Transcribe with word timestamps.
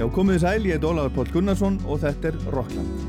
Já, 0.00 0.06
komið 0.08 0.38
sæl, 0.40 0.64
ég 0.64 0.78
heit 0.78 0.84
Ólaður 0.88 1.10
Pál 1.12 1.26
Gunnarsson 1.28 1.74
og 1.84 1.98
þetta 2.00 2.30
er 2.30 2.36
Rockland. 2.54 3.02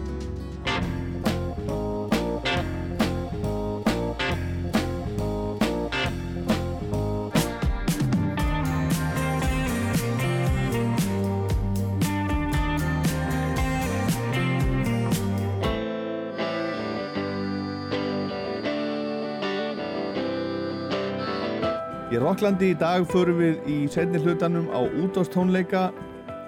Í 22.11 22.19
Rocklandi 22.19 22.73
í 22.73 22.75
dag 22.75 23.07
förum 23.07 23.39
við 23.39 23.63
í 23.71 23.81
setni 23.87 24.19
hlutanum 24.19 24.67
á 24.75 24.83
útástónleika 24.83 25.93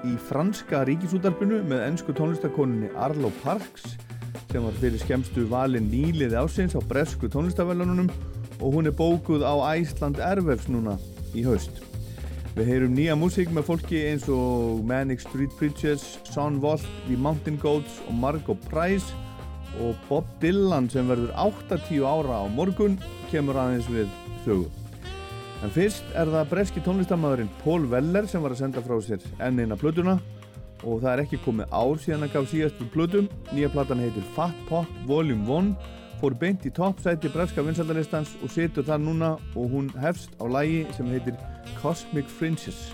í 0.03 0.13
franska 0.27 0.81
ríkisútarpinu 0.87 1.61
með 1.67 1.85
ennsku 1.87 2.15
tónlistakoninni 2.17 2.89
Arlo 2.99 3.31
Parks 3.43 3.93
sem 4.51 4.63
var 4.65 4.75
fyrir 4.81 4.99
skemstu 5.01 5.45
valin 5.49 5.87
nýliði 5.89 6.35
ásins 6.37 6.75
á 6.75 6.81
bresku 6.83 7.29
tónlistavellunum 7.31 8.09
og 8.59 8.75
hún 8.75 8.89
er 8.89 8.95
bókuð 8.97 9.45
á 9.47 9.53
Æsland 9.73 10.19
Ervefs 10.21 10.67
núna 10.71 10.97
í 11.33 11.45
haust. 11.47 11.79
Við 12.53 12.69
heyrum 12.69 12.93
nýja 12.93 13.15
músík 13.17 13.49
með 13.49 13.65
fólki 13.71 14.03
eins 14.11 14.27
og 14.29 14.83
Manic 14.85 15.23
Street 15.23 15.55
Preachers, 15.57 16.19
Son 16.29 16.59
Volt, 16.61 16.85
The 17.07 17.17
Mountain 17.17 17.57
Goats 17.63 17.97
og 18.05 18.13
Margot 18.19 18.69
Price 18.69 19.15
og 19.81 19.97
Bob 20.09 20.27
Dylan 20.43 20.91
sem 20.91 21.09
verður 21.09 21.33
8-10 21.47 22.05
ára 22.05 22.43
á 22.43 22.45
morgun 22.51 22.99
kemur 23.31 23.57
aðeins 23.57 23.89
við 23.89 24.11
sögu. 24.45 24.82
En 25.63 25.71
fyrst 25.71 26.03
er 26.19 26.27
það 26.27 26.49
breski 26.51 26.81
tónlistamæðurinn 26.83 27.51
Paul 27.61 27.85
Weller 27.87 28.25
sem 28.27 28.43
var 28.43 28.51
að 28.51 28.65
senda 28.65 28.81
frá 28.83 28.97
sér 28.99 29.23
enn 29.45 29.61
eina 29.63 29.77
plötuna 29.79 30.17
og 30.83 30.99
það 30.99 31.11
er 31.13 31.21
ekki 31.23 31.39
komið 31.45 31.71
ár 31.71 32.01
síðan 32.03 32.25
að 32.27 32.33
gaf 32.33 32.49
síðastu 32.51 32.87
plötum. 32.91 33.29
Nýja 33.55 33.69
platan 33.71 34.03
heitir 34.03 34.25
Fat 34.35 34.57
Pop 34.67 34.89
Volume 35.07 35.47
1, 35.47 35.69
fór 36.19 36.35
beint 36.41 36.67
í 36.67 36.73
toppsæti 36.75 37.31
breska 37.31 37.63
vinsaldalistans 37.63 38.35
og 38.43 38.51
setur 38.51 38.83
það 38.89 39.05
núna 39.05 39.29
og 39.55 39.71
hún 39.71 39.87
hefst 40.03 40.35
á 40.43 40.45
lægi 40.51 40.83
sem 40.97 41.07
heitir 41.15 41.39
Cosmic 41.79 42.27
Fringes. 42.27 42.91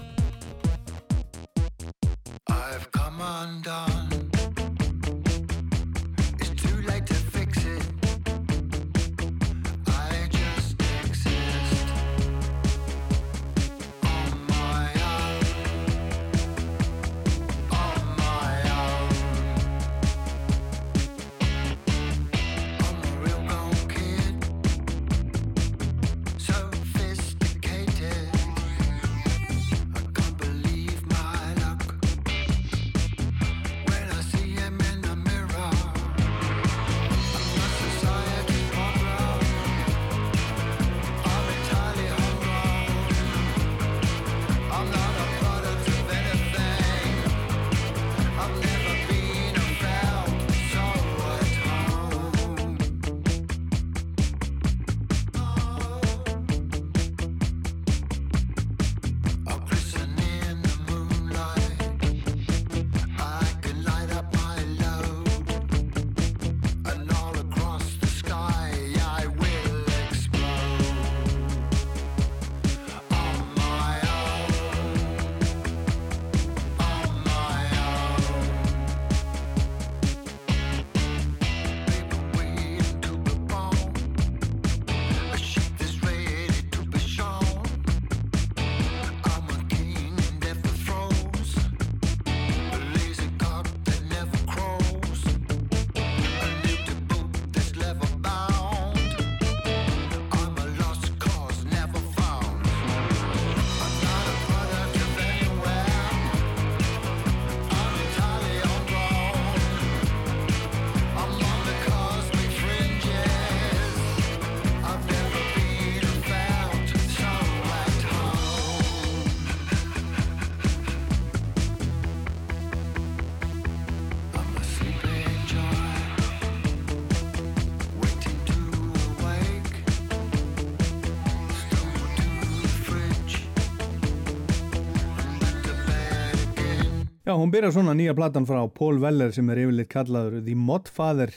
Hún 137.40 137.52
byrjar 137.54 137.72
svona 137.72 137.94
nýja 137.96 138.14
platan 138.18 138.48
frá 138.48 138.60
Paul 138.68 138.98
Weller 139.00 139.32
sem 139.32 139.48
er 139.54 139.62
yfirleitt 139.62 139.90
kallaður 139.92 140.42
The 140.44 140.56
Modfather 140.60 141.32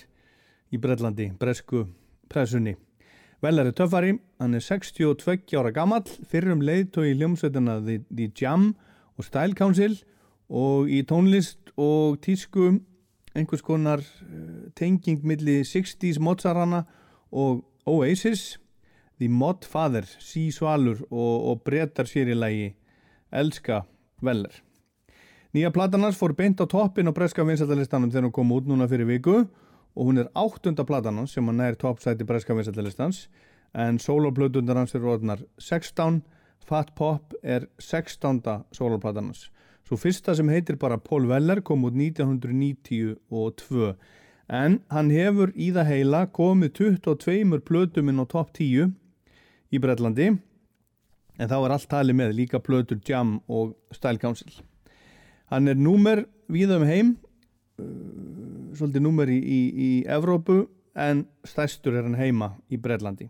í 0.72 0.80
Brellandi, 0.82 1.28
bresku 1.38 1.84
pressunni. 2.32 2.72
Weller 3.42 3.68
er 3.70 3.76
töffari, 3.76 4.16
hann 4.42 4.56
er 4.58 4.64
62 4.64 5.54
ára 5.58 5.72
gamall, 5.74 6.06
fyrrum 6.30 6.62
leiðtói 6.62 7.12
í 7.12 7.18
hljómsveitina 7.18 7.76
The, 7.84 8.00
The 8.08 8.30
Jam 8.38 8.72
og 9.18 9.26
Style 9.26 9.58
Council 9.58 9.98
og 10.50 10.90
í 10.90 11.02
tónlist 11.06 11.70
og 11.78 12.18
tísku 12.24 12.72
einhvers 13.38 13.62
konar 13.62 14.02
uh, 14.02 14.72
tenging 14.78 15.22
milli 15.26 15.60
60s 15.66 16.18
Mozarana 16.22 16.82
og 17.30 17.62
Oasis, 17.86 18.58
The 19.18 19.30
Modfather, 19.30 20.06
Sí 20.18 20.50
Svalur 20.50 21.04
og, 21.10 21.48
og 21.50 21.64
brettar 21.66 22.10
sér 22.10 22.34
í 22.34 22.38
lagi 22.38 22.68
Elska 23.30 23.84
Weller. 24.22 24.62
Nýja 25.52 25.68
platan 25.68 26.00
hans 26.00 26.16
fór 26.16 26.32
beint 26.32 26.62
á 26.64 26.64
toppin 26.64 27.10
á 27.10 27.12
breska 27.12 27.44
vinsættalistanum 27.44 28.08
þegar 28.08 28.24
hún 28.24 28.32
kom 28.32 28.52
út 28.56 28.64
núna 28.64 28.86
fyrir 28.88 29.04
viku 29.04 29.34
og 29.92 30.06
hún 30.08 30.22
er 30.22 30.30
áttunda 30.32 30.86
platan 30.88 31.18
hans 31.20 31.34
sem 31.36 31.44
hann 31.44 31.60
er 31.60 31.76
toppsæti 31.76 32.24
breska 32.24 32.56
vinsættalistans 32.56 33.26
en 33.76 33.98
soloplötundar 34.00 34.80
hans 34.80 34.96
eru 34.96 35.10
orðnar 35.12 35.44
16, 35.60 36.22
Fat 36.64 36.94
Pop 36.96 37.36
er 37.42 37.68
16. 37.76 38.40
soloplatan 38.72 39.28
hans. 39.28 39.50
Svo 39.84 40.00
fyrsta 40.00 40.32
sem 40.32 40.48
heitir 40.48 40.80
bara 40.80 40.96
Paul 40.96 41.28
Weller 41.28 41.60
kom 41.60 41.84
út 41.84 42.00
1992 42.00 43.92
en 44.48 44.80
hann 44.88 45.12
hefur 45.12 45.52
í 45.52 45.68
það 45.76 45.92
heila 45.92 46.24
komið 46.32 46.76
22 46.80 47.60
plötum 47.60 48.08
inn 48.08 48.24
á 48.24 48.26
topp 48.26 48.56
10 48.56 48.96
í 49.68 49.84
Brellandi 49.84 50.32
en 50.32 51.48
þá 51.48 51.56
er 51.60 51.76
allt 51.76 51.92
talið 51.92 52.22
með 52.24 52.36
líka 52.40 52.64
plötur 52.64 53.04
Jam 53.04 53.42
og 53.52 53.76
Style 53.92 54.16
Council. 54.16 54.62
Hann 55.52 55.68
er 55.68 55.76
númer 55.76 56.22
víða 56.48 56.78
um 56.80 56.86
heim, 56.88 57.08
uh, 57.76 57.84
svolítið 58.72 59.02
númer 59.04 59.28
í, 59.28 59.36
í, 59.36 59.58
í 59.68 59.90
Evrópu 60.08 60.62
en 60.96 61.26
stærstur 61.44 61.98
er 61.98 62.06
hann 62.06 62.16
heima 62.16 62.54
í 62.72 62.78
Breitlandi. 62.80 63.28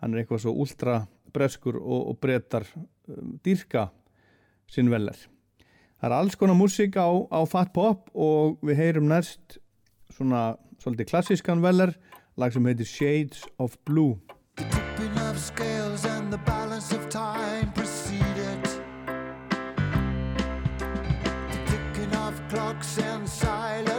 Hann 0.00 0.14
er 0.14 0.22
eitthvað 0.22 0.46
svo 0.46 0.54
ultra 0.56 1.02
breskur 1.34 1.76
og, 1.76 2.14
og 2.14 2.16
brettar 2.22 2.64
um, 2.72 3.36
dýrka 3.44 3.90
sinn 4.72 4.88
veler. 4.88 5.18
Það 6.00 6.08
er 6.08 6.16
alls 6.16 6.40
konar 6.40 6.56
músík 6.56 6.96
á, 6.96 7.12
á 7.28 7.40
Fat 7.44 7.74
Pop 7.76 8.08
og 8.16 8.56
við 8.64 8.80
heyrum 8.80 9.12
næst 9.12 9.60
svona 10.16 10.54
svolítið 10.80 11.12
klassískan 11.12 11.60
veler, 11.60 11.92
lag 12.40 12.56
sem 12.56 12.64
heitir 12.72 12.88
Shades 12.88 13.44
of 13.60 13.76
Blue. 13.84 14.16
Tipping 14.56 15.12
of 15.28 15.36
scales 15.36 16.08
and 16.08 16.32
the 16.32 16.40
balance 16.48 16.88
of 16.96 17.04
time 17.12 17.68
preceded. 17.76 18.29
Clocks 22.60 22.98
and 22.98 23.26
silent 23.26 23.89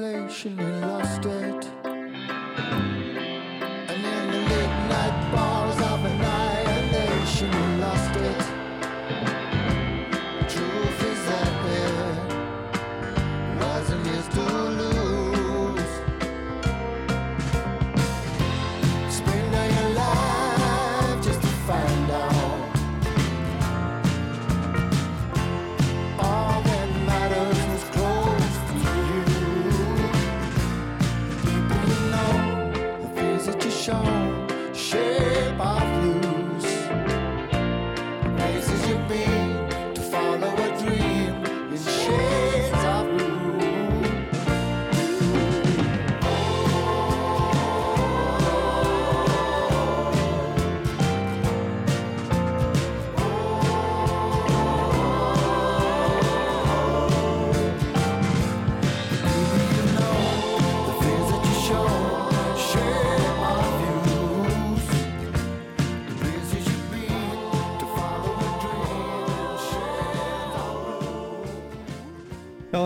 you 0.00 0.50
lost 0.80 1.26
it. 1.26 1.59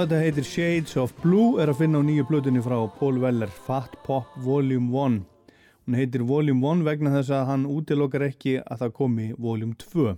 Þetta 0.04 0.18
heitir 0.20 0.44
Shades 0.44 0.96
of 1.00 1.12
Blue, 1.22 1.54
er 1.62 1.70
að 1.72 1.78
finna 1.78 2.00
á 2.02 2.04
nýju 2.04 2.26
plötunni 2.28 2.60
frá 2.60 2.74
Paul 2.98 3.16
Weller, 3.22 3.48
Fat 3.48 3.94
Pop 4.04 4.34
Volume 4.44 4.90
1. 4.92 5.14
Hún 5.86 5.96
heitir 5.96 6.26
Volume 6.28 6.60
1 6.60 6.82
vegna 6.84 7.12
þess 7.14 7.32
að 7.32 7.46
hann 7.48 7.64
útilokar 7.72 8.26
ekki 8.26 8.58
að 8.60 8.82
það 8.82 8.92
komi 8.98 9.28
Volume 9.40 9.72
2. 9.80 10.12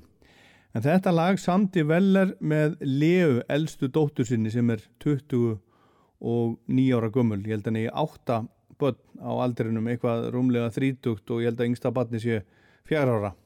En 0.75 0.85
þetta 0.89 1.13
lag 1.15 1.39
samti 1.39 1.85
Weller 1.87 2.33
með 2.43 2.75
Leu, 2.83 3.45
eldstu 3.47 3.87
dóttur 3.95 4.27
sinni 4.27 4.51
sem 4.51 4.75
er 4.75 4.83
20 5.05 5.55
og 5.55 6.59
9 6.67 6.99
ára 6.99 7.13
gömul. 7.15 7.45
Ég 7.47 7.55
held 7.55 7.63
að 7.63 7.71
hann 7.71 7.81
eigi 7.85 7.95
8 8.03 8.43
börn 8.83 9.01
á 9.23 9.33
aldrinum, 9.47 9.87
eitthvað 9.87 10.29
rúmlega 10.35 10.75
30 10.75 11.15
og 11.15 11.45
ég 11.45 11.53
held 11.53 11.63
að 11.63 11.71
yngsta 11.71 11.95
barni 11.95 12.25
sé 12.27 12.43
4 12.91 13.07
ára. 13.21 13.37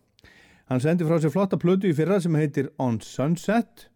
Hann 0.73 0.81
sendi 0.81 1.05
frá 1.05 1.21
sér 1.21 1.37
flotta 1.37 1.61
plötu 1.61 1.93
í 1.93 1.97
fyrra 2.01 2.17
sem 2.23 2.41
heitir 2.41 2.73
On 2.81 2.97
Sunset 3.05 3.90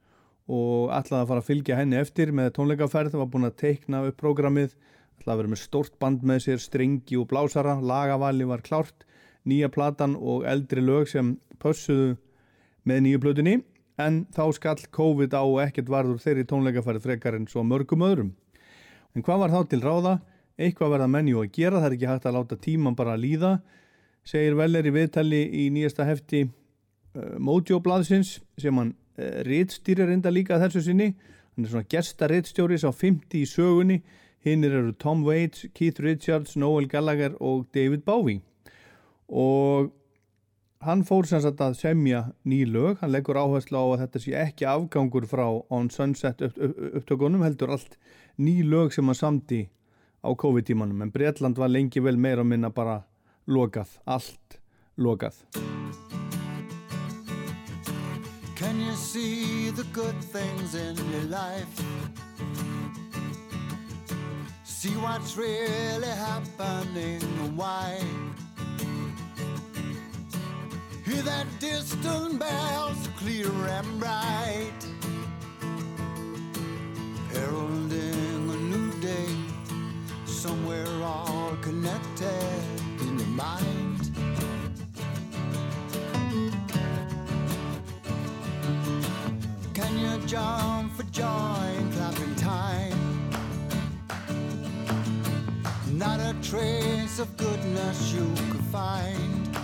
og 0.50 0.91
ætlaði 0.93 1.23
að 1.23 1.31
fara 1.31 1.43
að 1.43 1.49
fylgja 1.49 1.79
henni 1.79 1.96
eftir 1.96 2.32
með 2.37 2.52
tónleikaferð, 2.58 3.17
var 3.17 3.31
búin 3.32 3.49
að 3.49 3.56
teikna 3.62 4.02
upp 4.08 4.19
prógramið, 4.20 4.75
ætlaði 5.20 5.35
að 5.35 5.41
vera 5.41 5.52
með 5.55 5.62
stórt 5.62 5.94
band 6.02 6.25
með 6.26 6.43
sér, 6.44 6.61
strengi 6.61 7.19
og 7.20 7.29
blásara, 7.31 7.79
lagavali 7.81 8.49
var 8.49 8.64
klárt, 8.64 9.06
nýja 9.49 9.70
platan 9.73 10.19
og 10.20 10.44
eldri 10.49 10.85
lög 10.85 11.08
sem 11.08 11.35
pössuðu 11.62 12.17
með 12.85 13.00
nýju 13.07 13.23
plötunni, 13.25 13.57
en 13.97 14.25
þá 14.35 14.45
skall 14.57 14.80
COVID 14.92 15.37
á 15.38 15.42
og 15.45 15.61
ekkert 15.64 15.92
varður 15.92 16.21
þeirri 16.21 16.45
tónleikaferð 16.50 17.07
frekar 17.07 17.38
en 17.38 17.49
svo 17.49 17.62
mörgum 17.64 18.04
öðrum. 18.04 18.35
En 19.14 19.23
hvað 19.23 19.45
var 19.45 19.54
þá 19.54 19.71
til 19.71 19.80
ráða? 19.85 20.19
Eitthvað 20.59 20.92
verða 20.97 21.09
menju 21.11 21.40
að 21.40 21.54
gera, 21.54 21.80
það 21.80 21.88
er 21.88 21.97
ekki 21.97 22.11
hægt 22.11 22.26
að 22.28 22.37
láta 22.37 22.59
tíman 22.62 22.99
bara 22.99 23.14
að 23.14 23.25
líða, 23.25 23.52
segir 24.26 24.59
Veller 24.59 24.87
í 24.87 24.92
viðtali 24.95 25.40
í 25.62 25.64
nýjasta 25.75 26.07
hefti 26.09 26.45
uh, 26.47 27.38
Mojo 27.42 27.80
blaðsins 27.83 28.38
sem 28.61 28.76
hann 28.78 28.95
uh, 29.18 29.40
rítstýrir 29.47 30.09
reynda 30.11 30.33
líka 30.33 30.61
þessu 30.62 30.85
sinni. 30.88 31.14
Hann 31.54 31.66
er 31.66 31.73
svona 31.73 31.88
gesta 31.90 32.28
rítstjóri 32.30 32.78
sá 32.80 32.90
50 32.90 33.40
í 33.40 33.44
sögunni. 33.49 34.00
Hinnir 34.44 34.75
eru 34.76 34.92
Tom 35.00 35.23
Waits, 35.25 35.66
Keith 35.75 36.02
Richards, 36.04 36.56
Noel 36.56 36.88
Gallagher 36.88 37.37
og 37.40 37.64
David 37.73 38.04
Bowie. 38.04 38.42
Og 39.28 39.92
hann 40.85 41.04
fór 41.09 41.28
sem 41.28 41.40
sagt 41.40 41.62
að 41.64 41.78
semja 41.80 42.26
ný 42.44 42.64
lög, 42.68 42.99
hann 43.00 43.14
leggur 43.14 43.40
áherslu 43.40 43.80
á 43.80 43.85
að 43.94 44.02
þetta 44.04 44.23
sé 44.25 44.35
ekki 44.42 44.68
afgangur 44.68 45.28
frá 45.30 45.47
On 45.73 45.88
Sunset 45.90 46.44
upp, 46.44 46.59
upp, 46.61 46.83
upptökunum, 47.00 47.44
heldur 47.47 47.73
allt 47.78 47.97
ný 48.37 48.61
lög 48.68 48.92
sem 48.92 49.09
hann 49.09 49.18
samti 49.18 49.62
á 50.21 50.28
COVID-tímanum, 50.28 51.00
en 51.04 51.12
Bretland 51.12 51.61
var 51.61 51.73
lengi 51.73 52.04
vel 52.04 52.21
meira 52.21 52.44
minna 52.44 52.73
bara 52.73 53.00
lokað, 53.49 53.97
allt 54.04 54.61
lokað 54.97 55.40
Can 58.56 58.80
you 58.80 58.94
see 58.94 59.70
the 59.70 59.82
good 59.92 60.14
things 60.23 60.76
in 60.76 60.96
your 61.11 61.23
life? 61.23 61.66
See 64.62 64.90
what's 64.90 65.37
really 65.37 66.06
happening 66.06 67.20
and 67.23 67.56
why? 67.56 68.00
Hear 71.04 71.23
that 71.23 71.46
distant 71.58 72.38
bells 72.38 73.08
clear 73.16 73.50
and 73.50 73.99
bright, 73.99 74.80
heralding 77.32 78.50
a 78.50 78.56
new 78.56 78.92
day, 79.00 79.34
somewhere 80.26 80.87
all 81.02 81.56
connected 81.61 82.62
in 83.00 83.18
your 83.18 83.28
mind. 83.28 84.13
you 89.99 90.19
jump 90.27 90.93
for 90.97 91.05
joy 91.05 91.25
and 91.25 91.93
clapping 91.93 92.35
time. 92.37 92.93
Not 95.93 96.21
a 96.21 96.35
trace 96.43 97.19
of 97.19 97.37
goodness 97.37 98.13
you 98.13 98.27
could 98.51 98.65
find. 98.73 99.57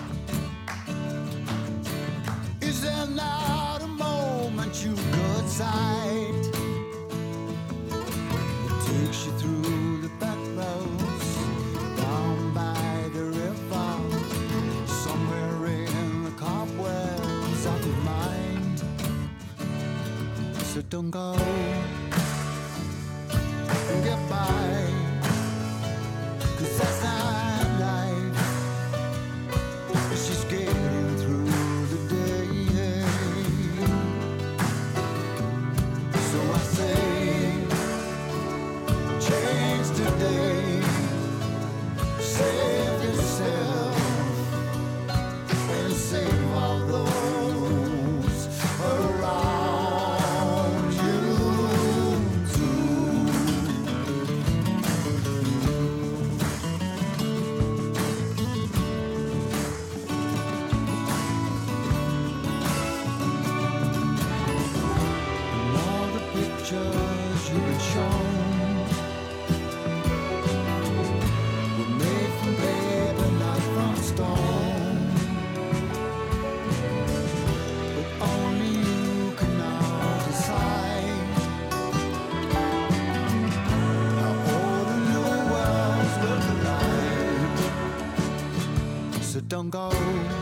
Is 2.60 2.82
there 2.82 3.06
not 3.06 3.82
a 3.82 3.86
moment 3.86 4.84
you 4.84 4.94
could 4.94 5.48
sight? 5.48 6.44
It 8.66 8.86
takes 8.86 9.26
you 9.26 9.32
through. 9.38 9.79
Don't 20.90 21.10
go 21.10 21.99
don't 89.60 89.68
go 89.68 90.39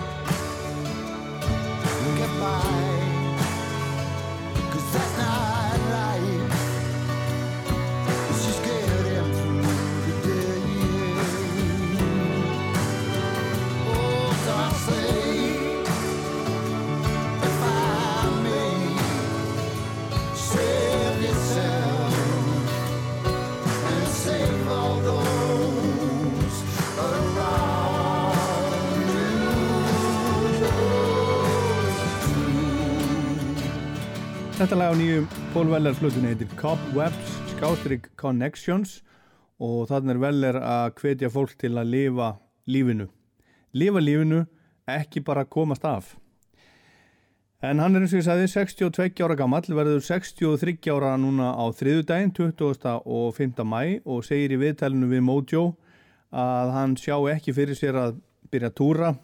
Þetta 34.69 34.83
lag 34.83 34.91
á 34.93 35.01
nýju 35.01 35.21
Paul 35.55 35.71
Weller 35.73 35.95
flutunni 35.97 36.29
heitir 36.29 36.49
Cobwebs 36.61 37.29
Skástrík 37.55 38.11
Connections 38.21 38.99
og 39.65 39.87
þannig 39.89 40.13
er 40.13 40.21
Weller 40.21 40.59
að 40.61 40.91
hvetja 40.99 41.31
fólk 41.33 41.55
til 41.57 41.71
að 41.81 41.89
lifa 41.95 42.27
lífinu. 42.69 43.07
Lifa 43.73 44.03
lífinu, 44.05 44.43
ekki 44.85 45.23
bara 45.25 45.47
komast 45.49 45.89
af. 45.89 46.11
En 47.65 47.81
hann 47.81 47.97
er 47.97 48.05
eins 48.05 48.13
og 48.13 48.21
ég 48.21 48.29
sagði 48.29 48.53
62 48.59 49.25
ára 49.25 49.39
gammal, 49.41 49.65
verður 49.65 50.05
63 50.05 50.93
ára 50.93 51.15
núna 51.17 51.49
á 51.57 51.65
þriðudaginn 51.73 52.37
20. 52.37 52.93
og 53.09 53.41
5. 53.41 53.65
mæ 53.65 54.05
og 54.05 54.21
segir 54.29 54.53
í 54.53 54.61
viðtælinu 54.67 55.09
við 55.17 55.27
Mojo 55.33 55.67
að 56.29 56.77
hann 56.77 57.01
sjá 57.01 57.17
ekki 57.33 57.57
fyrir 57.57 57.81
sér 57.81 58.05
að 58.05 58.21
byrja 58.53 58.75
túra 58.77 59.17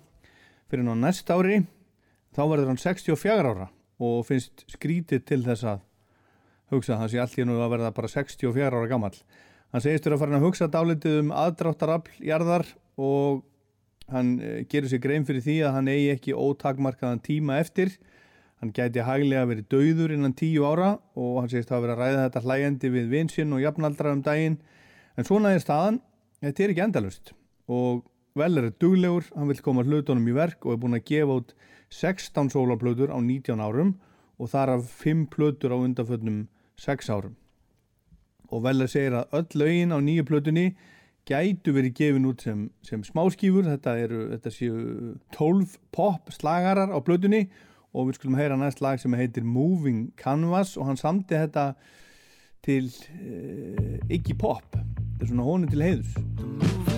fyrir 0.73 0.89
ná 0.89 0.97
næst 0.97 1.29
ári, 1.29 1.67
þá 2.33 2.47
verður 2.49 2.73
hann 2.73 2.87
64 2.89 3.43
ára 3.45 3.75
og 4.03 4.25
finnst 4.29 4.65
skrítið 4.73 5.25
til 5.29 5.41
þess 5.45 5.67
að 5.75 5.83
hugsa 6.73 6.99
það 6.99 7.11
sé 7.13 7.21
allt 7.23 7.37
í 7.39 7.47
nú 7.47 7.59
að 7.61 7.75
verða 7.77 7.93
bara 7.95 8.11
64 8.11 8.71
ára 8.71 8.91
gammal. 8.91 9.13
Hann 9.75 9.83
segist 9.83 10.07
þurfa 10.07 10.17
að 10.17 10.23
fara 10.23 10.39
að 10.39 10.47
hugsa 10.47 10.71
dálítið 10.71 11.19
um 11.21 11.35
aðdráttarafl 11.35 12.25
jarðar 12.25 12.67
og 13.01 13.45
hann 14.15 14.35
eh, 14.41 14.65
gerir 14.71 14.91
sér 14.91 15.03
grein 15.03 15.27
fyrir 15.27 15.45
því 15.45 15.57
að 15.67 15.77
hann 15.79 15.91
eigi 15.91 16.11
ekki 16.15 16.37
ótakmarkaðan 16.37 17.23
tíma 17.25 17.59
eftir. 17.63 17.95
Hann 18.63 18.73
gæti 18.75 19.05
haglega 19.05 19.49
verið 19.51 19.69
dauður 19.75 20.15
innan 20.15 20.37
tíu 20.39 20.65
ára 20.69 20.95
og 21.19 21.41
hann 21.43 21.51
segist 21.53 21.73
hafa 21.73 21.87
verið 21.87 21.97
að 21.97 22.03
ræða 22.03 22.25
þetta 22.29 22.45
hlægjandi 22.47 22.93
við 22.95 23.13
vinsinn 23.13 23.55
og 23.57 23.65
jafnaldra 23.65 24.15
um 24.15 24.25
daginn. 24.25 24.59
En 25.19 25.27
svona 25.27 25.53
er 25.55 25.63
staðan, 25.63 26.01
þetta 26.43 26.65
er 26.65 26.75
ekki 26.75 26.87
endalust 26.87 27.35
og 27.71 28.05
Veller 28.35 28.67
er 28.67 28.73
duglegur, 28.83 29.29
hann 29.39 29.47
vil 29.47 29.61
koma 29.63 29.85
hlutunum 29.87 30.25
í 30.27 30.33
verk 30.35 30.65
og 30.67 30.75
er 30.75 30.79
búin 30.83 30.97
að 30.97 31.05
gefa 31.07 31.37
út 31.39 31.53
16 31.95 32.51
sólarplötur 32.51 33.13
á 33.15 33.19
19 33.23 33.63
árum 33.63 33.95
og 34.39 34.51
þar 34.51 34.79
af 34.79 34.91
5 35.05 35.29
plötur 35.31 35.75
á 35.75 35.79
undanföllnum 35.79 36.47
6 36.77 37.11
árum. 37.11 37.37
Og 38.51 38.65
Veller 38.65 38.91
segir 38.91 39.15
að 39.15 39.39
öll 39.39 39.61
lögin 39.63 39.95
á 39.95 39.99
nýju 40.03 40.27
plötunni 40.27 40.67
gætu 41.29 41.73
verið 41.73 41.95
gefin 41.97 42.27
út 42.29 42.43
sem, 42.45 42.67
sem 42.85 43.05
smáskífur, 43.07 43.65
þetta, 43.65 43.97
eru, 43.99 44.25
þetta 44.35 44.53
séu 44.53 44.75
12 45.37 45.79
pop 45.95 46.33
slagarar 46.35 46.93
á 46.93 46.99
plötunni 47.01 47.47
og 47.95 48.11
við 48.11 48.19
skulum 48.19 48.39
heyra 48.39 48.59
næst 48.61 48.83
lag 48.85 49.01
sem 49.01 49.15
heitir 49.17 49.47
Moving 49.47 50.11
Canvas 50.21 50.77
og 50.77 50.91
hann 50.91 51.01
samti 51.01 51.39
þetta 51.39 51.73
til 52.65 52.91
uh, 52.91 54.11
Iggy 54.11 54.37
Pop, 54.41 54.75
þetta 54.75 55.25
er 55.25 55.31
svona 55.31 55.49
honum 55.49 55.71
til 55.71 55.85
heiðus. 55.85 56.94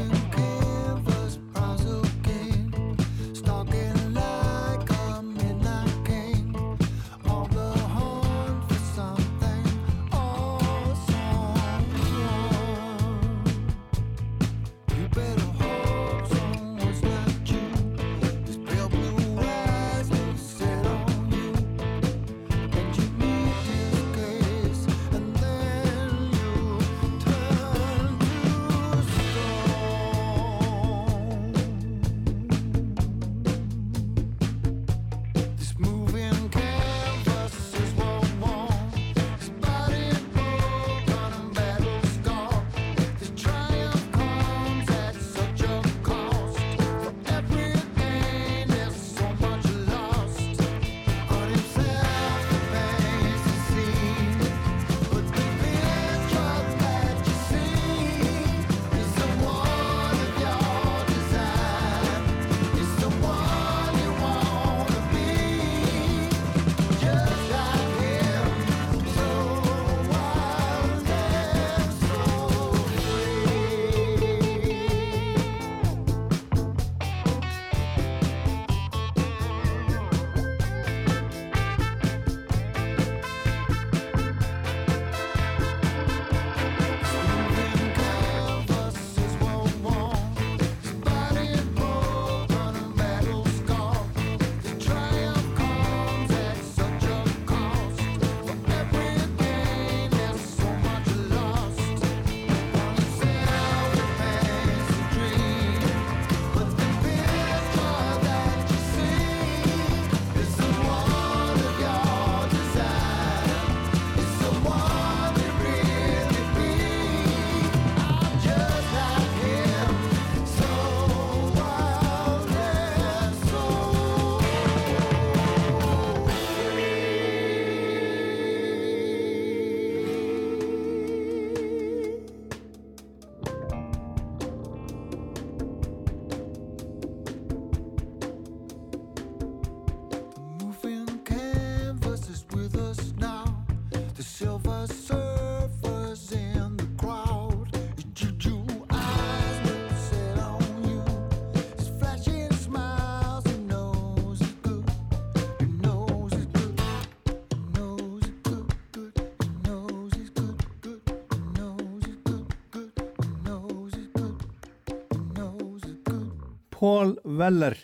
Paul 166.86 167.16
Weller 167.24 167.74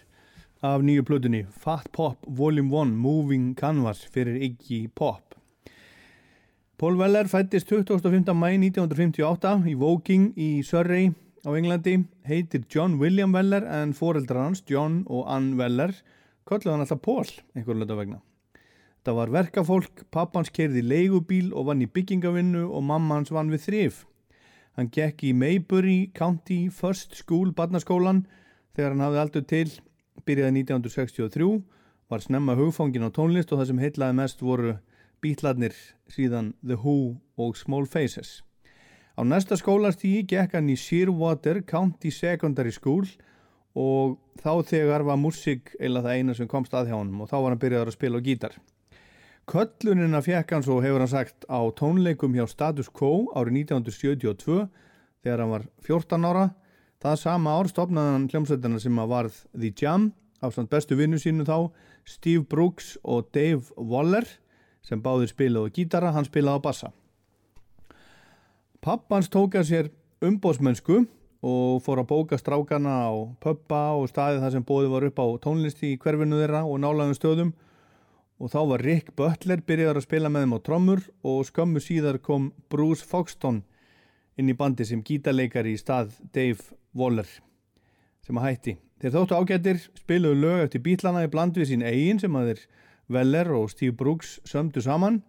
af 0.63 0.83
nýju 0.87 1.03
plötunni 1.03 1.41
Fat 1.51 1.89
Pop 1.91 2.23
Volume 2.39 2.71
1 2.71 2.91
Moving 3.03 3.47
Canvas 3.59 4.05
fyrir 4.07 4.37
Iggy 4.47 4.87
Pop. 4.95 5.35
Paul 6.79 7.01
Weller 7.01 7.27
fættist 7.27 7.67
25. 7.67 8.31
mæ 8.31 8.51
1958 8.63 9.67
í 9.67 9.75
Woking 9.81 10.29
í 10.39 10.63
Surrey 10.63 11.09
á 11.43 11.51
Englandi, 11.51 11.97
heitir 12.23 12.63
John 12.71 13.01
William 13.01 13.35
Weller 13.35 13.67
en 13.67 13.91
foreldrar 13.93 14.45
hans, 14.45 14.63
John 14.71 15.01
og 15.11 15.27
Ann 15.27 15.57
Weller, 15.59 15.97
kolluði 16.47 16.71
hann 16.71 16.85
alltaf 16.85 17.03
Paul 17.03 17.27
einhverju 17.57 17.81
lötu 17.81 17.97
vegna. 17.99 18.21
Það 19.03 19.19
var 19.19 19.33
verkafólk, 19.35 20.05
pappans 20.15 20.53
kerði 20.55 20.85
leigubíl 20.87 21.51
og 21.51 21.73
vann 21.73 21.83
í 21.83 21.91
byggingavinnu 21.91 22.69
og 22.69 22.87
mamma 22.87 23.19
hans 23.19 23.35
vann 23.35 23.51
við 23.51 23.67
þrif. 23.67 23.99
Hann 24.79 24.95
gekk 24.95 25.27
í 25.27 25.35
Maybury 25.35 26.13
County 26.15 26.69
First 26.71 27.19
School 27.19 27.51
barnaskólan 27.51 28.23
þegar 28.77 28.95
hann 28.95 29.05
hafði 29.07 29.21
aldur 29.23 29.45
til, 29.49 29.69
byrjaði 30.27 30.63
1963, 30.63 31.51
var 32.13 32.25
snemma 32.25 32.57
hugfangin 32.59 33.09
á 33.09 33.11
tónlist 33.15 33.53
og 33.53 33.61
það 33.61 33.71
sem 33.71 33.83
heitlaði 33.83 34.19
mest 34.19 34.43
voru 34.45 34.77
bítlarnir 35.23 35.77
síðan 36.11 36.53
The 36.61 36.77
Who 36.83 37.17
og 37.41 37.57
Small 37.57 37.87
Faces. 37.87 38.43
Á 39.17 39.23
næsta 39.29 39.59
skólastígi 39.61 40.25
gekk 40.29 40.57
hann 40.57 40.71
í 40.73 40.77
Shearwater 40.77 41.63
County 41.69 42.11
Secondary 42.11 42.73
School 42.73 43.07
og 43.79 44.19
þá 44.41 44.65
þegar 44.69 45.05
var 45.09 45.21
músík 45.21 45.75
eila 45.81 46.03
það 46.05 46.19
eina 46.19 46.37
sem 46.37 46.49
komst 46.49 46.75
að 46.77 46.91
hjá 46.91 46.97
hann 46.99 47.13
og 47.21 47.29
þá 47.31 47.37
var 47.39 47.51
hann 47.53 47.63
byrjaður 47.63 47.93
að 47.93 47.99
spila 47.99 48.21
á 48.21 48.27
gítar. 48.27 48.57
Köllunina 49.49 50.23
fekk 50.23 50.55
hann 50.55 50.65
svo 50.65 50.79
hefur 50.85 51.03
hann 51.03 51.11
sagt 51.11 51.47
á 51.51 51.61
tónleikum 51.77 52.35
hjá 52.37 52.47
Status 52.49 52.89
Quo 52.89 53.29
árið 53.37 53.65
1972 53.65 54.67
þegar 55.25 55.43
hann 55.43 55.55
var 55.55 55.65
14 55.87 56.29
ára. 56.29 56.45
Það 57.03 57.17
sama 57.19 57.53
ár 57.59 57.67
stopnaði 57.67 58.11
hann 58.15 58.27
hljómsveitina 58.31 58.79
sem 58.79 58.99
að 59.03 59.09
varð 59.11 59.39
The 59.59 59.71
Jam 59.75 60.13
af 60.43 60.53
samt 60.55 60.71
bestu 60.71 60.95
vinnu 60.95 61.19
sínu 61.19 61.43
þá 61.49 61.73
Steve 62.07 62.45
Brooks 62.47 62.95
og 63.03 63.33
Dave 63.35 63.75
Waller 63.75 64.27
sem 64.87 65.03
báðir 65.03 65.33
spilaði 65.33 65.73
gítara, 65.75 66.13
hann 66.15 66.27
spilaði 66.27 66.63
á 66.63 66.67
bassa. 66.67 66.93
Pappans 68.83 69.31
tók 69.31 69.59
að 69.59 69.67
sér 69.69 69.91
umbóðsmennsku 70.23 71.01
og 71.43 71.83
fór 71.83 72.05
að 72.05 72.09
bóka 72.13 72.39
strákana 72.39 72.95
á 73.11 73.15
pöppa 73.43 73.83
og 73.99 74.07
staði 74.11 74.39
það 74.43 74.55
sem 74.55 74.67
bóði 74.67 74.95
var 74.95 75.07
upp 75.09 75.19
á 75.19 75.27
tónlisti 75.43 75.93
í 75.97 75.99
hverfinu 75.99 76.39
þeirra 76.39 76.63
og 76.63 76.79
nálaðum 76.83 77.19
stöðum 77.19 77.53
og 78.39 78.51
þá 78.55 78.61
var 78.71 78.87
Rick 78.87 79.11
Butler 79.19 79.63
byrjaður 79.67 79.99
að 79.99 80.07
spila 80.07 80.31
með 80.31 80.47
þeim 80.47 80.55
á 80.55 80.59
trommur 80.67 81.05
og 81.27 81.43
skömmu 81.51 81.83
síðar 81.83 82.23
kom 82.23 82.53
Bruce 82.71 83.07
Foxton 83.07 83.65
inn 84.39 84.51
í 84.51 84.57
bandi 84.57 84.87
sem 84.89 85.03
gítarleikari 85.05 85.75
í 85.75 85.81
stað 85.81 86.15
Dave 86.33 86.77
Waller 86.97 87.29
sem 88.23 88.39
að 88.39 88.49
hætti. 88.49 88.77
Þeir 89.03 89.15
þóttu 89.17 89.39
ágættir 89.39 89.83
spiluðu 89.99 90.39
lög 90.39 90.65
eftir 90.67 90.85
bítlana 90.85 91.25
í 91.27 91.31
bland 91.31 91.59
við 91.59 91.73
sín 91.73 91.85
eigin 91.85 92.21
sem 92.23 92.37
að 92.39 92.53
þeir 92.53 92.65
Weller 93.13 93.51
og 93.57 93.71
Steve 93.73 93.97
Brooks 93.99 94.37
sömdu 94.49 94.83
saman. 94.85 95.21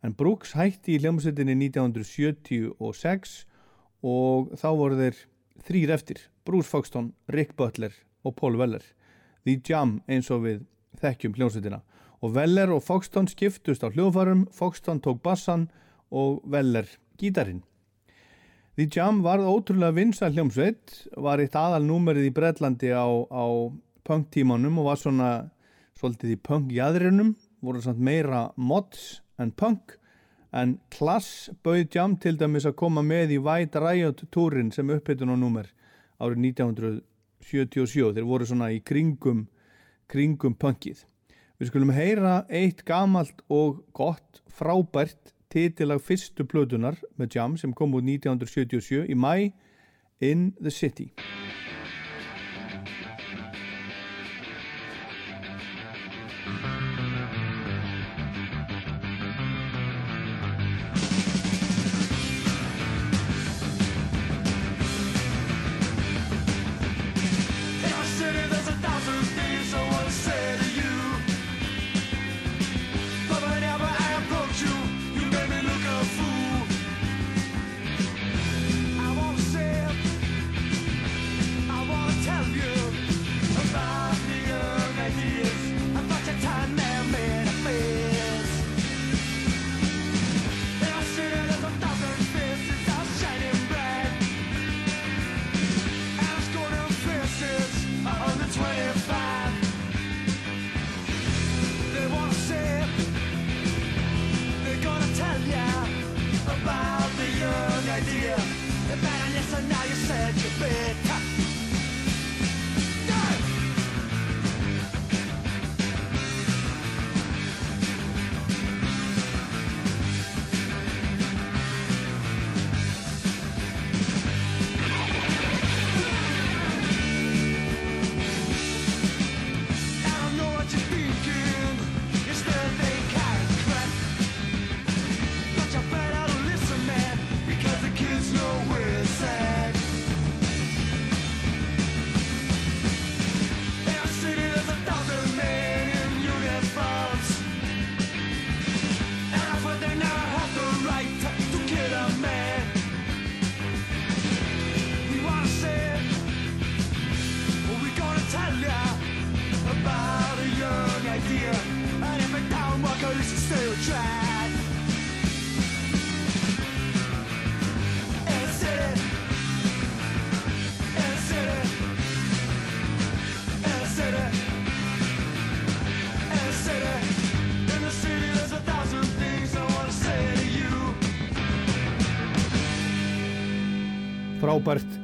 En 0.00 0.16
Brooks 0.16 0.54
hætti 0.56 0.96
í 0.96 1.02
hljómsveitinni 1.02 1.58
1976 1.68 3.34
og 4.00 4.54
þá 4.56 4.68
voru 4.72 4.96
þeir 4.96 5.20
þrýr 5.68 5.94
eftir 5.98 6.24
Bruce 6.48 6.70
Foxton, 6.72 7.12
Rick 7.28 7.52
Butler 7.60 7.92
og 8.24 8.38
Paul 8.40 8.56
Weller. 8.56 8.82
The 9.44 9.60
Jam 9.60 9.98
eins 10.08 10.32
og 10.32 10.46
við 10.46 10.64
þekkjum 11.00 11.36
hljómsveitina. 11.36 11.82
Og 12.24 12.32
Weller 12.36 12.72
og 12.72 12.82
Foxton 12.84 13.28
skiptust 13.28 13.84
á 13.84 13.92
hljóðfarum 13.92 14.46
Foxton 14.52 15.00
tók 15.04 15.20
bassan 15.24 15.68
og 16.08 16.40
Weller 16.48 16.88
gítarinn 17.20 17.60
The 18.80 18.86
Jam 18.88 19.18
varð 19.20 19.44
ótrúlega 19.44 19.92
vinsa 19.92 20.30
hljómsveit 20.32 20.94
var 21.20 21.36
eitt 21.42 21.52
aðal 21.52 21.82
númerið 21.84 22.30
í 22.30 22.32
Breitlandi 22.32 22.88
á, 22.96 23.04
á 23.28 23.44
punktímanum 24.08 24.78
og 24.80 24.86
var 24.86 24.96
svona 24.96 25.26
svolítið 26.00 26.30
í 26.32 26.38
punkjæðrinum 26.48 27.34
voru 27.60 27.82
samt 27.84 28.00
meira 28.00 28.46
mods 28.56 29.18
en 29.36 29.52
punk 29.52 29.98
en 30.56 30.78
Klass 30.96 31.50
bauð 31.60 31.92
Jam 31.92 32.14
til 32.24 32.38
dæmis 32.40 32.64
að 32.70 32.78
koma 32.80 33.04
með 33.04 33.34
í 33.36 33.38
White 33.44 33.82
Riot 33.84 34.22
túrin 34.32 34.72
sem 34.72 34.88
upphittun 34.96 35.34
og 35.36 35.42
númer 35.42 35.68
árið 36.16 36.40
1977 36.54 38.14
þeir 38.16 38.30
voru 38.32 38.48
svona 38.48 38.70
í 38.72 38.80
kringum 38.80 39.44
kringum 40.08 40.56
punkið. 40.56 41.04
Við 41.60 41.68
skulum 41.68 41.92
heyra 41.92 42.46
eitt 42.48 42.80
gamalt 42.88 43.44
og 43.52 43.84
gott 43.92 44.40
frábært 44.48 45.34
titilag 45.50 46.02
fyrstu 46.06 46.46
plötunar 46.46 46.98
með 47.18 47.36
Jam 47.36 47.56
sem 47.58 47.74
kom 47.74 47.94
út 47.98 48.06
1977 48.06 49.10
í 49.10 49.18
mæ 49.18 49.50
In 50.20 50.50
the 50.60 50.70
City 50.70 51.10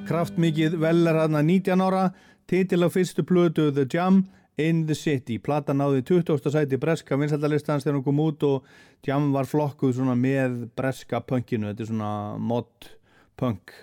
kraftmikið 0.07 0.79
Weller 0.81 1.21
hann 1.23 1.38
að 1.38 1.49
19 1.51 1.85
ára 1.85 2.07
titil 2.51 2.87
á 2.87 2.88
fyrstu 2.92 3.25
plötu 3.27 3.69
The 3.75 3.87
Jam 3.90 4.25
in 4.57 4.87
the 4.88 4.95
City 4.97 5.37
plata 5.42 5.75
náði 5.77 6.05
20. 6.09 6.51
sæti 6.53 6.79
breska 6.81 7.19
vinsaldalistans 7.21 7.85
þegar 7.85 7.99
hún 7.99 8.07
kom 8.07 8.23
út 8.25 8.47
og 8.49 8.71
Jam 9.07 9.29
var 9.35 9.49
flokkuð 9.49 10.01
með 10.16 10.71
breska 10.79 11.21
punkinu, 11.21 11.71
þetta 11.71 11.85
er 11.85 11.90
svona 11.90 12.14
mod 12.38 12.88
punk, 13.37 13.75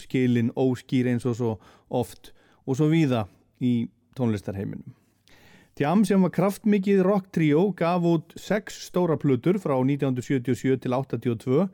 skilin 0.00 0.50
óskýr 0.56 1.10
eins 1.12 1.26
og 1.28 1.36
svo 1.36 1.52
oft 1.92 2.32
og 2.64 2.78
svo 2.78 2.88
víða 2.88 3.26
í 3.60 3.88
tónlistarheiminum. 4.16 4.94
Jam 5.80 6.04
sem 6.04 6.20
var 6.22 6.30
kraftmikið 6.30 7.00
rock 7.02 7.30
trio 7.34 7.70
gaf 7.76 8.04
út 8.06 8.34
sex 8.38 8.76
stóra 8.86 9.16
plötur 9.18 9.58
frá 9.58 9.74
1977 9.80 10.78
til 10.84 10.94
82 10.94 11.66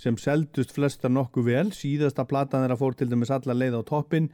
sem 0.00 0.16
seldust 0.18 0.74
flestar 0.74 1.12
nokkuð 1.12 1.48
vel. 1.48 1.70
Síðasta 1.74 2.26
platan 2.28 2.64
þeirra 2.64 2.78
fór 2.80 2.96
til 2.98 3.08
dæmis 3.10 3.32
alla 3.34 3.56
leið 3.56 3.78
á 3.78 3.82
toppin 3.86 4.28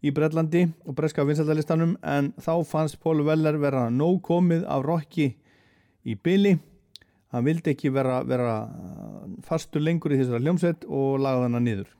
í 0.00 0.12
Brellandi 0.16 0.64
og 0.88 0.96
breska 0.96 1.24
vinsaldalistanum 1.28 1.96
en 2.06 2.32
þá 2.40 2.54
fannst 2.66 3.00
Paul 3.02 3.20
Weller 3.26 3.58
vera 3.60 3.88
nóg 3.92 4.22
komið 4.26 4.64
af 4.64 4.84
rocki 4.86 5.30
í 6.04 6.16
byli. 6.16 6.56
Hann 7.30 7.46
vildi 7.46 7.74
ekki 7.74 7.92
vera, 7.94 8.22
vera 8.26 8.54
fastur 9.46 9.84
lengur 9.84 10.14
í 10.14 10.18
þessara 10.18 10.40
hljómsveit 10.42 10.86
og 10.88 11.20
lagaði 11.22 11.46
hana 11.46 11.60
niður. 11.62 11.90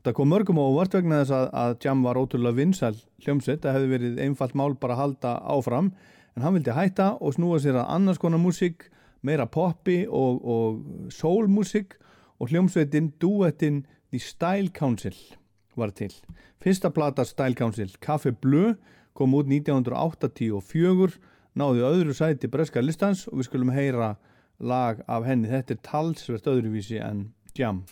Það 0.00 0.14
kom 0.16 0.30
mörgum 0.32 0.60
á 0.62 0.64
óvart 0.64 0.94
vegna 0.96 1.18
þess 1.20 1.34
að, 1.36 1.48
að 1.60 1.74
Jam 1.84 2.04
var 2.06 2.16
ótrúlega 2.16 2.56
vinsal 2.56 2.94
hljómsveit. 3.20 3.60
Það 3.64 3.76
hefði 3.76 3.90
verið 3.90 4.22
einfalt 4.24 4.56
mál 4.56 4.72
bara 4.80 4.96
að 4.96 5.02
halda 5.02 5.34
áfram 5.52 5.90
en 6.36 6.46
hann 6.46 6.56
vildi 6.56 6.72
hætta 6.72 7.10
og 7.20 7.34
snúa 7.36 7.58
sér 7.60 7.82
að 7.82 7.90
annars 7.98 8.20
konar 8.22 8.40
músík, 8.40 8.86
meira 9.26 9.44
poppi 9.50 10.06
og, 10.08 10.40
og 10.40 11.10
soulmúsík 11.12 11.98
og 12.40 12.50
hljómsveitin 12.50 13.12
duettinn 13.20 13.84
The 14.10 14.18
Style 14.18 14.72
Council 14.74 15.16
var 15.76 15.92
til. 15.94 16.14
Fyrsta 16.60 16.90
plata 16.90 17.24
Style 17.24 17.54
Council, 17.54 17.92
Café 18.00 18.30
Bleu, 18.30 18.74
kom 19.14 19.34
út 19.36 19.48
1984, 19.48 21.18
náði 21.54 21.84
öðru 21.84 22.16
sæti 22.16 22.50
breska 22.50 22.82
listans 22.82 23.26
og 23.28 23.40
við 23.40 23.50
skulum 23.50 23.74
heyra 23.74 24.14
lag 24.60 25.04
af 25.08 25.28
henni. 25.28 25.50
Þetta 25.50 25.76
er 25.76 25.84
talsvert 25.86 26.50
öðruvísi 26.50 27.00
en 27.04 27.30
Jam. 27.56 27.84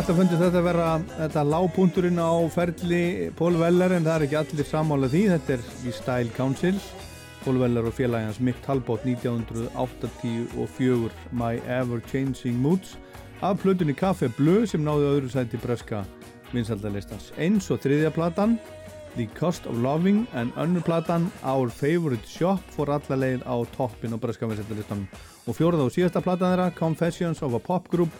Alltaf 0.00 0.16
fundið 0.16 0.40
þetta 0.40 0.56
að 0.56 0.64
vera 0.64 0.84
þetta 1.12 1.42
lágpunturinn 1.44 2.16
á 2.24 2.32
ferli 2.54 3.28
Paul 3.36 3.58
Weller 3.60 3.92
en 3.92 4.00
það 4.06 4.14
er 4.14 4.22
ekki 4.24 4.38
allir 4.38 4.64
sammála 4.64 5.10
því. 5.12 5.28
Þetta 5.34 5.52
er 5.52 5.60
í 5.84 5.92
Style 5.92 6.32
Council 6.38 6.78
Paul 7.42 7.58
Weller 7.60 7.84
og 7.84 7.92
félagans 7.98 8.40
Mick 8.40 8.56
Talbot 8.64 9.04
1984 9.04 11.12
My 11.36 11.60
Ever 11.66 12.00
Changing 12.08 12.56
Moods. 12.64 12.96
Af 13.44 13.60
plötunni 13.60 13.92
Café 13.92 14.32
Bleu 14.38 14.64
sem 14.64 14.80
náði 14.86 15.04
öðru 15.10 15.28
sæti 15.34 15.60
breska 15.60 16.00
vinsaldalistans 16.54 17.28
eins 17.36 17.68
og 17.68 17.84
þriðja 17.84 18.08
platan 18.16 18.56
The 19.16 19.26
Cost 19.38 19.66
of 19.66 19.76
Loving 19.82 20.26
en 20.34 20.52
önnur 20.56 20.80
platan 20.80 21.30
Our 21.42 21.70
Favorite 21.70 22.28
Shop 22.28 22.60
fór 22.70 22.92
alla 22.94 23.16
leið 23.18 23.42
á 23.42 23.54
toppin 23.74 24.14
á 24.14 24.18
breska 24.22 24.46
vinsaldalistanum 24.46 25.08
og 25.50 25.56
fjórða 25.56 25.86
og 25.88 25.94
síðasta 25.94 26.22
platan 26.22 26.52
þeirra 26.52 26.74
Confessions 26.78 27.42
of 27.42 27.56
a 27.58 27.60
Pop 27.62 27.88
Group 27.90 28.14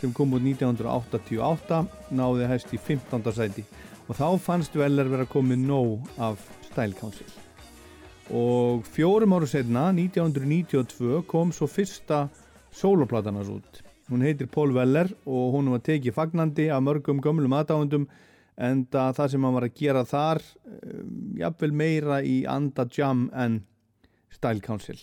sem 0.00 0.12
kom 0.12 0.34
út 0.36 0.44
1988 0.44 1.78
náði 2.12 2.48
hæst 2.50 2.74
í 2.76 2.80
15. 2.80 3.24
sæti. 3.32 3.64
Og 4.04 4.18
þá 4.18 4.28
fannst 4.36 4.76
Weller 4.76 5.08
vera 5.08 5.24
komið 5.24 5.64
nóg 5.64 6.20
af 6.20 6.42
Style 6.66 6.92
Council. 6.98 7.26
Og 8.28 8.84
fjórum 8.84 9.32
áru 9.36 9.48
setna 9.48 9.88
1992 9.96 11.24
kom 11.28 11.52
svo 11.56 11.68
fyrsta 11.68 12.26
soloplatan 12.74 13.40
hans 13.40 13.48
út. 13.52 13.80
Hún 14.12 14.20
heitir 14.20 14.52
Paul 14.52 14.76
Weller 14.76 15.08
og 15.24 15.56
hún 15.56 15.72
var 15.72 15.80
tekið 15.80 16.16
fagnandi 16.16 16.68
af 16.68 16.84
mörgum 16.84 17.24
gömlum 17.24 17.56
aðdáðundum 17.56 18.04
en 18.56 18.84
það 18.86 19.28
sem 19.32 19.44
hann 19.44 19.56
var 19.56 19.66
að 19.66 19.76
gera 19.80 20.04
þar 20.06 20.40
um, 20.64 21.34
jafnvel 21.40 21.72
meira 21.74 22.20
í 22.22 22.44
anda 22.46 22.86
jam 22.90 23.28
en 23.34 23.62
Style 24.34 24.62
Council. 24.62 24.98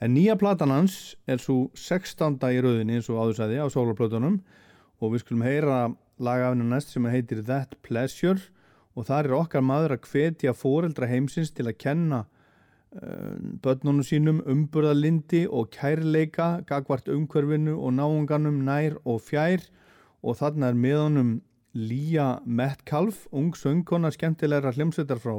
En 0.00 0.14
nýja 0.16 0.36
platan 0.40 0.72
hans 0.72 1.16
er 1.28 1.42
svo 1.42 1.68
16. 1.76 2.38
í 2.40 2.60
rauðinni 2.64 2.96
eins 2.96 3.10
og 3.12 3.20
áðursæði 3.20 3.60
á 3.60 3.68
soloplötunum 3.68 4.40
og 5.00 5.12
við 5.12 5.24
skulum 5.24 5.44
heyra 5.44 5.80
lagafinu 6.20 6.68
næst 6.70 6.94
sem 6.94 7.04
heitir 7.08 7.44
That 7.44 7.76
Pleasure. 7.84 8.40
Og 8.96 9.06
þar 9.06 9.28
er 9.28 9.36
okkar 9.36 9.64
maður 9.64 9.94
að 9.96 10.08
hvetja 10.10 10.54
foreldra 10.56 11.08
heimsins 11.08 11.52
til 11.54 11.68
að 11.68 11.78
kenna 11.80 12.24
börnunum 13.62 14.02
sínum 14.02 14.40
umburðalindi 14.50 15.44
og 15.46 15.68
kærleika 15.70 16.64
gagvart 16.66 17.06
umhverfinu 17.12 17.76
og 17.78 17.94
náunganum 17.94 18.64
nær 18.66 18.96
og 19.04 19.20
fjær. 19.28 19.62
Og 20.26 20.36
þarna 20.40 20.72
er 20.72 20.80
með 20.80 20.98
honum 21.04 21.30
Lía 21.74 22.40
Metcalf, 22.44 23.26
ung 23.30 23.54
söngkona 23.54 24.10
skemmtilegra 24.10 24.72
hljómsveitar 24.74 25.20
frá 25.22 25.36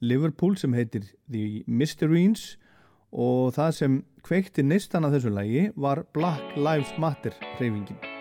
Liverpool 0.00 0.56
sem 0.56 0.72
heitir 0.72 1.10
The 1.28 1.62
Mysteries 1.66 2.54
og 3.12 3.52
það 3.58 3.76
sem 3.78 4.00
kveikti 4.24 4.64
neistan 4.64 5.04
að 5.04 5.18
þessu 5.18 5.36
lagi 5.36 5.68
var 5.76 6.06
Black 6.16 6.56
Lives 6.56 6.96
Matter 6.98 7.36
hreyfingin. 7.58 8.13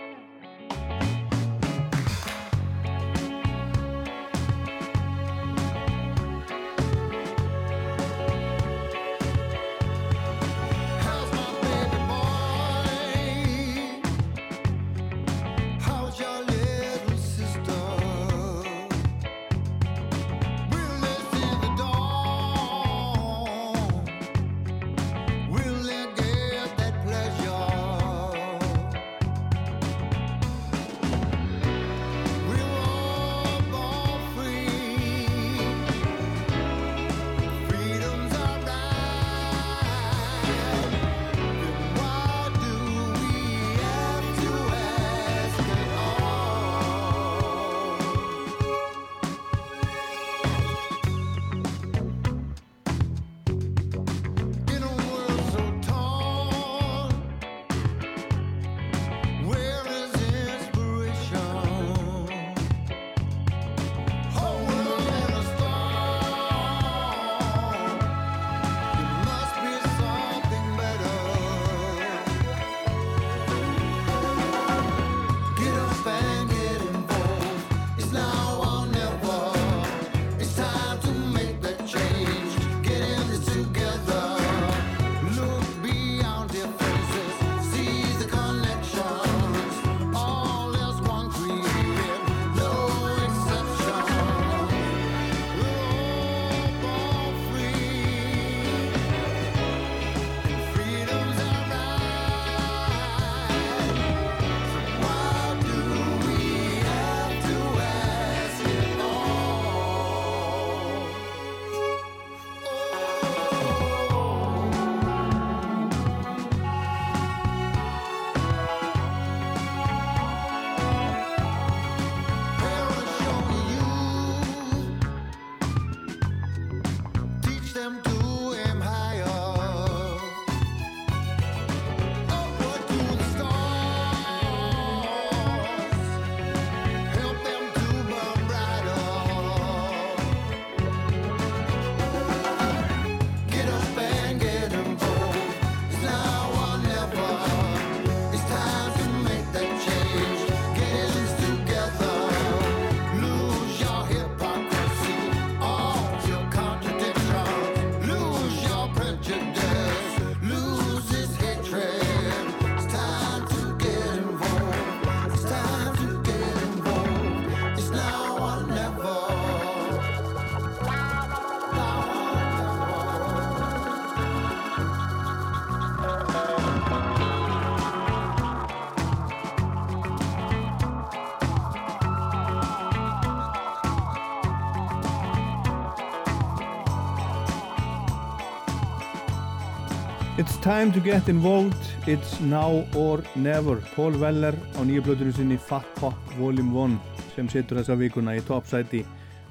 Time 190.63 190.93
to 190.93 191.01
get 191.01 191.27
involved, 191.27 191.83
it's 192.07 192.39
now 192.39 192.85
or 192.95 193.21
never. 193.35 193.75
Paul 193.95 194.15
Weller 194.15 194.55
á 194.79 194.81
nýju 194.87 195.01
blöðunum 195.03 195.35
sinni 195.35 195.57
Fat 195.59 195.83
Pop 195.99 196.15
Volume 196.37 196.71
1 196.71 196.93
sem 197.33 197.49
setur 197.51 197.81
þessa 197.81 197.97
vikuna 197.99 198.37
í 198.39 198.43
topsæti 198.47 199.01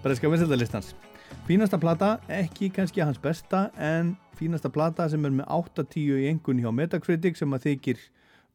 breska 0.01 0.31
vinsældalistans. 0.33 0.95
Fínasta 1.45 1.77
plata, 1.77 2.15
ekki 2.33 2.71
kannski 2.73 3.05
hans 3.05 3.21
besta, 3.21 3.67
en 3.77 4.15
fínasta 4.41 4.73
plata 4.73 5.11
sem 5.13 5.29
er 5.29 5.37
með 5.37 5.53
8-10 5.53 6.17
í 6.17 6.33
engun 6.33 6.65
hjá 6.65 6.73
Metacritic 6.73 7.37
sem 7.37 7.53
að 7.53 7.69
þykir 7.69 8.01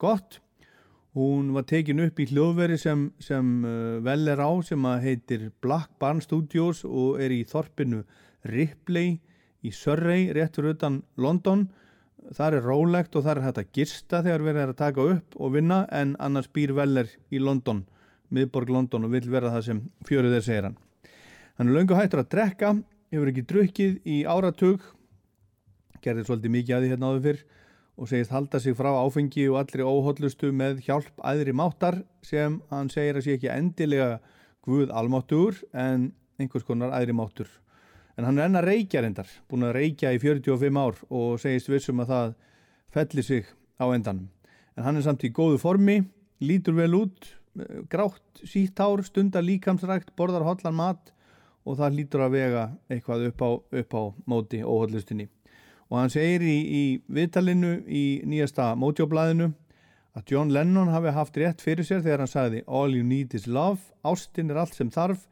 gott. 0.01 0.41
Hún 1.13 1.53
var 1.53 1.69
tekin 1.69 2.01
upp 2.09 2.17
í 2.17 2.25
hljóðveri 2.31 2.81
sem, 2.81 3.11
sem 3.21 3.55
uh, 3.69 3.97
vel 4.01 4.33
er 4.33 4.41
á 4.41 4.49
sem 4.65 4.81
að 4.89 5.03
heitir 5.05 5.49
Black 5.61 5.93
Barn 6.01 6.25
Studios 6.25 6.81
og 6.89 7.21
er 7.21 7.37
í 7.37 7.43
þorpinu 7.45 8.01
Ripley 8.49 9.19
í 9.61 9.69
Surrey, 9.69 10.31
rétt 10.33 10.57
fyrir 10.57 10.73
utan 10.73 11.03
London. 11.21 11.69
Þar 12.35 12.57
er 12.57 12.65
rólegt 12.67 13.15
og 13.15 13.23
þar 13.23 13.39
er 13.39 13.45
hægt 13.47 13.61
að 13.61 13.69
gista 13.77 14.19
þegar 14.25 14.43
verið 14.43 14.61
er 14.63 14.71
að 14.73 14.79
taka 14.81 15.05
upp 15.13 15.37
og 15.39 15.53
vinna 15.53 15.77
en 15.95 16.15
annars 16.19 16.49
býr 16.51 16.73
Veller 16.75 17.07
í 17.31 17.39
London, 17.39 17.85
miðborg 18.33 18.71
London 18.73 19.07
og 19.07 19.13
vil 19.15 19.29
vera 19.31 19.53
það 19.53 19.63
sem 19.69 19.81
fjöruð 20.07 20.35
þeir 20.35 20.45
segir 20.47 20.67
hann. 20.67 20.77
Hann 21.57 21.71
er 21.71 21.77
löngu 21.77 21.95
hættur 21.95 22.21
að 22.21 22.31
drekka, 22.33 22.73
hefur 23.13 23.31
ekki 23.31 23.45
drukkið 23.47 23.93
í 24.03 24.17
áratug, 24.27 24.83
gerði 26.03 26.25
svolítið 26.27 26.53
mikið 26.57 26.75
að 26.75 26.83
því 26.83 26.91
hérna 26.91 27.11
áður 27.11 27.23
fyrr 27.27 27.45
og 27.97 28.09
segist 28.11 28.33
halda 28.35 28.59
sig 28.61 28.75
frá 28.77 28.91
áfengi 28.99 29.47
og 29.49 29.61
allri 29.61 29.85
óhóllustu 29.87 30.51
með 30.53 30.83
hjálp 30.85 31.23
æðri 31.25 31.55
máttar 31.55 32.03
sem 32.21 32.59
hann 32.69 32.91
segir 32.93 33.17
að 33.17 33.25
sé 33.25 33.37
ekki 33.37 33.53
endilega 33.53 34.17
Guð 34.67 34.91
almáttur 34.91 35.55
en 35.71 36.09
einhvers 36.35 36.65
konar 36.67 36.91
æðri 36.91 37.15
máttur. 37.15 37.47
En 38.17 38.25
hann 38.25 38.39
er 38.39 38.47
enn 38.47 38.57
að 38.57 38.65
reykja 38.71 39.03
reyndar, 39.03 39.29
búin 39.45 39.67
að 39.67 39.75
reykja 39.77 40.09
í 40.15 40.19
45 40.21 40.79
ár 40.81 41.01
og 41.13 41.35
segist 41.41 41.69
vissum 41.69 42.01
að 42.01 42.13
það 42.13 42.31
felli 42.95 43.23
sig 43.23 43.49
á 43.77 43.85
endanum. 43.93 44.29
En 44.77 44.87
hann 44.87 44.97
er 44.97 45.05
samt 45.05 45.25
í 45.25 45.29
góðu 45.33 45.59
formi, 45.61 45.99
lítur 46.41 46.73
vel 46.79 46.95
út, 46.97 47.29
eh, 47.59 47.83
grátt 47.89 48.41
sítt 48.41 48.77
hár, 48.81 49.03
stundar 49.05 49.45
líkamsrækt, 49.45 50.15
borðar 50.17 50.45
hotlan 50.45 50.77
mat 50.77 51.11
og 51.65 51.77
það 51.77 51.97
lítur 51.99 52.25
að 52.25 52.33
vega 52.33 52.63
eitthvað 52.89 53.27
upp 53.29 53.41
á, 53.41 53.49
upp 53.81 53.93
á 53.93 54.03
móti 54.25 54.63
óhóllustinni. 54.65 55.27
Og 55.91 55.99
hann 55.99 56.09
segir 56.09 56.41
í, 56.41 56.57
í 56.65 56.83
viðtalinu 57.07 57.83
í 57.85 58.21
nýjasta 58.25 58.73
mótjóblaðinu 58.75 59.51
að 60.17 60.31
John 60.31 60.49
Lennon 60.49 60.89
hafi 60.89 61.13
haft 61.13 61.37
rétt 61.37 61.61
fyrir 61.61 61.85
sér 61.85 62.01
þegar 62.01 62.25
hann 62.25 62.31
sagði 62.31 62.63
All 62.67 62.95
you 62.95 63.05
need 63.05 63.35
is 63.37 63.45
love, 63.47 63.79
ástin 64.03 64.49
er 64.49 64.57
allt 64.63 64.73
sem 64.73 64.89
þarf, 64.89 65.27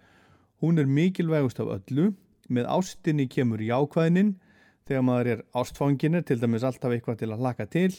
hún 0.61 0.77
er 0.79 0.85
mikilvægust 0.85 1.59
af 1.59 1.73
öllu, 1.79 2.13
Með 2.49 2.67
ástinni 2.69 3.25
kemur 3.31 3.61
jákvæðnin, 3.63 4.35
þegar 4.85 5.05
maður 5.07 5.31
er 5.33 5.41
ástfanginu, 5.57 6.21
til 6.21 6.37
dæmis 6.41 6.65
alltaf 6.67 6.93
eitthvað 6.93 7.23
til 7.23 7.31
að 7.33 7.45
laka 7.45 7.65
til 7.65 7.89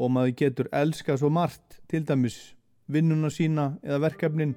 og 0.00 0.08
maður 0.14 0.36
getur 0.40 0.70
elska 0.72 1.18
svo 1.20 1.28
margt, 1.28 1.82
til 1.88 2.06
dæmis 2.08 2.54
vinnuna 2.88 3.28
sína 3.30 3.74
eða 3.84 4.00
verkefnin, 4.06 4.56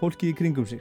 fólki 0.00 0.32
í 0.32 0.36
kringum 0.36 0.66
sig. 0.66 0.80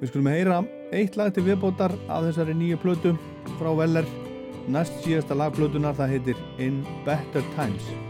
Við 0.00 0.10
skulum 0.10 0.30
heyra 0.30 0.60
eitt 0.94 1.16
lag 1.18 1.32
til 1.34 1.46
viðbótar 1.46 1.94
af 2.06 2.26
þessari 2.26 2.58
nýju 2.58 2.82
plötu 2.82 3.14
frá 3.58 3.72
Veller, 3.78 4.06
næst 4.70 5.00
síðasta 5.06 5.38
lagplötunar 5.38 5.98
það 5.98 6.14
heitir 6.16 6.44
In 6.58 6.84
Better 7.06 7.46
Times. 7.56 8.07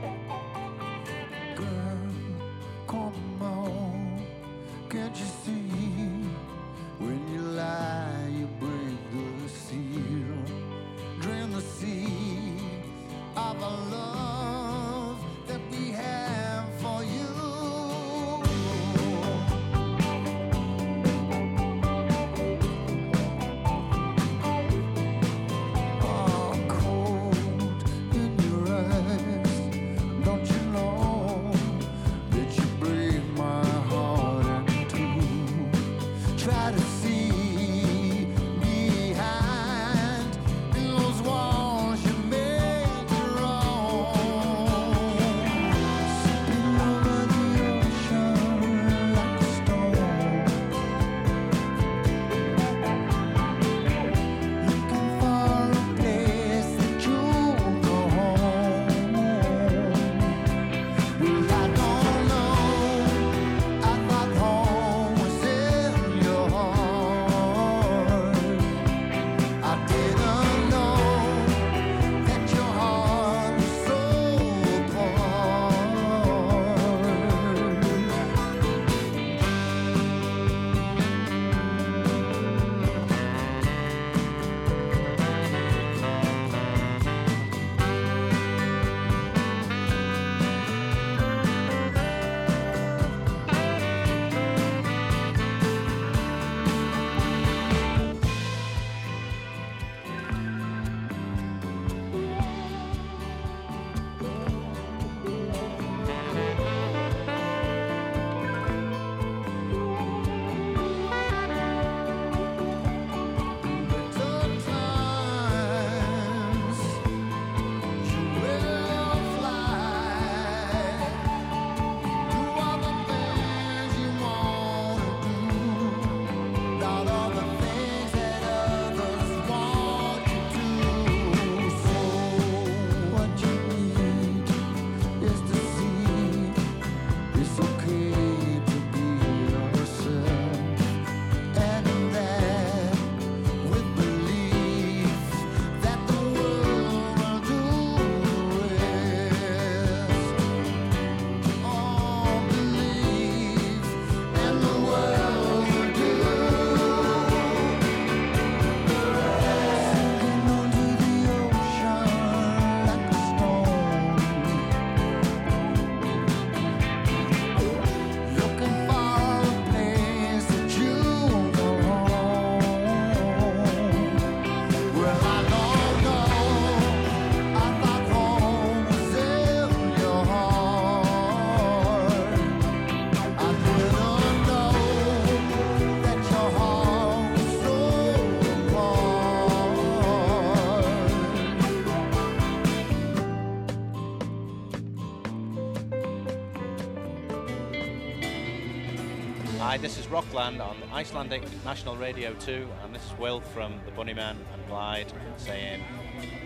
Rockland 200.11 200.63
on 200.63 200.77
Icelandic 200.92 201.42
National 201.65 201.96
Radio 201.96 202.33
2, 202.35 202.67
and 202.83 202.94
this 202.94 203.04
is 203.04 203.19
Will 203.19 203.40
from 203.40 203.79
The 203.85 203.90
Bunnyman 203.92 204.37
and 204.52 204.67
Glide 204.67 205.13
saying 205.37 205.83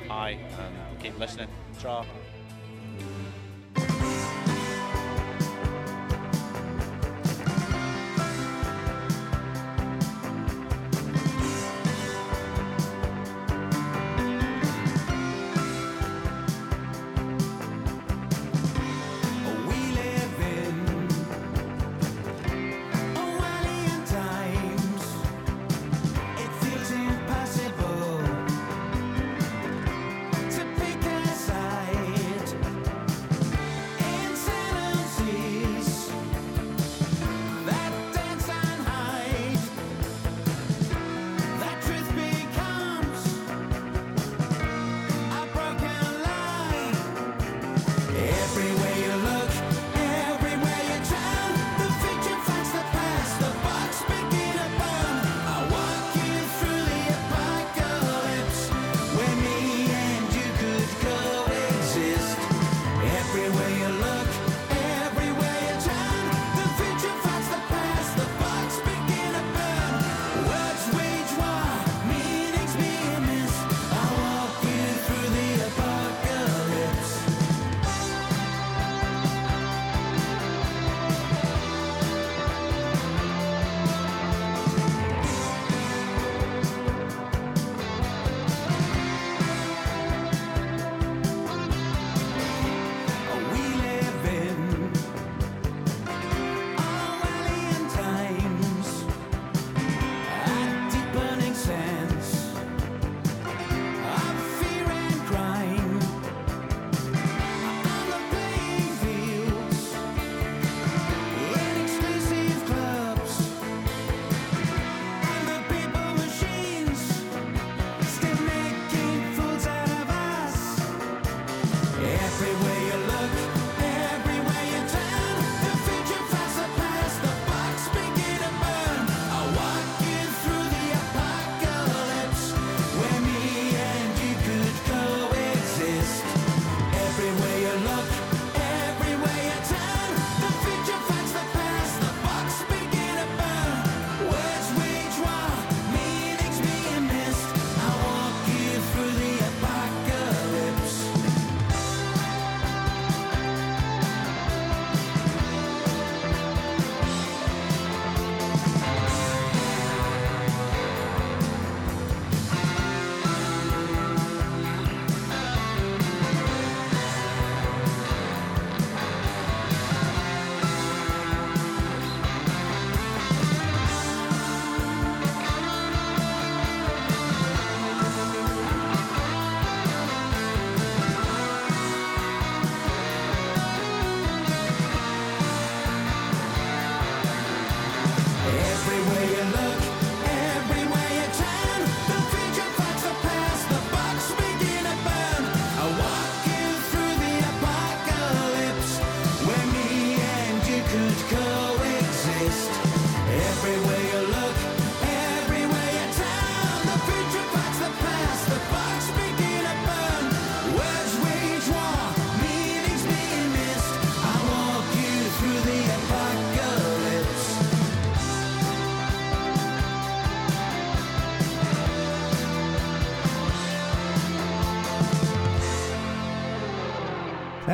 hi 0.08 0.30
and 0.58 1.00
keep 1.00 1.16
listening. 1.18 1.48
Ciao. 1.80 2.04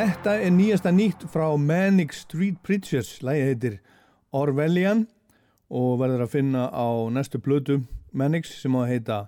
Þetta 0.08 0.38
er 0.40 0.52
nýjasta 0.56 0.88
nýtt 0.88 1.24
frá 1.28 1.50
Manic 1.60 2.14
Street 2.16 2.62
Preachers, 2.64 3.18
lægi 3.20 3.42
heitir 3.44 3.74
Orwellian 4.32 5.02
og 5.68 5.98
verður 6.00 6.22
að 6.24 6.30
finna 6.32 6.62
á 6.72 6.88
næstu 7.12 7.36
blödu 7.44 7.82
Manics 8.16 8.54
sem 8.62 8.72
á 8.72 8.80
að 8.86 8.88
heita 8.88 9.18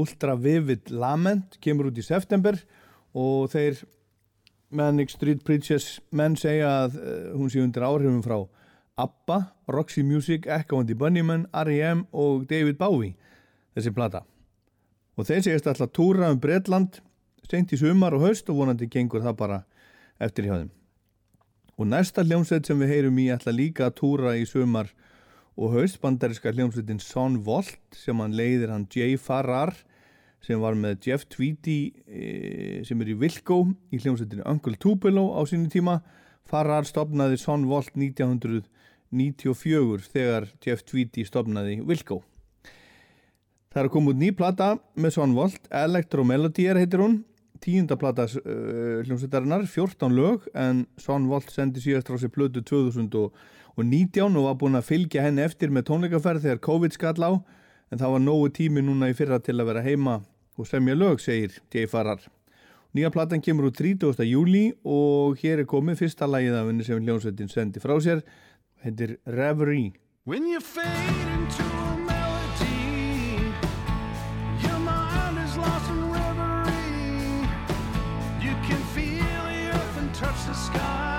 Ultra 0.00 0.38
Vivid 0.40 0.88
Lament, 0.88 1.58
kemur 1.60 1.90
út 1.90 2.00
í 2.00 2.04
september 2.06 2.56
og 3.12 3.50
þeir 3.52 3.82
Manic 4.72 5.12
Street 5.12 5.42
Preachers 5.44 5.98
menn 6.08 6.38
segja 6.40 6.70
að 6.86 6.96
uh, 6.96 7.10
hún 7.36 7.52
sé 7.52 7.60
undir 7.60 7.84
áhrifum 7.84 8.22
frá 8.24 8.38
ABBA, 8.96 9.38
Roxy 9.68 10.06
Music, 10.08 10.48
Echo 10.48 10.80
and 10.80 10.88
the 10.88 10.96
Bunnymen, 10.96 11.50
R.E.M. 11.52 12.06
og 12.16 12.46
David 12.48 12.80
Bowie, 12.80 13.12
þessi 13.76 13.92
plata. 13.92 14.24
Og 15.20 15.28
þeir 15.28 15.44
segist 15.50 15.68
alltaf 15.68 15.92
túra 15.92 16.32
um 16.32 16.40
Bretland 16.40 17.02
seint 17.44 17.76
í 17.76 17.80
sumar 17.82 18.16
og 18.16 18.24
haust 18.24 18.48
og 18.48 18.62
vonandi 18.62 18.88
gengur 18.88 19.20
það 19.20 19.36
bara 19.36 19.60
eftir 20.20 20.44
hjá 20.46 20.54
þeim. 20.58 20.70
Og 21.80 21.84
næsta 21.88 22.20
hljómsveit 22.26 22.66
sem 22.68 22.80
við 22.80 22.92
heyrum 22.92 23.20
í 23.22 23.30
ætla 23.32 23.52
líka 23.56 23.82
að 23.88 23.96
túra 24.02 24.30
í 24.36 24.44
sumar 24.48 24.88
og 25.56 25.72
haust 25.74 26.00
bandariska 26.02 26.52
hljómsveitin 26.52 27.00
Son 27.00 27.44
Volt 27.44 27.96
sem 27.96 28.20
hann 28.20 28.36
leiðir 28.36 28.70
hann 28.72 28.88
Jay 28.92 29.16
Farrar 29.20 29.72
sem 30.44 30.60
var 30.60 30.74
með 30.76 31.06
Jeff 31.08 31.24
Tweedy 31.28 31.92
e, 32.06 32.82
sem 32.86 33.00
er 33.00 33.08
í 33.12 33.20
Wilco 33.20 33.66
í 33.92 33.96
hljómsveitinu 34.00 34.44
Uncle 34.48 34.76
Tupelo 34.80 35.24
á 35.36 35.40
sínu 35.48 35.68
tíma. 35.72 36.00
Farrar 36.48 36.84
stopnaði 36.88 37.36
Son 37.40 37.62
Volt 37.68 37.92
1994 37.96 40.00
þegar 40.12 40.42
Jeff 40.64 40.80
Tweedy 40.88 41.22
stopnaði 41.28 41.74
Wilco. 41.84 42.16
Það 43.70 43.80
er 43.82 43.86
að 43.86 43.94
koma 43.94 44.10
út 44.10 44.18
ný 44.18 44.30
plata 44.34 44.68
með 44.98 45.10
Son 45.14 45.34
Volt, 45.36 45.62
Electro 45.70 46.24
Melodier 46.26 46.76
heitir 46.80 47.00
hún 47.04 47.20
tíunda 47.60 47.96
plata 48.00 48.26
uh, 48.26 49.02
hljómsveitarinnar, 49.04 49.66
14 49.68 50.16
lög 50.16 50.48
en 50.54 50.86
Son 51.00 51.28
Volt 51.30 51.50
sendi 51.52 51.82
síðast 51.82 52.10
frá 52.10 52.18
sér 52.20 52.32
plötu 52.34 52.64
2019 52.64 54.40
og 54.40 54.48
var 54.48 54.58
búin 54.60 54.78
að 54.78 54.88
fylgja 54.88 55.24
henni 55.26 55.44
eftir 55.44 55.72
með 55.72 55.88
tónleikaferð 55.90 56.46
þegar 56.46 56.64
COVID 56.66 56.96
skall 56.96 57.20
á 57.20 57.32
en 57.90 57.98
það 57.98 58.12
var 58.16 58.24
nógu 58.24 58.50
tími 58.56 58.84
núna 58.84 59.10
í 59.10 59.16
fyrra 59.18 59.40
til 59.42 59.58
að 59.58 59.72
vera 59.72 59.84
heima 59.84 60.20
og 60.60 60.68
semja 60.68 60.96
lög, 60.96 61.22
segir 61.22 61.56
J. 61.72 61.86
Farrar. 61.90 62.22
Nýja 62.94 63.12
platan 63.14 63.42
kemur 63.42 63.68
úr 63.70 63.74
30. 63.76 64.24
júli 64.26 64.64
og 64.82 65.38
hér 65.40 65.62
er 65.62 65.68
komið 65.70 66.02
fyrsta 66.02 66.26
lagið 66.26 66.58
af 66.58 66.70
henni 66.70 66.86
sem 66.86 67.02
hljómsveitin 67.02 67.52
sendi 67.52 67.82
frá 67.82 67.94
sér, 68.02 68.24
hendir 68.82 69.18
Reverie. 69.26 69.94
When 70.26 70.46
you 70.50 70.60
fade 70.60 71.29
sky. 80.60 81.09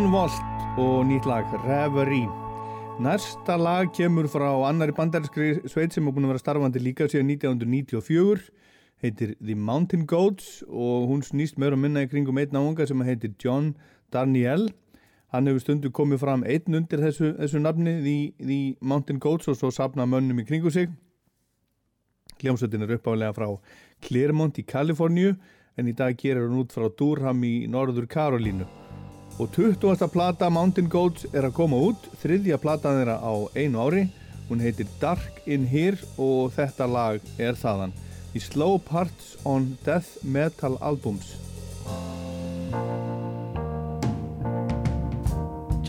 Son 0.00 0.12
Volt 0.12 0.78
og 0.80 1.02
nýtt 1.04 1.26
lag 1.28 1.44
Reverie. 1.60 2.28
Næsta 3.04 3.58
lag 3.60 3.90
kemur 3.92 4.24
frá 4.32 4.48
annari 4.64 4.94
bandarinskri 4.96 5.68
sveit 5.68 5.92
sem 5.92 6.06
er 6.08 6.14
búin 6.16 6.24
að 6.24 6.32
vera 6.32 6.40
starfandi 6.40 6.80
líka 6.80 7.04
síðan 7.04 7.34
1994 7.34 8.46
heitir 9.04 9.34
The 9.42 9.58
Mountain 9.68 10.06
Goats 10.08 10.62
og 10.64 11.10
hún 11.10 11.20
snýst 11.20 11.60
meira 11.60 11.76
að 11.76 11.82
minna 11.82 12.06
í 12.06 12.08
kringum 12.08 12.40
einn 12.40 12.56
ánga 12.56 12.86
sem 12.88 13.04
heitir 13.04 13.34
John 13.44 13.74
Darnielle 14.08 14.72
hann 15.34 15.50
hefur 15.50 15.66
stundu 15.66 15.92
komið 15.92 16.22
fram 16.24 16.46
einn 16.48 16.80
undir 16.80 17.04
þessu, 17.04 17.34
þessu 17.36 17.60
nafni 17.60 17.98
The, 18.00 18.18
The 18.40 18.60
Mountain 18.80 19.20
Goats 19.20 19.52
og 19.52 19.58
svo 19.60 19.68
sapna 19.68 20.08
mönnum 20.08 20.40
í 20.40 20.46
kringu 20.48 20.72
sig. 20.72 20.88
Hljómsveitin 22.40 22.88
er 22.88 22.96
uppálega 22.96 23.36
frá 23.36 23.50
Claremont 24.00 24.56
í 24.56 24.64
Kaliforníu 24.64 25.36
en 25.76 25.92
í 25.92 25.92
dag 25.92 26.16
gerir 26.16 26.48
hún 26.48 26.62
út 26.64 26.72
frá 26.72 26.88
Durham 26.88 27.44
í 27.44 27.66
Norður 27.68 28.08
Karolínu 28.08 28.89
og 29.40 29.48
20. 29.56 30.08
plata 30.12 30.50
Mountain 30.52 30.90
Goats 30.92 31.24
er 31.32 31.48
að 31.48 31.56
koma 31.56 31.78
út 31.80 32.10
þriðja 32.20 32.60
platan 32.60 33.00
þeirra 33.00 33.16
á 33.24 33.32
einu 33.56 33.80
ári 33.80 34.06
hún 34.50 34.60
heitir 34.60 34.88
Dark 35.00 35.40
in 35.48 35.64
Here 35.70 35.96
og 36.20 36.52
þetta 36.56 36.88
lag 36.90 37.32
er 37.40 37.56
þaðan 37.56 37.96
í 38.36 38.42
Slow 38.44 38.76
Parts 38.84 39.38
on 39.48 39.72
Death 39.86 40.20
Metal 40.22 40.76
Albums 40.84 41.38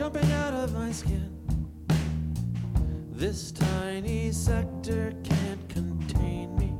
jumping 0.02 0.32
out 0.32 0.54
of 0.54 0.74
my 0.74 0.92
skin. 0.92 1.30
This 3.14 3.52
tiny 3.52 4.32
sector 4.32 5.14
can't 5.24 5.70
contain 5.70 6.56
me. 6.58 6.71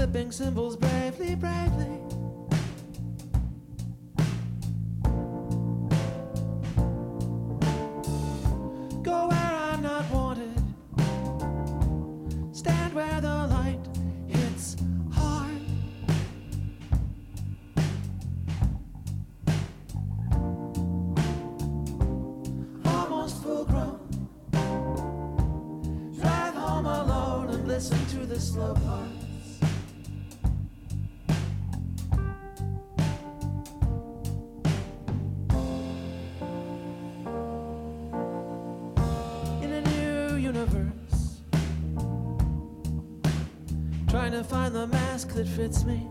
Slipping 0.00 0.32
symbols 0.32 0.76
bravely, 0.76 1.34
bravely. 1.34 1.98
Go 9.02 9.28
where 9.28 9.52
I'm 9.68 9.82
not 9.82 10.10
wanted. 10.10 10.56
Stand 12.50 12.94
where 12.94 13.20
the 13.20 13.46
light 13.48 13.78
hits 14.26 14.76
hard. 15.12 15.60
Almost 22.86 23.42
full 23.42 23.66
grown. 23.66 24.00
Drive 26.18 26.54
home 26.54 26.86
alone 26.86 27.50
and 27.50 27.68
listen 27.68 27.98
to 28.06 28.24
the 28.24 28.40
slow 28.40 28.72
parts. 28.72 28.99
Find 44.44 44.74
the 44.74 44.86
mask 44.86 45.34
that 45.34 45.46
fits 45.46 45.84
me. 45.84 46.06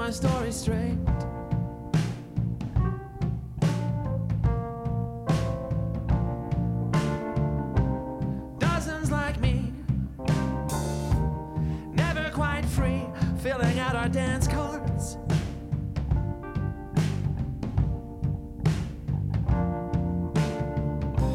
My 0.00 0.10
story 0.10 0.50
straight. 0.50 0.96
Dozens 8.58 9.10
like 9.10 9.38
me, 9.40 9.74
never 11.92 12.30
quite 12.30 12.64
free, 12.64 13.04
filling 13.42 13.78
out 13.78 13.94
our 13.94 14.08
dance 14.08 14.48
cards. 14.48 15.18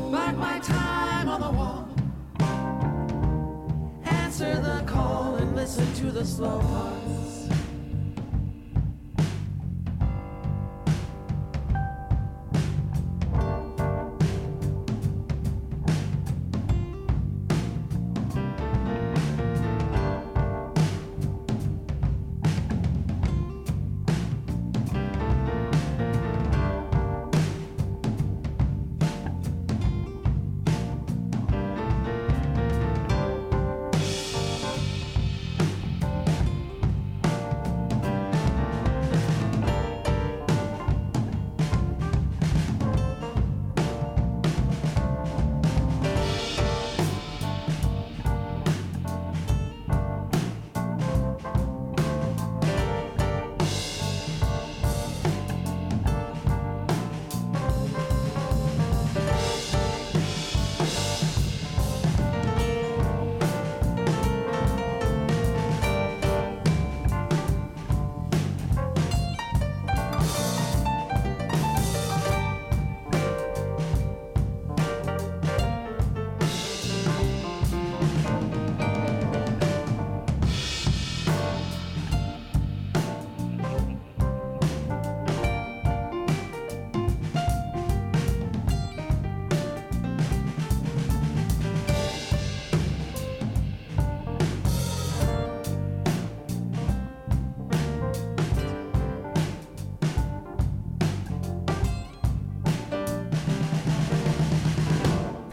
Mark 0.09 0.35
my 0.37 0.57
time 0.63 1.29
on 1.29 1.39
the 1.39 1.51
wall. 1.51 1.87
Answer 4.05 4.59
the 4.59 4.83
call 4.87 5.35
and 5.35 5.55
listen 5.55 5.85
to 6.01 6.11
the 6.11 6.25
slow 6.25 6.59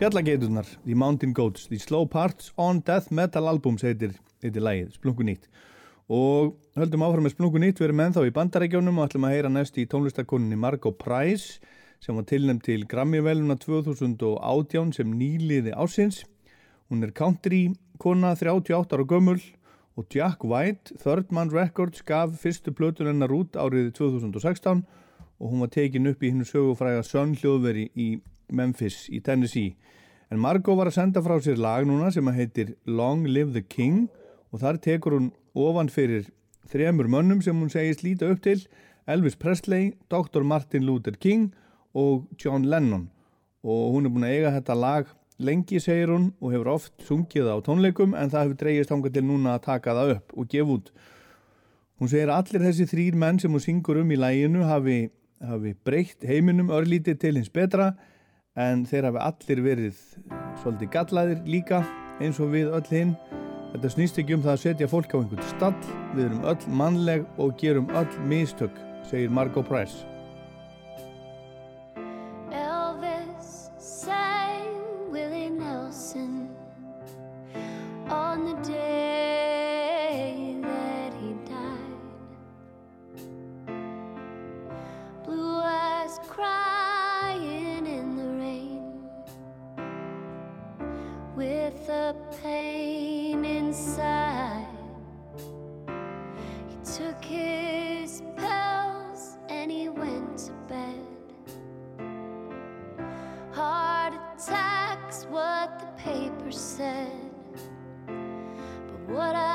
Fjallageitunar, 0.03 0.67
The 0.85 0.95
Mountain 0.95 1.33
Goats, 1.33 1.69
The 1.69 1.79
Slow 1.79 2.07
Parts 2.07 2.53
on 2.57 2.81
Death 2.81 3.13
Metal 3.13 3.47
Albums 3.47 3.85
heitir, 3.87 4.17
heitir 4.43 4.65
lægið, 4.67 4.97
Splungu 4.97 5.23
nýtt. 5.23 5.45
Og 6.11 6.57
höldum 6.75 7.05
áfram 7.07 7.23
með 7.23 7.37
Splungu 7.37 7.61
nýtt, 7.63 7.79
við 7.79 7.87
erum 7.87 8.03
ennþá 8.03 8.25
í 8.27 8.33
bandarækjónum 8.35 8.99
og 8.99 9.07
ætlum 9.07 9.27
að 9.29 9.35
heyra 9.37 9.53
næst 9.55 9.79
í 9.79 9.85
tónlistakoninni 9.87 10.59
Margot 10.59 10.97
Price 10.99 11.63
sem 12.03 12.19
var 12.19 12.27
tilnæmt 12.27 12.65
til 12.67 12.83
Grammy-veluna 12.91 13.55
2018 13.63 14.91
sem 14.99 15.13
nýliði 15.21 15.77
ásins. 15.79 16.25
Hún 16.91 17.07
er 17.07 17.15
country 17.15 17.69
kona 18.03 18.35
38 18.35 18.99
ára 18.99 19.07
gömul 19.07 19.39
og 19.95 20.11
Jack 20.11 20.43
White, 20.43 20.99
Third 20.99 21.31
Man 21.31 21.55
Records, 21.55 22.03
gaf 22.03 22.35
fyrstu 22.43 22.75
plötun 22.75 23.13
hennar 23.13 23.31
út 23.31 23.55
árið 23.55 23.95
2016 24.03 24.83
og 24.83 25.47
hún 25.47 25.63
var 25.63 25.71
tekin 25.71 26.11
upp 26.11 26.27
í 26.27 26.35
hinnu 26.35 26.51
sögufræga 26.51 27.07
Sun 27.07 27.39
hljóðveri 27.39 27.93
í 27.95 28.11
Memphis 28.53 29.07
í 29.09 29.23
Tennessee. 29.25 29.77
En 30.33 30.41
Margot 30.41 30.78
var 30.78 30.89
að 30.89 30.95
senda 30.97 31.20
frá 31.20 31.35
sér 31.45 31.59
lag 31.61 31.85
núna 31.85 32.07
sem 32.09 32.24
að 32.30 32.39
heitir 32.39 32.68
Long 32.89 33.26
Live 33.28 33.53
the 33.53 33.61
King 33.61 34.07
og 34.49 34.62
þar 34.62 34.78
tekur 34.80 35.12
hún 35.18 35.26
ofan 35.53 35.91
fyrir 35.93 36.30
þremur 36.72 37.11
mönnum 37.12 37.43
sem 37.45 37.59
hún 37.61 37.68
segist 37.68 38.01
líta 38.01 38.30
upp 38.33 38.41
til 38.41 38.62
Elvis 39.05 39.37
Presley, 39.37 39.91
Dr. 40.09 40.41
Martin 40.41 40.87
Luther 40.89 41.18
King 41.20 41.51
og 41.93 42.30
John 42.41 42.64
Lennon 42.64 43.11
og 43.61 43.93
hún 43.93 44.09
er 44.09 44.14
búin 44.14 44.24
að 44.24 44.37
eiga 44.39 44.55
þetta 44.55 44.76
lag 44.78 45.11
lengi 45.37 45.83
segir 45.85 46.14
hún 46.14 46.30
og 46.41 46.55
hefur 46.55 46.70
oft 46.78 47.05
sungið 47.05 47.51
á 47.53 47.57
tónleikum 47.66 48.16
en 48.16 48.33
það 48.33 48.47
hefur 48.47 48.61
dreigist 48.62 48.95
hanga 48.95 49.12
til 49.12 49.24
núna 49.28 49.59
að 49.59 49.66
taka 49.66 49.97
það 49.99 50.14
upp 50.14 50.33
og 50.33 50.49
gefa 50.55 50.78
út. 50.78 50.89
Hún 52.01 52.09
segir 52.09 52.33
allir 52.33 52.64
þessi 52.70 52.89
þrýr 52.89 53.20
menn 53.20 53.43
sem 53.43 53.53
hún 53.53 53.66
syngur 53.66 54.01
um 54.01 54.16
í 54.16 54.16
læginu 54.16 54.64
hafi, 54.64 54.97
hafi 55.45 55.74
breytt 55.85 56.24
heiminum 56.24 56.72
örlítið 56.72 57.20
til 57.20 57.37
hins 57.37 57.53
betra 57.53 57.93
en 58.61 58.85
þeir 58.89 59.09
hafi 59.09 59.23
allir 59.27 59.63
verið 59.65 60.01
svolítið 60.63 60.93
gallaðir 60.93 61.43
líka 61.49 61.83
eins 62.21 62.41
og 62.43 62.53
við 62.53 62.73
öll 62.77 62.89
hinn. 62.91 63.17
Þetta 63.73 63.93
snýst 63.95 64.21
ekki 64.21 64.37
um 64.37 64.45
það 64.45 64.55
að 64.55 64.63
setja 64.67 64.91
fólk 64.93 65.15
á 65.17 65.21
einhvern 65.23 65.51
stall, 65.55 65.77
við 66.13 66.25
erum 66.27 66.49
öll 66.53 66.79
mannleg 66.83 67.29
og 67.41 67.55
gerum 67.61 67.89
öll 67.97 68.11
mistök, 68.29 68.77
segir 69.09 69.33
Margot 69.33 69.69
Price. 69.69 70.12
With 91.37 91.89
a 91.89 92.14
pain 92.43 93.45
inside. 93.45 94.66
He 96.68 96.76
took 96.97 97.24
his 97.24 98.22
pills 98.37 99.39
and 99.49 99.70
he 99.70 99.89
went 99.89 100.39
to 100.39 100.53
bed. 100.68 101.07
Heart 103.53 104.14
attacks, 104.14 105.24
what 105.30 105.80
the 105.80 106.03
paper 106.03 106.51
said. 106.51 107.30
But 108.07 109.14
what 109.14 109.35
I'd 109.35 109.52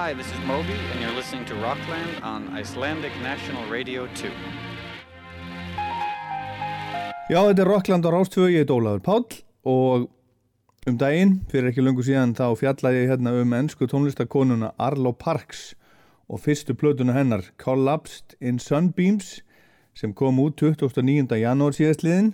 Hi, 0.00 0.14
this 0.14 0.32
is 0.32 0.40
Moby, 0.46 0.72
and 0.92 1.00
you're 1.02 1.12
listening 1.12 1.44
to 1.44 1.54
Rockland 1.56 2.22
on 2.22 2.48
Icelandic 2.56 3.12
National 3.22 3.68
Radio 3.68 4.06
2. 4.06 4.30
Já, 7.28 7.40
þetta 7.44 7.60
er 7.60 7.68
Rockland 7.68 8.08
á 8.08 8.10
Rástvö, 8.14 8.46
ég 8.48 8.64
heit 8.64 8.72
Ólafur 8.72 9.02
Páll 9.04 9.42
og 9.68 10.06
um 10.88 10.96
daginn, 10.96 11.34
fyrir 11.52 11.68
ekki 11.68 11.84
lungu 11.84 12.00
síðan, 12.06 12.32
þá 12.32 12.46
fjallaði 12.62 13.02
ég 13.02 13.12
hérna 13.12 13.34
um 13.42 13.52
ennsku 13.58 13.90
tónlistakonuna 13.92 14.72
Arlo 14.80 15.12
Parks 15.12 15.74
og 16.32 16.40
fyrstu 16.46 16.72
plötuna 16.80 17.18
hennar 17.18 17.44
Collapsed 17.60 18.38
in 18.40 18.56
Sunbeams 18.56 19.42
sem 19.92 20.16
kom 20.16 20.40
út 20.40 20.56
29. 20.64 21.28
janúar 21.44 21.76
síðastliðin 21.76 22.32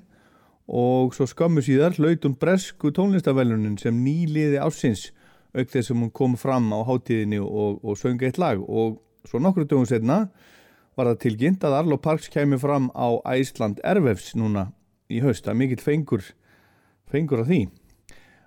og 0.70 1.18
svo 1.18 1.26
skömmu 1.26 1.66
síðar 1.66 1.98
hlaut 1.98 2.30
hún 2.30 2.38
bresku 2.38 2.94
tónlistavelunin 2.94 3.74
sem 3.82 4.04
nýliði 4.06 4.62
ásins 4.62 5.08
auk 5.56 5.72
þess 5.72 5.90
sem 5.90 6.02
hún 6.04 6.12
kom 6.12 6.36
fram 6.38 6.68
á 6.72 6.84
hátíðinni 6.86 7.40
og, 7.40 7.80
og 7.82 7.98
söng 7.98 8.22
eitt 8.22 8.38
lag. 8.38 8.60
Og 8.60 9.00
svo 9.26 9.40
nokkru 9.42 9.64
dögum 9.64 9.88
setna 9.88 10.26
var 10.96 11.10
það 11.10 11.22
tilkynnt 11.24 11.64
að 11.66 11.78
Arlo 11.80 11.98
Parks 12.00 12.30
kæmi 12.32 12.58
fram 12.60 12.90
á 12.96 13.20
Æsland 13.32 13.80
Ervefs 13.84 14.34
núna 14.36 14.70
í 15.12 15.20
haust, 15.24 15.48
er 15.48 15.56
mikill 15.56 15.82
fengur 15.82 16.24
fengur 17.10 17.42
af 17.44 17.50
því. 17.50 17.66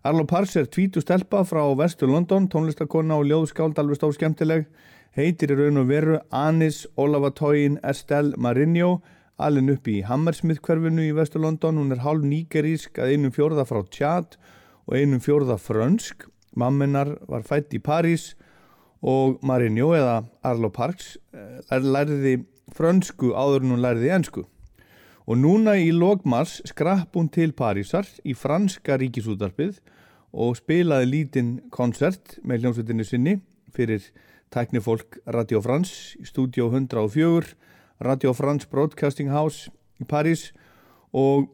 Arlo 0.03 0.26
Parks 0.26 0.55
er 0.55 0.70
tvítu 0.72 1.03
stelpa 1.03 1.43
frá 1.43 1.62
vestur 1.78 2.10
London, 2.12 2.47
tónlistakonna 2.47 3.20
og 3.20 3.28
ljóðskáld 3.30 3.80
alveg 3.80 3.99
stór 3.99 4.16
skemmtileg. 4.16 4.66
Heitir 5.18 5.51
í 5.53 5.57
raun 5.60 5.82
og 5.82 5.89
veru 5.89 6.20
Anis 6.32 6.86
Olavatóin 6.97 7.80
Estelle 7.84 8.38
Marinho 8.38 8.99
alin 9.39 9.72
upp 9.74 9.88
í 9.88 10.01
Hammersmith 10.05 10.62
hverfinu 10.64 11.05
í 11.07 11.16
vestur 11.16 11.43
London. 11.43 11.80
Hún 11.82 11.95
er 11.95 12.03
hálf 12.03 12.26
nígerísk 12.26 12.99
að 12.99 13.16
einum 13.16 13.36
fjórða 13.36 13.66
frá 13.68 13.82
Tjad 13.91 14.38
og 14.88 14.97
einum 14.97 15.24
fjórða 15.24 15.60
frönsk 15.62 16.28
mamminar 16.60 17.16
var 17.32 17.47
fætt 17.47 17.74
í 17.76 17.82
París 17.84 18.34
og 19.01 19.39
Marinho 19.47 19.93
eða 19.95 20.22
Arlo 20.43 20.70
Parks 20.76 21.16
eh, 21.34 21.80
lærði 21.80 22.41
frönsku 22.76 23.34
áður 23.34 23.66
en 23.66 23.76
hún 23.76 23.84
lærði 23.84 24.12
ensku. 24.14 24.45
Og 25.30 25.38
núna 25.38 25.76
í 25.78 25.91
logmars 25.93 26.57
skrapp 26.68 27.16
hún 27.16 27.30
til 27.30 27.53
Parísar 27.53 28.07
í 28.26 28.34
franska 28.34 28.97
ríkisútarpið 28.97 29.78
og 30.34 30.57
spilaði 30.57 31.10
lítinn 31.10 31.51
koncert 31.74 32.38
með 32.43 32.64
hljómsveitinni 32.64 33.05
sinni 33.05 33.36
fyrir 33.74 34.10
tæknifólk 34.53 35.20
Radio 35.30 35.62
France 35.62 36.18
í 36.18 36.26
stúdíó 36.26 36.70
104 36.74 37.53
Radio 38.01 38.34
France 38.34 38.68
Broadcasting 38.70 39.30
House 39.30 39.70
í 40.01 40.07
París. 40.10 40.49
Og 41.14 41.49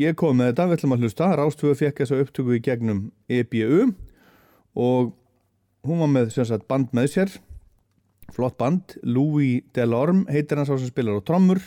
ég 0.00 0.16
kom 0.16 0.38
með 0.38 0.52
þetta, 0.52 0.66
við 0.66 0.78
ætlum 0.78 0.96
að 0.96 1.04
hlusta. 1.04 1.30
Rástvöðu 1.36 1.78
fekk 1.82 2.02
þessa 2.02 2.20
upptöku 2.24 2.56
í 2.56 2.64
gegnum 2.64 3.06
EBU 3.28 3.92
og 4.76 5.14
hún 5.86 6.02
var 6.04 6.12
með 6.12 6.32
sagt, 6.36 6.68
band 6.68 6.92
með 6.96 7.10
sér. 7.14 7.34
Flott 8.34 8.56
band, 8.58 8.96
Louis 9.06 9.64
Delorme 9.74 10.26
heitir 10.32 10.60
hans 10.60 10.70
á 10.70 10.76
sem 10.76 10.90
spilar 10.90 11.18
á 11.18 11.26
trommur. 11.26 11.62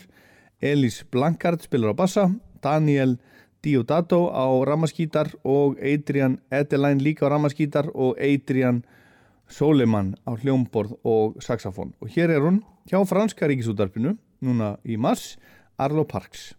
Elís 0.62 1.02
Blankard 1.10 1.64
spilar 1.64 1.96
á 1.96 2.00
bassa. 2.00 2.28
Daniel 2.62 3.18
Diodato 3.64 4.30
á 4.32 4.48
ramaskítar 4.68 5.34
og 5.44 5.80
Adrian 5.80 6.40
Edeline 6.52 7.04
líka 7.04 7.28
á 7.28 7.32
ramaskítar 7.32 7.92
og 7.96 8.20
Adrian 8.20 8.84
Soleiman 9.50 10.16
á 10.28 10.36
hljómborð 10.36 11.00
og 11.04 11.40
saxofón. 11.42 11.96
Og 12.00 12.12
hér 12.12 12.30
er 12.30 12.44
hún 12.44 12.62
hjá 12.88 13.02
franska 13.08 13.48
ríkisútarpinu 13.48 14.18
núna 14.44 14.78
í 14.86 14.98
mars 14.98 15.38
Arlo 15.80 16.06
Parks 16.08 16.54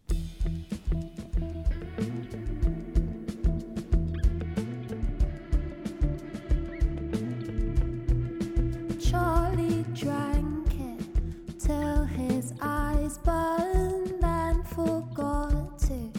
Charlie 9.11 9.85
drank 9.93 10.69
it 10.79 11.59
till 11.59 12.05
his 12.05 12.55
eyes 12.63 13.19
burned 13.19 14.23
and 14.23 14.65
forgot 14.69 15.81
to 15.81 16.13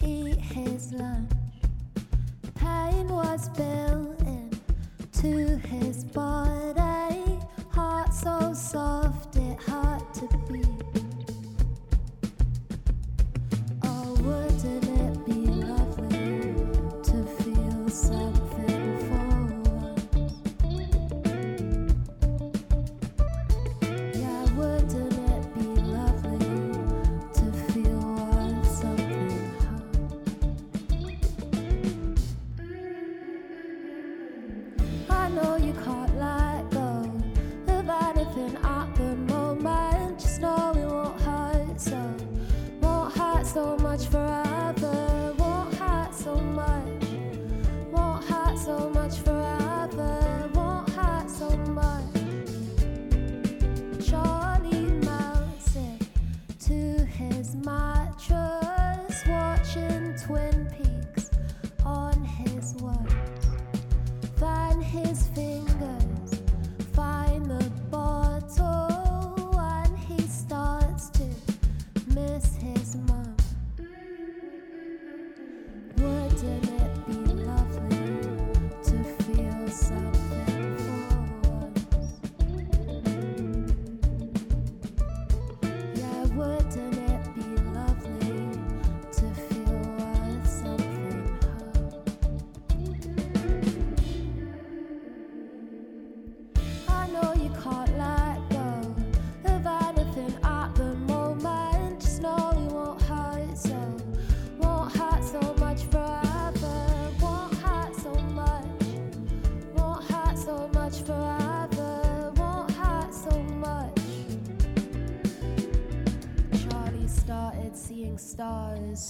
eat 0.00 0.38
his 0.38 0.94
lunch. 0.94 1.30
Pain 2.54 3.08
was 3.08 3.50
built 3.50 4.18
in 4.22 4.50
to 5.12 5.58
his 5.58 6.04
body, 6.04 7.38
heart 7.68 8.14
so 8.14 8.54
soft 8.54 9.36
it 9.36 9.58
had 9.64 10.02
to 10.14 10.28
beat. 10.50 10.66
Oh, 13.84 14.14
wouldn't 14.22 14.84
it 14.88 15.26
be 15.26 15.41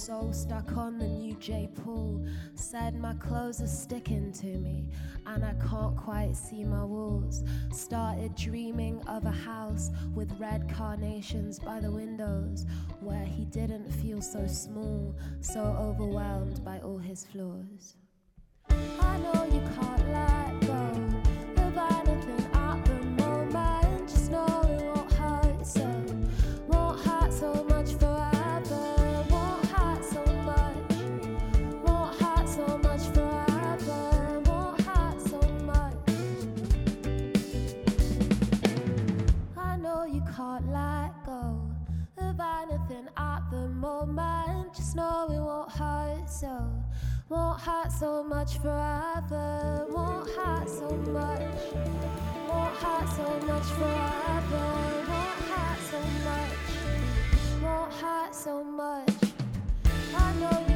stars, 0.02 0.22
so 0.22 0.32
stuck 0.32 0.76
on 0.76 0.98
the 0.98 1.06
new 1.06 1.34
J 1.34 1.68
pool. 1.84 2.24
Said 2.54 2.94
my 2.94 3.14
clothes 3.14 3.60
are 3.62 3.66
sticking 3.66 4.32
to 4.32 4.46
me, 4.46 4.88
and 5.26 5.44
I 5.44 5.54
can't 5.68 5.96
quite 5.96 6.34
see 6.36 6.64
my 6.64 6.84
walls. 6.84 7.42
Started 7.72 8.34
dreaming 8.34 9.02
of 9.06 9.24
a 9.24 9.30
house 9.30 9.90
with 10.14 10.32
red 10.38 10.68
carnations 10.74 11.58
by 11.58 11.80
the 11.80 11.90
windows, 11.90 12.66
where 13.00 13.24
he 13.24 13.44
didn't 13.46 13.90
feel 13.90 14.20
so 14.20 14.46
small, 14.46 15.14
so 15.40 15.60
overwhelmed 15.60 16.64
by 16.64 16.78
all 16.80 16.98
his 16.98 17.24
flaws. 17.24 17.96
I 18.70 19.18
know 19.18 19.44
you 19.52 19.60
can't 19.80 20.08
let 20.12 20.61
I'm 43.82 43.88
all 43.88 44.06
mine, 44.06 44.66
just 44.76 44.94
know 44.94 45.26
it 45.28 45.40
won't 45.40 45.72
hurt 45.72 46.30
so. 46.30 46.56
Won't 47.28 47.60
hurt 47.60 47.90
so 47.90 48.22
much 48.22 48.58
forever. 48.58 49.86
Won't 49.90 50.30
hurt 50.30 50.68
so 50.68 50.88
much. 50.88 51.40
Won't 52.48 52.76
hurt 52.76 53.08
so 53.08 53.40
much 53.44 53.66
forever. 53.74 54.66
Won't 55.08 55.40
hurt 55.50 55.80
so 55.90 56.00
much. 56.28 57.60
Won't 57.60 57.92
hurt 57.94 58.32
so 58.32 58.62
much. 58.62 59.10
I 60.14 60.32
know. 60.34 60.71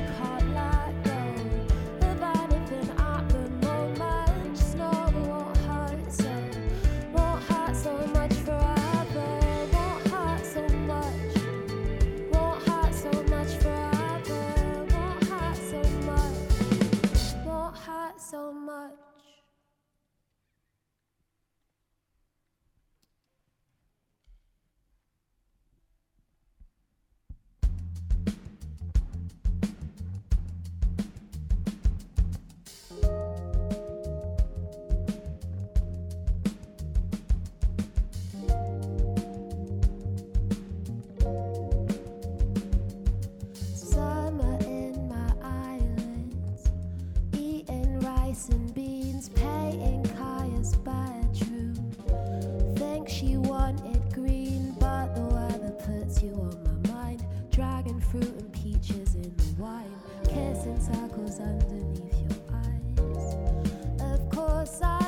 fruit 58.21 58.35
and 58.39 58.53
peaches 58.53 59.15
in 59.15 59.35
the 59.37 59.63
wine, 59.63 59.93
kissing 60.25 60.81
circles 60.81 61.41
underneath 61.41 62.15
your 62.21 62.39
eyes. 62.55 63.35
Of 64.01 64.29
course, 64.31 64.81
I. 64.83 65.06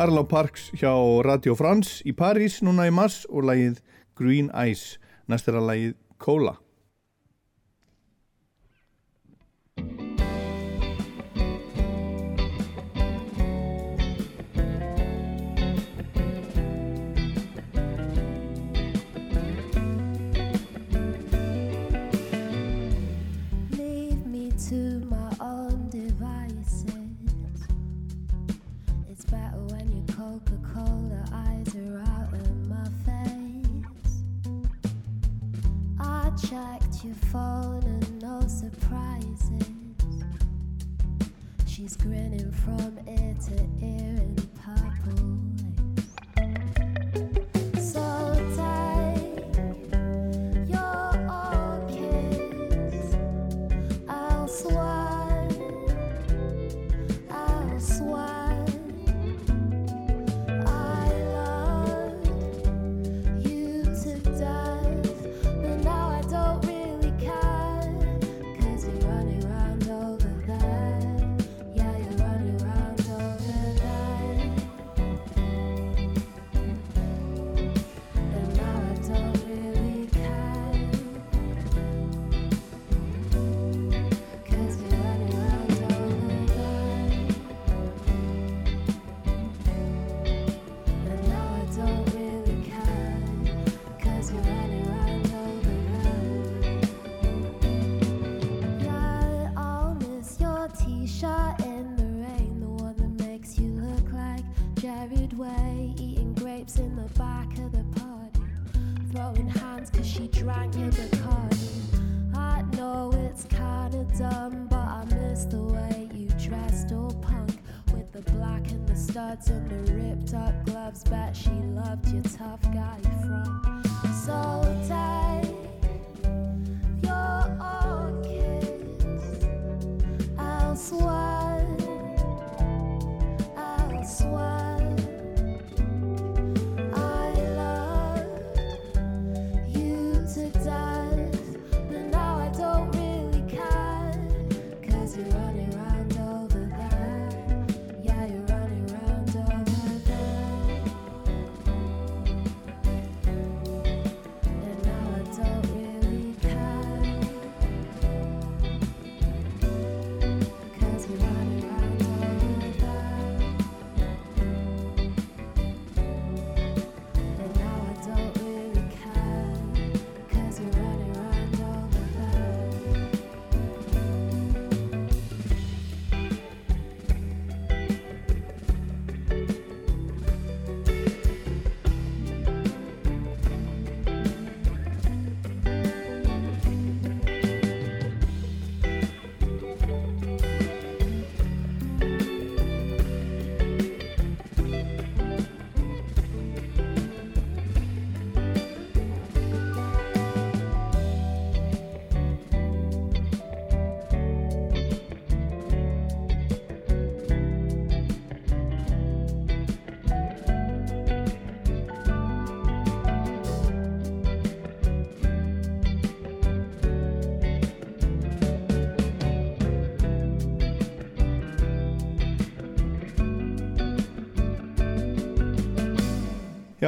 Arlá 0.00 0.22
Parks 0.24 0.70
hjá 0.80 0.88
Radio 1.20 1.52
France 1.52 2.00
í 2.08 2.14
Paris 2.16 2.62
núna 2.64 2.86
í 2.88 2.92
mars 2.94 3.26
og 3.28 3.44
lægið 3.44 3.82
Green 4.16 4.48
Eyes, 4.56 4.96
næst 5.28 5.50
er 5.52 5.58
að 5.60 5.66
lægið 5.68 5.94
Cola. 6.16 6.54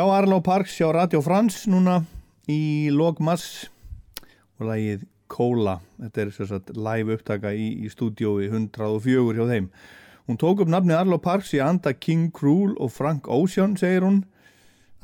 Já, 0.03 0.09
Arlo 0.11 0.41
Parks 0.41 0.75
hjá 0.75 0.89
Radio 0.91 1.21
France 1.23 1.71
núna 1.71 2.01
í 2.51 2.91
lok 2.91 3.21
mars 3.23 3.69
og 4.59 4.65
lagið 4.67 5.05
Kóla 5.31 5.77
þetta 6.01 6.25
er 6.25 6.49
sagt 6.49 6.73
live 6.75 7.15
upptaka 7.15 7.53
í, 7.55 7.69
í 7.87 7.91
stúdiói 7.93 8.49
104 8.49 9.37
hjá 9.37 9.45
þeim. 9.53 9.69
Hún 10.27 10.41
tók 10.43 10.65
upp 10.65 10.73
nafnið 10.75 10.99
Arlo 11.05 11.21
Parks 11.23 11.55
í 11.55 11.63
anda 11.63 11.95
King 11.95 12.33
Krul 12.35 12.75
og 12.83 12.91
Frank 12.91 13.31
Ocean 13.31 13.79
segir 13.79 14.03
hún. 14.03 14.25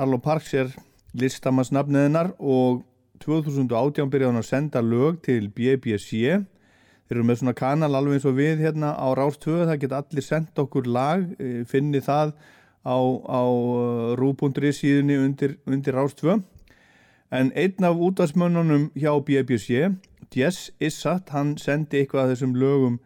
Arlo 0.03 0.19
Parks 0.19 0.51
er 0.59 0.75
listamanns 1.15 1.71
nafnið 1.71 2.09
hennar 2.09 2.35
og 2.43 2.83
2018 3.23 4.11
byrjaði 4.11 4.33
hún 4.33 4.43
að 4.43 4.51
senda 4.51 4.83
lög 4.83 5.23
til 5.31 5.47
BBC 5.47 6.27
þeir 6.27 7.21
eru 7.21 7.29
með 7.31 7.45
svona 7.45 7.59
kanal 7.63 7.95
alveg 7.95 8.19
eins 8.19 8.27
og 8.27 8.41
við 8.43 8.67
hérna 8.67 8.97
á 8.99 9.15
Rástöðu 9.15 9.71
það 9.71 9.83
geta 9.87 10.03
allir 10.03 10.27
sendt 10.27 10.59
okkur 10.59 10.91
lag 10.91 11.23
eh, 11.39 11.63
finni 11.71 12.03
það 12.03 12.35
á, 12.89 12.99
á 13.29 13.43
rú.ri 14.17 14.73
síðunni 14.73 15.19
undir, 15.21 15.59
undir 15.69 15.97
Rástvö 15.97 16.39
en 17.31 17.53
einn 17.53 17.85
af 17.85 18.01
útvarsmönnunum 18.01 18.89
hjá 18.97 19.13
BBC 19.21 19.93
Jess 20.35 20.71
Issat, 20.81 21.31
hann 21.33 21.57
sendi 21.61 22.01
eitthvað 22.01 22.25
af 22.25 22.33
þessum 22.35 22.57
lögum 22.57 22.99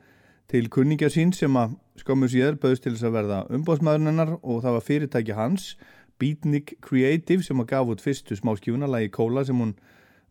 til 0.50 0.68
kunningja 0.70 1.10
sín 1.10 1.32
sem 1.34 1.54
að 1.58 1.76
skömmu 2.02 2.28
síðar 2.30 2.58
bauðst 2.60 2.84
til 2.86 2.94
þess 2.94 3.06
að 3.08 3.16
verða 3.16 3.40
umbóðsmaðurinnar 3.56 4.36
og 4.40 4.62
það 4.64 4.76
var 4.76 4.86
fyrirtæki 4.86 5.36
hans 5.38 5.74
Beatnik 6.22 6.76
Creative 6.84 7.42
sem 7.42 7.62
að 7.62 7.70
gaf 7.72 7.92
út 7.94 8.02
fyrstu 8.02 8.36
smáskjúna 8.38 8.90
lagi 8.90 9.10
Kóla 9.14 9.44
sem 9.46 9.58
hún 9.58 9.74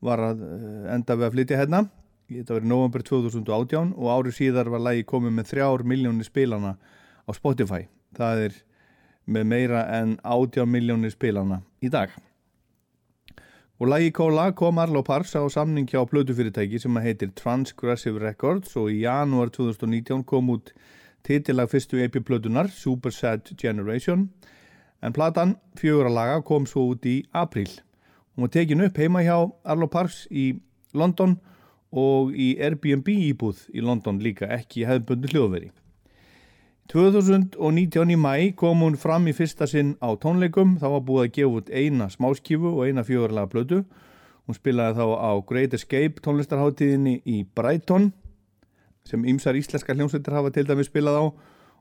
var 0.03 0.21
að 0.31 0.43
eh, 0.45 0.93
enda 0.95 1.17
við 1.17 1.27
að 1.27 1.35
flytja 1.35 1.59
hérna. 1.59 1.81
Þetta 2.31 2.55
var 2.55 2.65
í 2.65 2.71
november 2.71 3.03
2018 3.05 3.93
og 3.97 4.11
árið 4.13 4.37
síðar 4.37 4.71
var 4.71 4.83
lagi 4.85 5.03
komið 5.07 5.35
með 5.35 5.49
þrjár 5.51 5.83
miljónir 5.87 6.27
spilana 6.27 6.77
á 7.27 7.31
Spotify. 7.35 7.83
Það 8.15 8.45
er 8.45 8.59
með 9.27 9.47
meira 9.51 9.85
en 9.99 10.17
18 10.23 10.69
miljónir 10.69 11.13
spilana 11.13 11.61
í 11.81 11.89
dag. 11.89 12.13
Og 13.81 13.89
lagi 13.89 14.11
Kóla 14.13 14.51
kom 14.53 14.77
Arlo 14.77 15.01
Parks 15.01 15.33
á 15.33 15.41
samning 15.49 15.89
hjá 15.89 16.05
plötufyrirtæki 16.05 16.79
sem 16.79 16.97
heitir 17.01 17.33
Transgressive 17.35 18.21
Records 18.21 18.75
og 18.77 18.91
í 18.93 19.01
janúar 19.03 19.49
2019 19.49 20.23
kom 20.29 20.51
út 20.53 20.73
titilag 21.25 21.69
fyrstu 21.69 21.97
EP-plötunar 22.05 22.69
Super 22.69 23.11
Sad 23.11 23.55
Generation. 23.57 24.29
En 25.01 25.13
platan 25.13 25.55
fjögur 25.77 26.11
að 26.11 26.17
laga 26.19 26.43
kom 26.45 26.69
svo 26.69 26.91
út 26.93 27.05
í 27.09 27.23
april 27.33 27.69
hún 28.35 28.47
var 28.47 28.51
tekin 28.51 28.81
upp 28.81 28.97
heima 28.97 29.21
hjá 29.21 29.35
Arlo 29.63 29.87
Parks 29.87 30.27
í 30.31 30.55
London 30.93 31.35
og 31.91 32.31
í 32.33 32.55
Airbnb 32.59 33.07
íbúð 33.11 33.67
í 33.75 33.83
London 33.83 34.21
líka 34.23 34.47
ekki 34.55 34.87
hefðbundu 34.87 35.31
hljóðveri 35.33 35.71
2019 36.91 38.09
í 38.11 38.15
mæ 38.19 38.51
kom 38.59 38.81
hún 38.83 38.97
fram 38.99 39.29
í 39.31 39.31
fyrsta 39.31 39.63
sinn 39.63 39.93
á 40.03 40.11
tónleikum. 40.19 40.73
Þá 40.75 40.87
var 40.91 41.03
búið 41.07 41.21
að 41.23 41.29
gefa 41.37 41.59
út 41.61 41.69
eina 41.71 42.07
smáskífu 42.11 42.67
og 42.67 42.81
eina 42.83 43.05
fjórlega 43.07 43.47
blödu 43.47 43.77
hún 44.43 44.57
spilaði 44.57 44.97
þá 44.99 45.05
á 45.15 45.31
Great 45.47 45.77
Escape 45.77 46.19
tónlistarháttíðinni 46.25 47.21
í 47.23 47.45
Brighton 47.55 48.09
sem 49.07 49.23
ymsar 49.23 49.55
íslenskar 49.55 49.95
hljómsveitir 49.95 50.35
hafa 50.35 50.51
til 50.51 50.67
dæmi 50.67 50.83
spilað 50.83 51.21
á. 51.23 51.25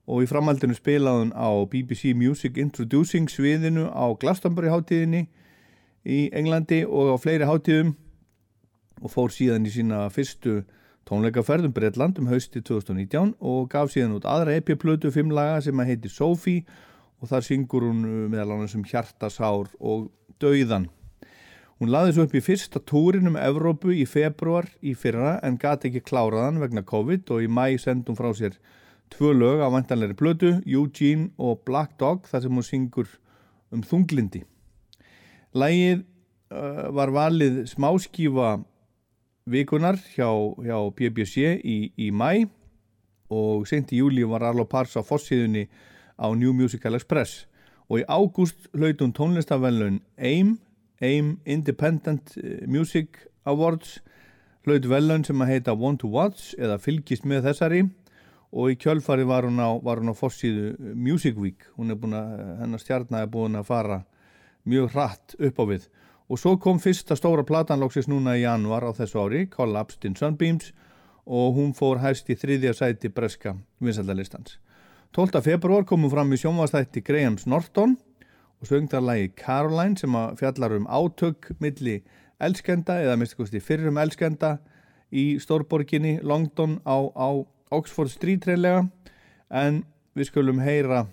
Og 0.07 0.23
í 0.23 0.31
framhaldinu 0.31 0.78
spilaði 0.78 1.24
hún 1.24 1.35
á 1.35 1.51
BBC 1.66 2.15
Music 2.15 2.55
Introducing 2.62 3.27
sviðinu 3.27 3.91
á 3.91 4.15
Glastonbury 4.15 4.70
háttíðinni 4.70 5.27
í 6.07 6.28
Englandi 6.31 6.85
og 6.87 7.11
á 7.12 7.16
fleiri 7.19 7.51
háttíðum 7.51 7.97
og 9.03 9.11
fór 9.11 9.35
síðan 9.35 9.66
í 9.66 9.74
sína 9.74 10.07
fyrstu 10.15 10.61
tónleikaferðum 11.09 11.72
Breitland 11.74 12.18
um 12.20 12.28
hausti 12.31 12.62
2019 12.62 13.35
og 13.40 13.68
gaf 13.72 13.93
síðan 13.93 14.18
út 14.18 14.28
aðra 14.28 14.56
EP-plötu 14.59 15.12
fimm 15.14 15.32
laga 15.35 15.60
sem 15.64 15.81
að 15.81 15.93
heiti 15.93 16.12
Sophie 16.12 16.64
og 17.20 17.31
þar 17.31 17.47
syngur 17.47 17.86
hún 17.89 18.05
uh, 18.05 18.24
meðal 18.32 18.56
annars 18.56 18.77
um 18.78 18.86
hjartasár 18.86 19.70
og 19.81 20.10
dauðan. 20.40 20.89
Hún 21.81 21.93
laði 21.93 22.12
svo 22.12 22.27
upp 22.27 22.35
í 22.36 22.43
fyrsta 22.44 22.81
túrin 22.85 23.31
um 23.31 23.39
Evrópu 23.40 23.94
í 23.97 24.05
februar 24.05 24.68
í 24.85 24.93
fyrra 24.93 25.39
en 25.47 25.56
gati 25.60 25.89
ekki 25.89 26.05
kláraðan 26.10 26.60
vegna 26.60 26.85
COVID 26.85 27.32
og 27.32 27.44
í 27.44 27.48
mæ 27.48 27.78
sendum 27.81 28.18
frá 28.18 28.28
sér 28.36 28.59
tvö 29.10 29.32
lög 29.35 29.62
af 29.64 29.72
vantanleiri 29.72 30.14
plötu, 30.14 30.52
Eugene 30.66 31.31
og 31.39 31.64
Black 31.66 31.97
Dog 31.98 32.28
þar 32.28 32.44
sem 32.44 32.55
hún 32.55 32.66
syngur 32.66 33.09
um 33.72 33.82
þunglindi. 33.82 34.44
Lægið 35.56 36.05
uh, 36.52 36.90
var 36.94 37.10
valið 37.14 37.64
smáskífa 37.72 38.59
vikunar 39.51 39.98
hjá, 40.14 40.31
hjá 40.62 40.78
BBC 40.94 41.59
í, 41.59 41.78
í 41.98 42.10
mæ 42.14 42.47
og 43.31 43.66
sent 43.70 43.93
í 43.94 44.01
júli 44.01 44.24
var 44.27 44.44
Arlo 44.47 44.66
Pars 44.66 44.97
á 44.98 45.02
fossiðunni 45.06 45.66
á 46.18 46.27
New 46.35 46.52
Musical 46.55 46.98
Express. 46.98 47.47
Og 47.90 48.02
í 48.02 48.06
ágúst 48.06 48.70
hlaut 48.74 49.02
hún 49.02 49.14
tónlistavellun 49.14 50.01
AIM, 50.18 50.59
AIM 51.02 51.39
Independent 51.44 52.36
eh, 52.39 52.66
Music 52.66 53.18
Awards 53.44 53.98
hlaut 54.66 54.86
velun 54.86 55.24
sem 55.24 55.40
að 55.43 55.55
heita 55.55 55.74
Want 55.74 56.02
to 56.05 56.10
Watch 56.12 56.55
eða 56.59 56.78
fylgist 56.82 57.27
með 57.27 57.48
þessari. 57.48 57.86
Og 58.51 58.72
í 58.72 58.78
kjölfari 58.82 59.24
var 59.27 59.47
hún 59.47 59.62
á, 59.62 59.78
á 59.78 60.14
fossiðu 60.18 60.94
Music 60.94 61.39
Week. 61.39 61.68
Hennar 61.78 62.82
stjarnar 62.82 63.24
er 63.24 63.31
búin 63.31 63.59
að 63.59 63.68
fara 63.70 64.01
mjög 64.66 64.90
hratt 64.94 65.36
upp 65.39 65.62
á 65.62 65.64
við 65.70 65.86
Og 66.31 66.39
svo 66.39 66.55
kom 66.62 66.78
fyrsta 66.78 67.16
stóra 67.19 67.43
platanlóksis 67.43 68.07
núna 68.07 68.36
í 68.39 68.44
januar 68.44 68.85
á 68.86 68.94
þessu 68.94 69.19
ári, 69.19 69.48
Collapsed 69.51 70.05
in 70.07 70.15
Sunbeams 70.15 70.69
og 71.27 71.57
hún 71.57 71.73
fór 71.74 71.98
hæst 72.05 72.31
í 72.31 72.36
þriðja 72.39 72.77
sæti 72.78 73.11
breska 73.11 73.57
vinsaldalistans. 73.82 74.61
12. 75.11 75.43
februar 75.43 75.82
komum 75.82 76.11
fram 76.12 76.31
í 76.31 76.39
sjónvastætti 76.39 77.02
Grahams 77.02 77.48
Norton 77.51 77.97
og 78.62 78.70
sögndalagi 78.70 79.32
Caroline 79.35 79.98
sem 79.98 80.15
fjallar 80.39 80.77
um 80.78 80.86
átök 80.86 81.51
milli 81.59 81.98
elskenda 82.39 83.01
eða 83.02 83.19
mistikusti 83.19 83.59
fyrrum 83.59 83.98
elskenda 83.98 84.61
í 85.11 85.40
stórborginni 85.43 86.20
Longdon 86.23 86.78
á, 86.86 87.11
á 87.11 87.28
Oxford 87.74 88.15
Street 88.15 88.47
reyðlega 88.47 88.86
en 89.51 89.82
við 90.15 90.31
skulum 90.31 90.62
heyra 90.62 91.09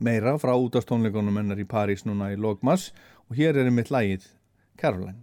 meira 0.00 0.38
frá 0.40 0.54
útastónleikonum 0.56 1.36
hennar 1.36 1.60
í 1.60 1.68
París 1.68 2.06
núna 2.08 2.32
í 2.32 2.40
Logmas 2.40 2.90
og 3.32 3.38
hér 3.40 3.56
er 3.56 3.64
einmitt 3.64 3.88
lægið 3.88 4.26
Caroline. 4.76 5.22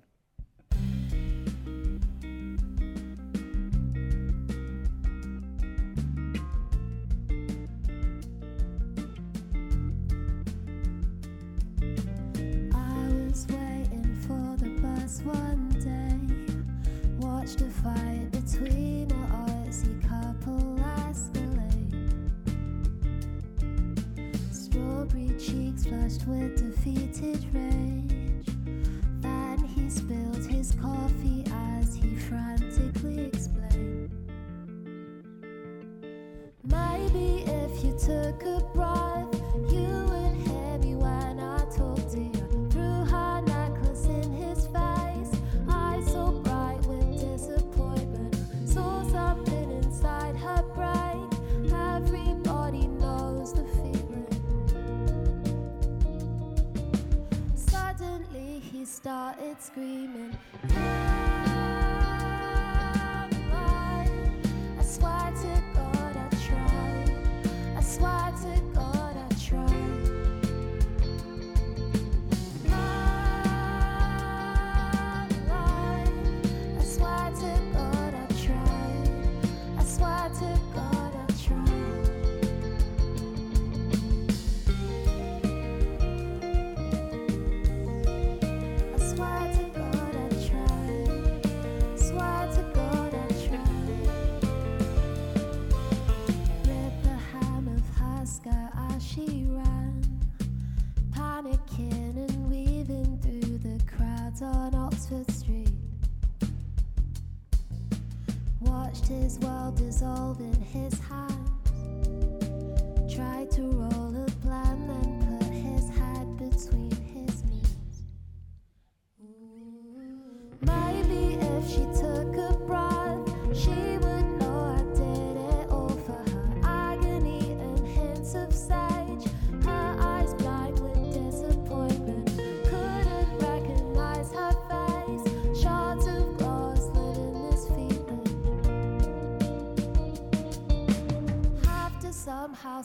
flushed 25.89 26.27
with 26.27 26.55
defeated 26.55 27.43
rage. 27.51 28.45
Then 29.21 29.57
he 29.57 29.89
spilled 29.89 30.45
his 30.45 30.75
coffee 30.79 31.43
as 31.51 31.95
he 31.95 32.15
frantically 32.15 33.25
explained. 33.25 34.11
Maybe 36.63 37.43
if 37.47 37.83
you 37.83 37.97
took 37.99 38.43
a 38.43 38.63
bribe. 38.75 39.08
started 58.99 59.55
screaming. 59.61 60.37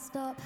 stop. 0.05 0.37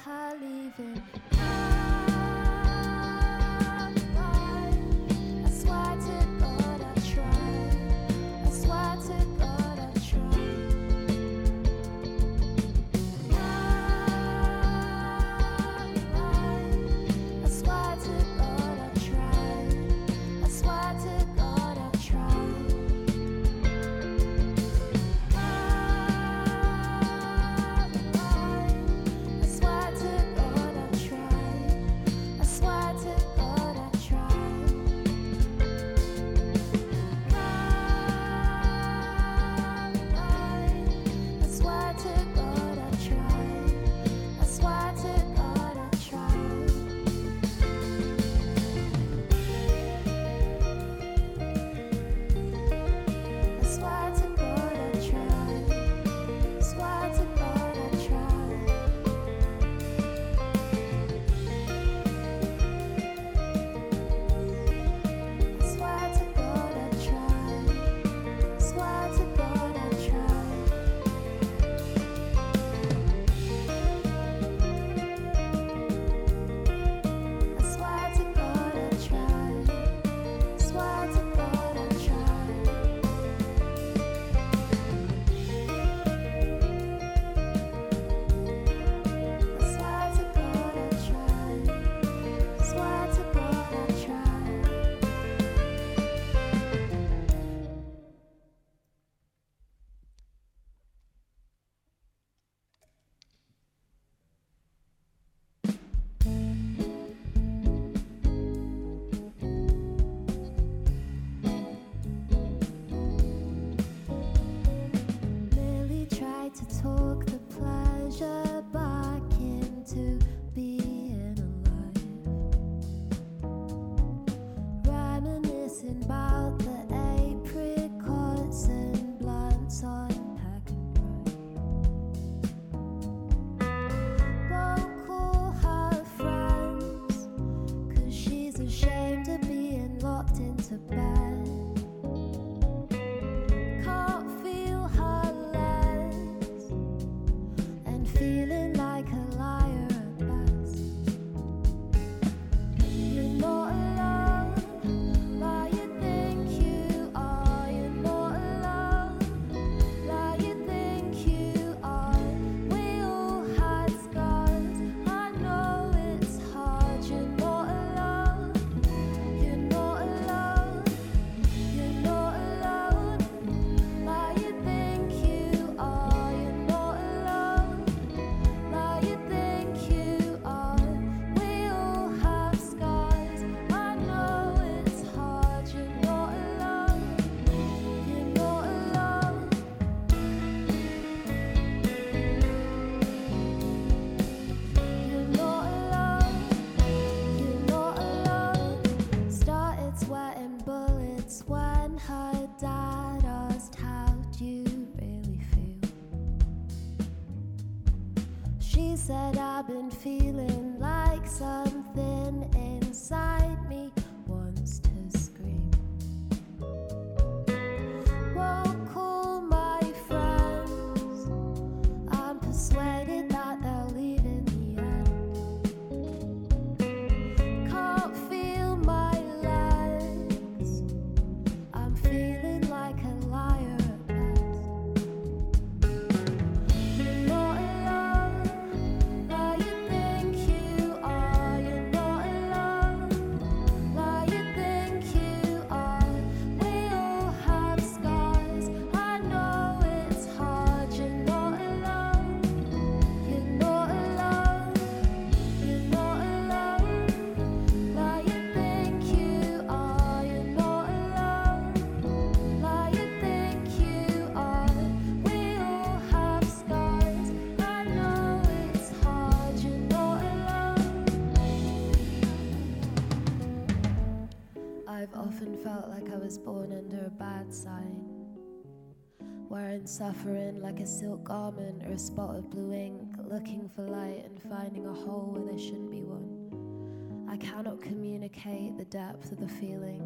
suffering 279.87 280.61
like 280.61 280.79
a 280.79 280.85
silk 280.85 281.23
garment 281.23 281.83
or 281.85 281.93
a 281.93 281.99
spot 281.99 282.35
of 282.35 282.49
blue 282.49 282.73
ink, 282.73 283.15
looking 283.29 283.69
for 283.75 283.83
light 283.83 284.25
and 284.25 284.41
finding 284.41 284.85
a 284.85 284.93
hole 284.93 285.31
where 285.33 285.45
there 285.45 285.59
shouldn't 285.59 285.91
be 285.91 286.01
one. 286.01 287.27
I 287.29 287.37
cannot 287.37 287.81
communicate 287.81 288.77
the 288.77 288.85
depth 288.85 289.31
of 289.31 289.39
the 289.39 289.47
feeling. 289.47 290.01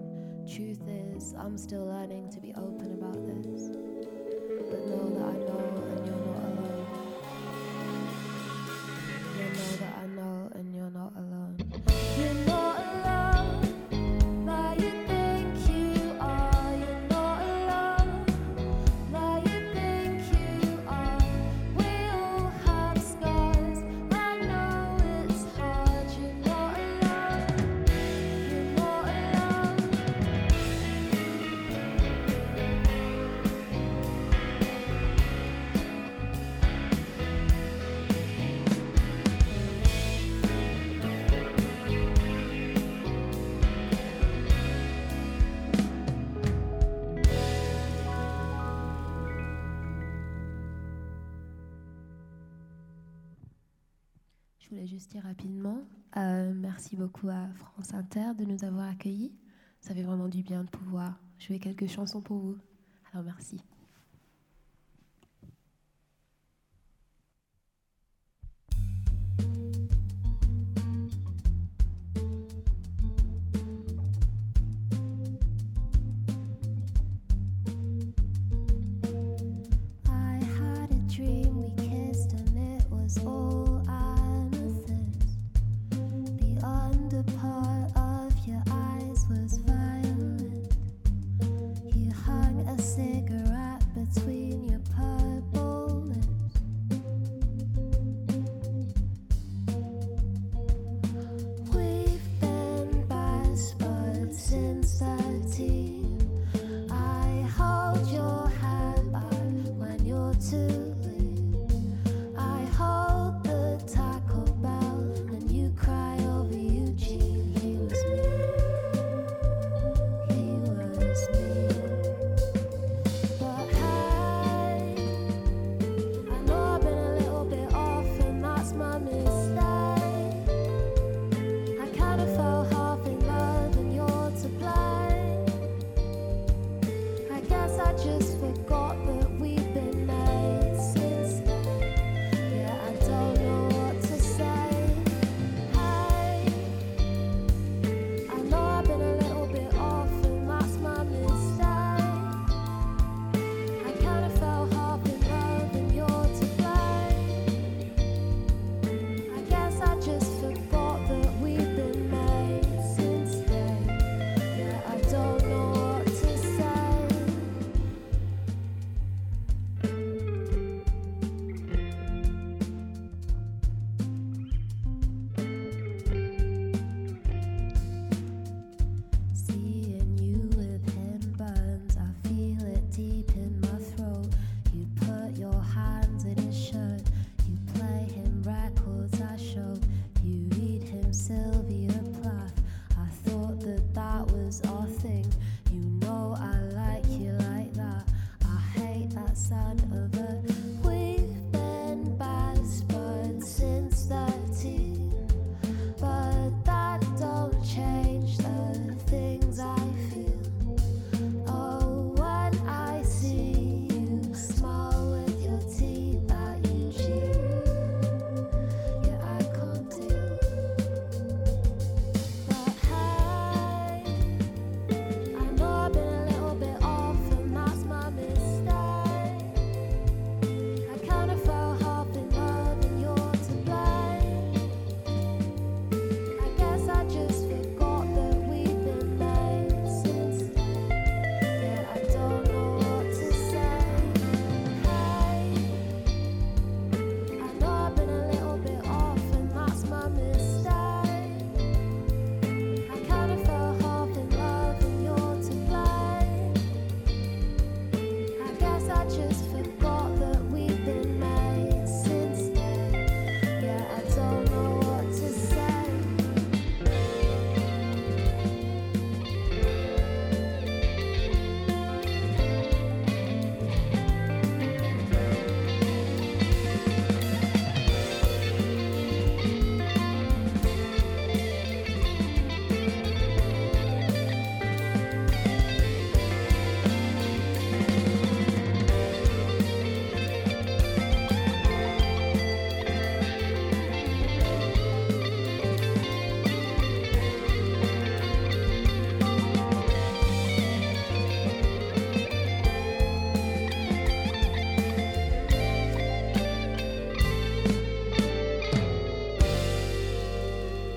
Truth 0.45 0.81
is, 0.87 1.33
I'm 1.37 1.57
still 1.57 1.85
learning 1.85 2.29
to 2.31 2.39
be 2.39 2.53
open 2.55 2.91
about 2.99 3.25
this. 3.25 3.69
But 4.69 4.85
know 4.87 5.09
that 5.15 5.25
I 5.25 5.37
know, 5.47 5.59
and 5.89 6.05
you're 6.05 6.17
not 6.17 6.43
alone. 6.43 6.87
You 9.37 9.45
know 9.49 9.71
that 9.79 9.93
I 9.97 10.02
Euh, 56.23 56.53
merci 56.55 56.95
beaucoup 56.95 57.27
à 57.27 57.49
France 57.55 57.93
Inter 57.93 58.31
de 58.37 58.45
nous 58.45 58.63
avoir 58.63 58.87
accueillis. 58.89 59.33
Ça 59.81 59.93
fait 59.93 60.03
vraiment 60.03 60.29
du 60.29 60.41
bien 60.41 60.63
de 60.63 60.69
pouvoir 60.69 61.19
jouer 61.37 61.59
quelques 61.59 61.87
chansons 61.87 62.21
pour 62.21 62.37
vous. 62.37 62.57
Alors 63.11 63.25
merci. 63.25 63.59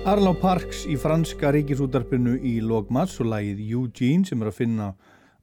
Arlo 0.07 0.31
Parks 0.39 0.85
í 0.87 0.93
franska 0.95 1.49
ríkisútarpinu 1.51 2.37
í 2.39 2.53
Logmas 2.63 3.17
og 3.19 3.27
lagið 3.27 3.57
Eugene 3.65 4.23
sem 4.23 4.39
er 4.39 4.47
að 4.47 4.55
finna 4.61 4.85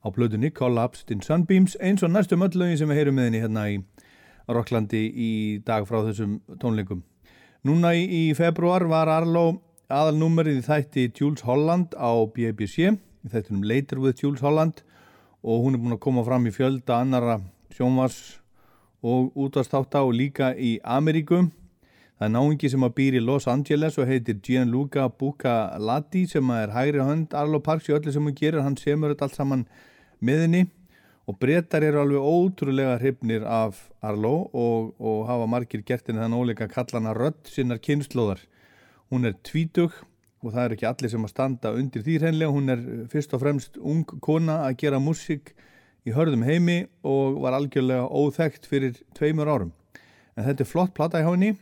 á 0.00 0.08
plötunni 0.08 0.48
Collapsed 0.56 1.10
in 1.12 1.20
Sunbeams 1.20 1.74
eins 1.84 2.00
og 2.00 2.14
næstum 2.14 2.46
öll 2.46 2.56
lögin 2.56 2.78
sem 2.80 2.88
við 2.88 2.96
heyrum 2.96 3.18
með 3.18 3.26
henni 3.26 3.42
hérna 3.42 3.64
í 3.68 3.74
Rocklandi 4.48 5.02
í 5.04 5.32
dag 5.66 5.84
frá 5.84 5.98
þessum 6.06 6.38
tónleikum. 6.62 7.02
Núna 7.68 7.90
í, 7.92 8.32
februar 8.38 8.86
var 8.88 9.10
Arlo 9.12 9.42
aðalnúmerið 9.92 10.62
í 10.62 10.64
þætti 10.64 11.04
Jules 11.20 11.44
Holland 11.44 11.92
á 12.00 12.24
BBC 12.24 12.88
í 12.88 13.32
þættunum 13.34 13.66
Later 13.68 14.00
with 14.00 14.24
Jules 14.24 14.40
Holland 14.40 14.80
og 15.44 15.66
hún 15.66 15.76
er 15.76 15.82
búin 15.84 15.98
að 15.98 16.04
koma 16.06 16.24
fram 16.24 16.48
í 16.48 16.54
fjölda 16.56 17.02
annara 17.02 17.36
sjónvars 17.76 18.38
og 19.04 19.36
útastáta 19.36 20.06
og 20.08 20.16
líka 20.16 20.54
í 20.56 20.78
Ameríku. 20.80 21.50
Það 22.24 22.30
er 22.30 22.38
náingi 22.38 22.68
sem 22.72 22.84
að 22.86 22.92
býr 22.96 23.16
í 23.18 23.20
Los 23.20 23.44
Angeles 23.52 23.98
og 24.00 24.06
heitir 24.08 24.38
Gianluca 24.40 25.02
Bucalati 25.12 26.22
sem 26.24 26.52
er 26.54 26.70
hægri 26.72 27.02
hönd 27.04 27.34
Arlo 27.36 27.58
Parks 27.60 27.90
í 27.90 27.92
öllu 27.92 28.14
sem 28.14 28.24
hún 28.24 28.36
gerir, 28.38 28.62
hann 28.64 28.78
semur 28.80 29.12
þetta 29.12 29.26
allt 29.26 29.36
saman 29.36 29.64
með 30.24 30.40
henni 30.46 30.62
og 31.28 31.36
breytar 31.42 31.84
eru 31.84 32.00
alveg 32.00 32.24
ótrúlega 32.24 32.94
hrifnir 33.02 33.44
af 33.44 33.82
Arlo 34.00 34.46
og, 34.56 34.94
og 34.96 35.18
hafa 35.28 35.50
margir 35.52 35.82
gert 35.84 36.08
henni 36.08 36.22
þann 36.22 36.38
óleika 36.38 36.70
kallana 36.72 37.12
rödd 37.12 37.42
sinnar 37.52 37.82
kynnslóðar. 37.84 38.40
Hún 39.12 39.28
er 39.28 39.36
tvítug 39.44 40.00
og 40.40 40.54
það 40.54 40.62
er 40.62 40.76
ekki 40.78 40.88
allir 40.94 41.12
sem 41.12 41.28
að 41.28 41.34
standa 41.34 41.74
undir 41.76 42.06
því 42.08 42.16
hreinlega, 42.24 42.56
hún 42.56 42.72
er 42.72 42.88
fyrst 43.12 43.36
og 43.36 43.44
fremst 43.44 43.76
ung 43.76 44.08
kona 44.24 44.62
að 44.70 44.78
gera 44.86 45.02
músík 45.10 45.52
í 46.08 46.16
hörðum 46.16 46.48
heimi 46.48 46.86
og 47.04 47.36
var 47.44 47.60
algjörlega 47.60 48.08
óþekkt 48.08 48.72
fyrir 48.72 48.96
tveimur 49.12 49.52
árum. 49.52 49.76
En 50.40 50.48
þetta 50.48 50.64
er 50.64 50.72
flott 50.72 50.96
plata 50.96 51.20
í 51.20 51.28
háinni 51.28 51.52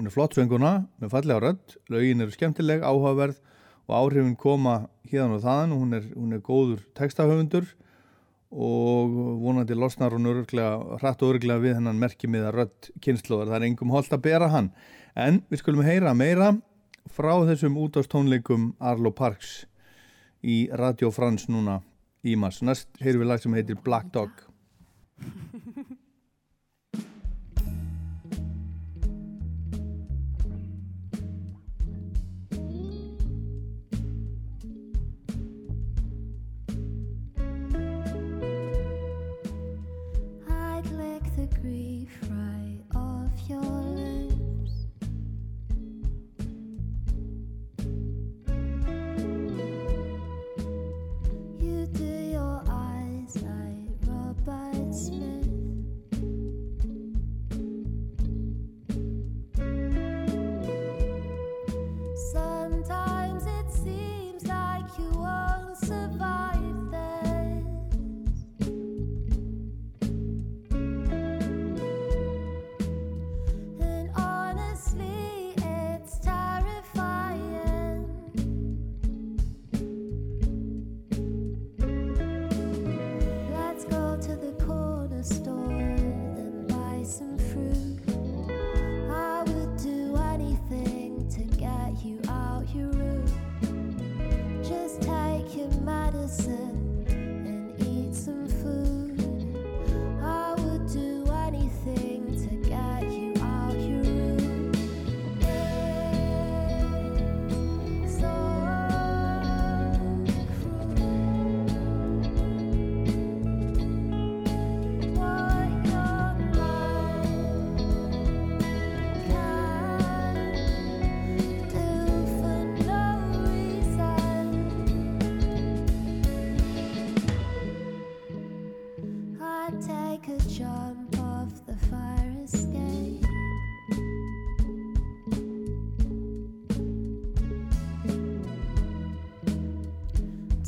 Hún 0.00 0.08
er 0.08 0.14
flott 0.14 0.32
sönguna 0.32 0.68
með 0.96 1.10
fallega 1.12 1.40
rödd, 1.44 1.72
lögin 1.92 2.24
eru 2.24 2.32
skemmtileg, 2.32 2.80
áhugaverð 2.80 3.34
og 3.84 3.90
áhrifin 3.98 4.32
koma 4.40 4.86
hérna 5.10 5.34
og 5.36 5.42
þaðan 5.44 5.74
og 5.74 5.82
hún 5.82 5.96
er, 5.98 6.06
hún 6.14 6.32
er 6.32 6.40
góður 6.40 6.78
textahöfundur 6.96 7.66
og 8.48 9.18
vonandi 9.42 9.76
losnar 9.76 10.16
hún 10.16 10.30
örglega, 10.30 10.96
hratt 11.02 11.20
og 11.20 11.34
örglega 11.34 11.60
við 11.60 11.76
hennan 11.76 12.00
að 12.00 12.48
rödd 12.56 12.88
kynnslóðar, 13.04 13.52
það 13.52 13.58
er 13.58 13.66
engum 13.68 13.92
holdt 13.92 14.16
að 14.16 14.24
bera 14.24 14.48
hann. 14.48 14.70
En 15.12 15.42
við 15.52 15.60
skulum 15.60 15.84
heyra 15.84 16.14
meira 16.16 16.54
frá 17.12 17.34
þessum 17.50 17.76
útástónleikum 17.76 18.70
Arlo 18.80 19.12
Parks 19.12 19.66
í 20.40 20.70
Radio 20.72 21.12
France 21.12 21.52
núna 21.52 21.82
í 22.24 22.40
mass. 22.40 22.64
Næst 22.64 22.88
heyrum 23.04 23.26
við 23.26 23.34
lag 23.34 23.44
sem 23.44 23.52
heitir 23.52 23.76
Black 23.84 24.08
Dog. 24.16 24.32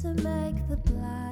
To 0.03 0.09
make 0.15 0.69
the 0.69 0.77
black 0.91 1.32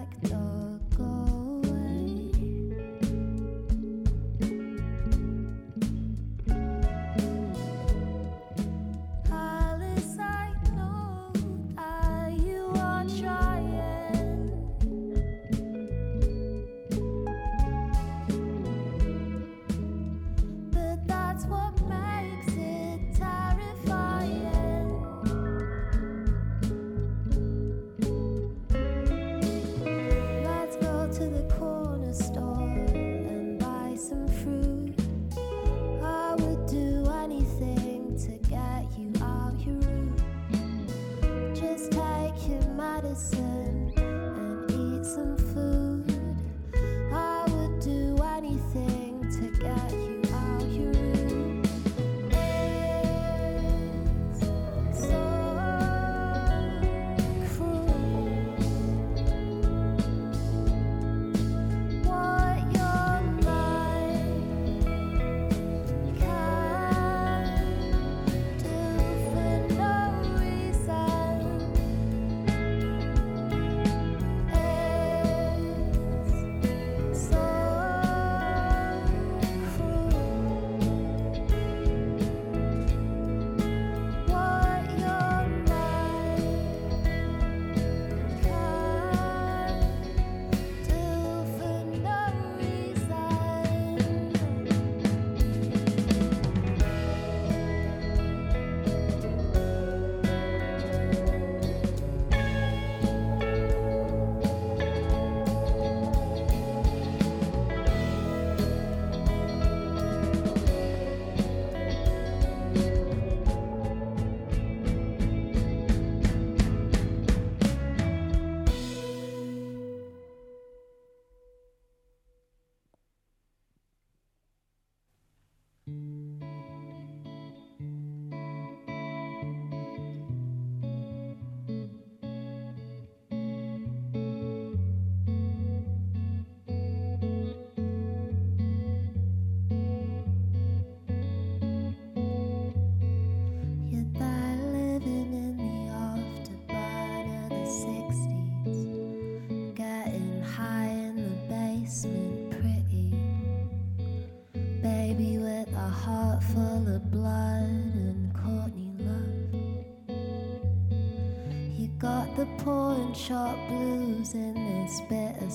short 163.15 163.57
blues 163.69 164.35
in 164.35 164.55
this 164.55 165.01
bitter. 165.09 165.51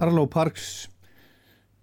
Arlo 0.00 0.24
Parks 0.32 0.88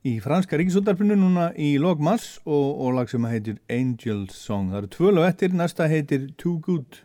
í 0.08 0.16
franska 0.24 0.58
ríkisúttarpinu 0.58 1.18
núna 1.20 1.52
í 1.54 1.76
logmars 1.82 2.40
og, 2.46 2.80
og 2.82 2.96
lag 2.98 3.12
sem 3.12 3.26
heitir 3.30 3.60
Angel 3.70 4.26
Song. 4.34 4.72
Það 4.72 4.80
eru 4.80 4.90
tvölu 4.96 5.26
eftir, 5.28 5.54
næsta 5.54 5.86
heitir 5.92 6.30
Too 6.42 6.58
Good 6.66 7.02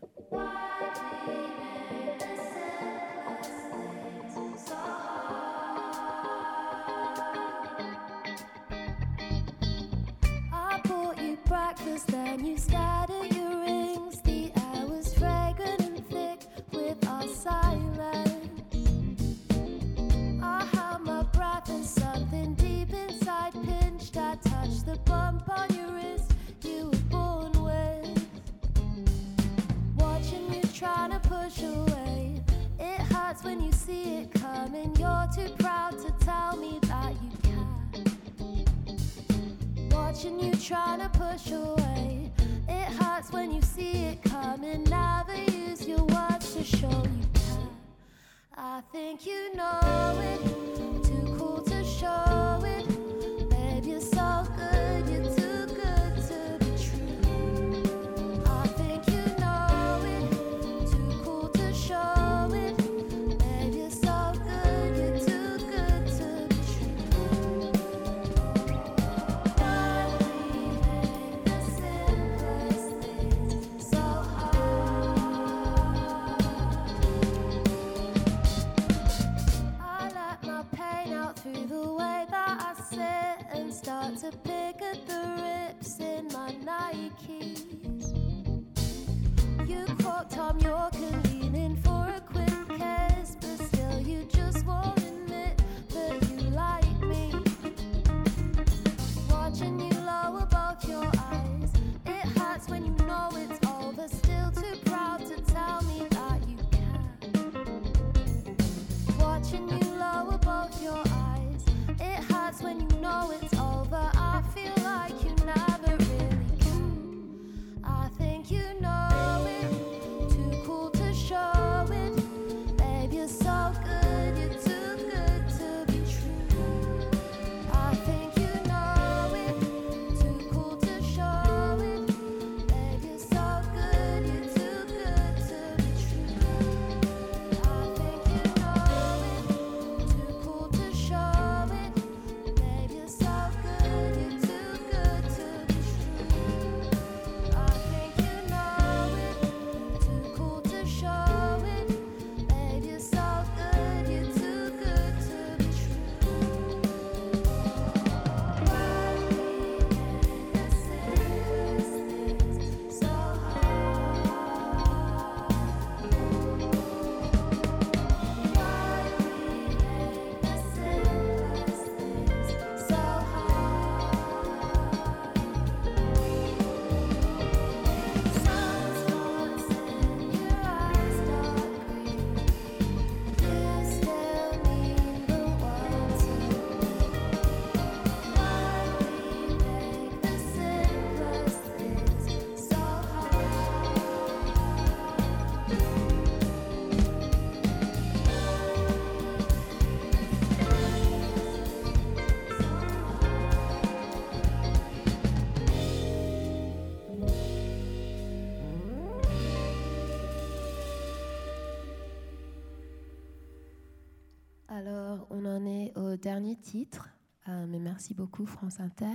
dernier 216.42 216.56
titre. 216.56 217.08
Euh, 217.48 217.66
mais 217.68 217.78
merci 217.78 218.14
beaucoup 218.14 218.46
France 218.46 218.80
Inter. 218.80 219.06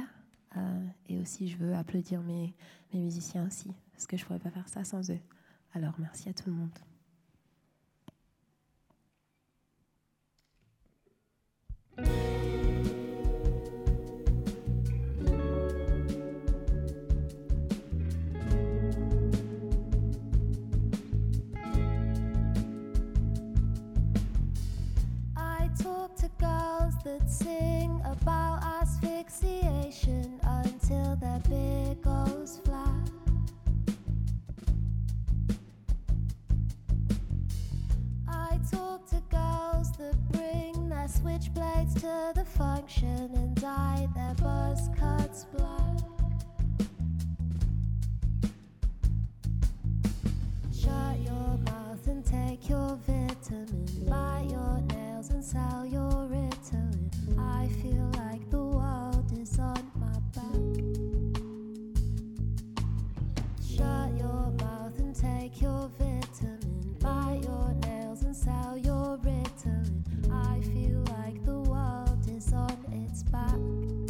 Euh, 0.56 0.60
et 1.10 1.20
aussi, 1.20 1.50
je 1.50 1.58
veux 1.58 1.76
applaudir 1.76 2.22
mes, 2.22 2.56
musiciens 2.94 3.46
aussi, 3.46 3.74
parce 3.92 4.08
que 4.08 4.16
je 4.16 4.24
ne 4.24 4.28
pourrais 4.28 4.40
pas 4.40 4.50
faire 4.50 4.70
ça 4.70 4.86
sans 4.86 5.12
eux. 5.12 5.20
Alors, 5.74 5.94
merci 6.00 6.30
à 6.30 6.34
tout 6.34 6.50
le 6.50 6.56
monde. 6.56 6.72
Girls 26.78 26.96
that 27.04 27.30
sing 27.30 28.02
about 28.06 28.64
asphyxiation 28.64 30.40
until 30.44 31.16
their 31.16 31.40
beard 31.50 32.02
goes 32.02 32.60
flat. 32.66 33.10
I 38.28 38.60
talk 38.72 39.08
to 39.10 39.22
girls 39.30 39.92
that 39.98 40.16
bring 40.32 40.90
their 40.90 41.08
switchblades 41.08 41.96
to 42.02 42.34
the 42.36 42.46
function 42.46 43.32
and 43.36 43.56
dye 43.56 44.08
their 44.16 44.36
buzz 44.36 44.90
cuts 44.98 45.46
black. 45.46 45.98
Shut 50.72 51.20
your 51.22 51.58
mouth 51.66 51.77
and 52.10 52.26
take 52.26 52.70
your 52.70 52.98
vitamin. 53.06 53.86
Bite 54.10 54.48
your 54.50 54.82
nails 54.94 55.30
and 55.32 55.44
sell 55.44 55.86
your 55.86 56.10
Ritalin. 56.10 57.10
I 57.38 57.68
feel 57.82 58.10
like 58.24 58.50
the 58.50 58.64
world 58.64 59.32
is 59.38 59.60
on 59.60 59.92
my 59.96 60.20
back. 60.36 60.54
Shut 63.62 64.18
your 64.18 64.52
mouth 64.62 65.00
and 65.00 65.16
take 65.16 65.62
your 65.62 65.90
vitamin. 65.98 66.96
Bite 67.00 67.44
your 67.44 67.74
nails 67.82 68.24
and 68.24 68.36
sell 68.36 68.78
your 68.78 69.18
Ritalin. 69.18 70.04
I 70.32 70.62
feel 70.62 71.04
like 71.18 71.44
the 71.44 71.60
world 71.60 72.30
is 72.30 72.54
on 72.54 72.78
its 72.92 73.24
back. 73.24 74.07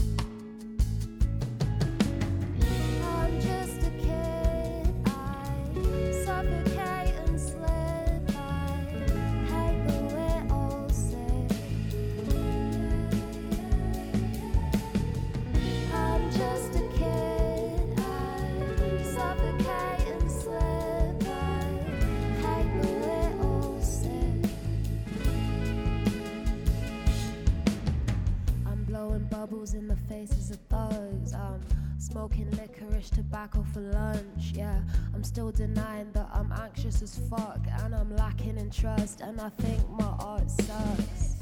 Bubbles 29.49 29.73
in 29.73 29.87
the 29.87 29.95
faces 29.95 30.51
of 30.51 30.57
thugs. 30.69 31.33
I'm 31.33 31.61
smoking 31.99 32.49
licorice 32.51 33.09
tobacco 33.09 33.65
for 33.73 33.79
lunch. 33.79 34.51
Yeah, 34.53 34.81
I'm 35.13 35.23
still 35.23 35.51
denying 35.51 36.11
that 36.13 36.27
I'm 36.33 36.51
anxious 36.51 37.01
as 37.01 37.19
fuck 37.29 37.59
and 37.81 37.95
I'm 37.95 38.15
lacking 38.15 38.57
in 38.57 38.69
trust. 38.69 39.21
And 39.21 39.39
I 39.39 39.49
think 39.49 39.87
my 39.89 40.13
art 40.19 40.49
sucks. 40.49 41.35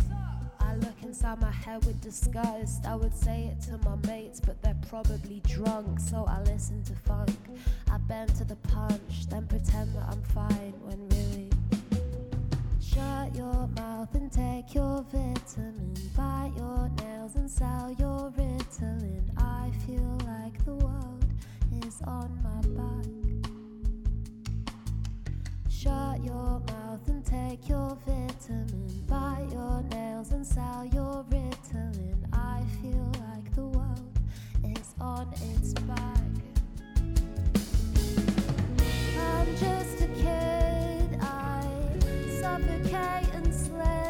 I 0.60 0.76
look 0.76 1.02
inside 1.03 1.40
my 1.41 1.52
head 1.52 1.86
with 1.86 2.02
disgust. 2.02 2.86
I 2.86 2.95
would 2.95 3.15
say 3.15 3.52
it 3.52 3.61
to 3.68 3.77
my 3.90 3.95
mates, 4.07 4.40
but 4.40 4.61
they're 4.61 4.77
probably 4.90 5.41
drunk. 5.48 5.99
So 5.99 6.26
I 6.27 6.41
listen 6.44 6.84
to 6.84 6.94
funk. 6.94 7.38
I 7.91 7.98
bend 7.98 8.36
to 8.36 8.44
the 8.44 8.56
punch, 8.56 9.27
then 9.30 9.48
pretend 9.48 9.95
that 9.95 10.07
I'm 10.10 10.22
fine 10.23 10.73
when. 10.84 11.14
Shut 12.95 13.35
your 13.35 13.67
mouth 13.76 14.15
and 14.15 14.31
take 14.31 14.73
your 14.73 15.03
vitamin. 15.11 15.95
Bite 16.15 16.53
your 16.55 16.89
nails 17.01 17.35
and 17.35 17.51
sell 17.51 17.93
your 17.99 18.31
Ritalin. 18.38 19.22
I 19.35 19.69
feel 19.85 20.17
like 20.26 20.63
the 20.63 20.76
world 20.76 21.26
is 21.85 22.01
on 22.07 22.31
my 22.41 22.61
back. 22.77 23.05
Shut 25.69 26.23
your 26.23 26.61
mouth 26.69 27.05
and 27.09 27.26
take 27.26 27.67
your 27.67 27.97
vitamin. 28.07 29.03
Bite 29.09 29.49
your 29.51 29.84
nails 29.91 30.31
and 30.31 30.47
sell 30.47 30.85
your 30.93 31.26
Ritalin. 31.30 32.15
I 32.31 32.63
feel 32.81 33.11
like 33.27 33.53
the 33.55 33.65
world 33.65 34.19
is 34.63 34.95
on 35.01 35.27
its 35.34 35.73
back. 35.73 36.22
I'm 39.19 39.57
just 39.57 40.01
a 40.01 40.07
kid 40.15 40.64
suffocate 42.56 43.34
and 43.34 43.53
slay. 43.53 44.05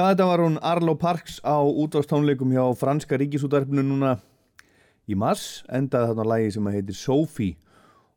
Já, 0.00 0.06
þetta 0.14 0.26
var 0.30 0.40
hún 0.40 0.54
Arlo 0.64 0.94
Parks 0.96 1.34
á 1.44 1.60
útvarstónleikum 1.60 2.54
hjá 2.54 2.62
franska 2.72 3.18
ríkisútarpinu 3.20 3.82
núna 3.84 4.14
í 5.04 5.12
mars, 5.12 5.60
endaði 5.68 6.08
þarna 6.08 6.24
lagi 6.30 6.54
sem 6.54 6.70
heitir 6.72 6.96
Sophie. 6.96 7.58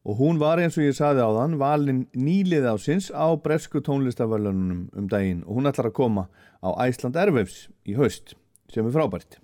Og 0.08 0.16
hún 0.22 0.40
var 0.40 0.62
eins 0.64 0.78
og 0.80 0.86
ég 0.86 0.96
saði 0.96 1.20
á 1.20 1.28
þann 1.28 1.58
valin 1.60 2.00
nýlið 2.16 2.70
ásins 2.72 3.10
á 3.12 3.28
bresku 3.36 3.82
tónlistavörlunum 3.84 4.86
um 4.96 5.12
daginn. 5.12 5.44
Og 5.44 5.60
hún 5.60 5.68
ætlar 5.68 5.92
að 5.92 5.98
koma 6.00 6.26
á 6.64 6.72
Æsland 6.88 7.20
Airwaves 7.20 7.68
í 7.84 7.98
haust 8.00 8.38
sem 8.72 8.88
er 8.88 8.96
frábært. 8.96 9.42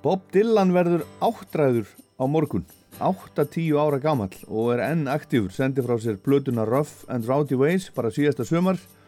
Bob 0.00 0.24
Dylan 0.32 0.72
verður 0.72 1.04
áttræður 1.20 1.92
á 2.16 2.24
morgun, 2.24 2.64
8-10 3.04 3.76
ára 3.84 4.00
gamall 4.00 4.40
og 4.48 4.72
er 4.78 4.86
enn 4.88 5.12
aktífur, 5.12 5.52
sendi 5.52 5.84
frá 5.84 6.00
sér 6.00 6.16
blötuna 6.24 6.64
Rough 6.64 7.04
and 7.12 7.28
Rowdy 7.28 7.60
Ways 7.60 7.92
bara 7.92 8.08
síðasta 8.08 8.48
sömar 8.48 8.80
og 8.80 9.03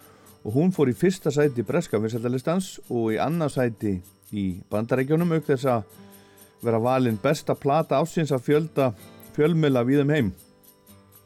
hún 0.54 0.72
fór 0.74 0.90
í 0.92 0.96
fyrsta 0.96 1.32
sæti 1.34 1.64
breska 1.66 1.98
vinsættalistans 1.98 2.76
og 2.86 3.14
í 3.14 3.20
annað 3.22 3.56
sæti 3.56 3.94
í 4.36 4.46
bandarækjunum 4.70 5.34
auk 5.36 5.48
þess 5.48 5.68
að 5.70 5.96
vera 6.66 6.80
valin 6.82 7.18
besta 7.22 7.54
plata 7.58 8.00
ásins 8.00 8.32
að 8.34 8.46
fjölda 8.46 8.92
fjölmila 9.36 9.84
við 9.86 10.02
þeim 10.02 10.14
heim. 10.14 10.30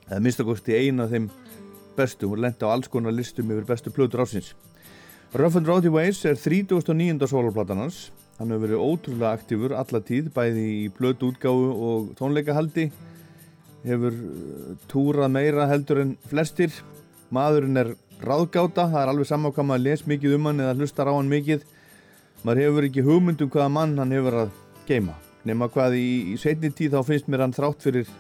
Eða 0.09 0.24
minnstakosti 0.24 0.76
eina 0.76 1.06
af 1.06 1.14
þeim 1.14 1.28
bestu 1.97 2.30
hún 2.30 2.42
lendi 2.44 2.66
á 2.66 2.72
alls 2.72 2.88
konar 2.88 3.14
listum 3.14 3.51
yfir 3.52 3.68
bestu 3.68 3.92
plötur 3.94 4.24
ásins 4.24 4.55
Rough 5.32 5.56
and 5.56 5.68
Rowdy 5.68 5.88
Ways 5.88 6.24
er 6.24 6.34
39. 6.34 7.28
soloplatan 7.30 7.78
hans. 7.78 8.09
Hann 8.40 8.51
hefur 8.51 8.64
verið 8.64 8.80
ótrúlega 8.82 9.36
aktífur 9.36 9.74
alla 9.78 10.01
tíð 10.02 10.32
bæði 10.34 10.64
í 10.80 10.88
plötu 10.90 11.28
útgáfu 11.30 11.68
og 11.86 12.09
tónleikahaldi. 12.18 12.88
Hefur 13.84 14.16
uh, 14.16 14.72
túrað 14.90 15.30
meira 15.30 15.68
heldur 15.70 16.01
en 16.02 16.16
flestir. 16.32 16.74
Maðurinn 17.30 17.78
er 17.78 17.92
ráðgáta, 18.24 18.86
það 18.90 19.01
er 19.02 19.12
alveg 19.14 19.30
saman 19.30 19.55
hvað 19.56 19.68
maður 19.70 19.86
les 19.86 20.06
mikið 20.09 20.36
um 20.36 20.51
hann 20.51 20.62
eða 20.64 20.76
hlustar 20.78 21.10
á 21.10 21.14
hann 21.16 21.32
mikið. 21.32 21.66
Maður 22.44 22.62
hefur 22.64 22.88
ekki 22.88 23.05
hugmynd 23.05 23.44
um 23.44 23.52
hvaða 23.52 23.72
mann 23.74 23.98
hann 24.01 24.16
hefur 24.16 24.38
að 24.44 24.55
geima 24.88 25.16
nema 25.47 25.70
hvað 25.72 25.97
í, 25.97 26.09
í 26.34 26.36
setni 26.40 26.70
tíð 26.74 26.98
þá 26.98 27.09
finnst 27.09 27.30
mér 27.30 27.47
hann 27.47 27.56
þrátt 27.56 27.84
fyrir 27.84 28.10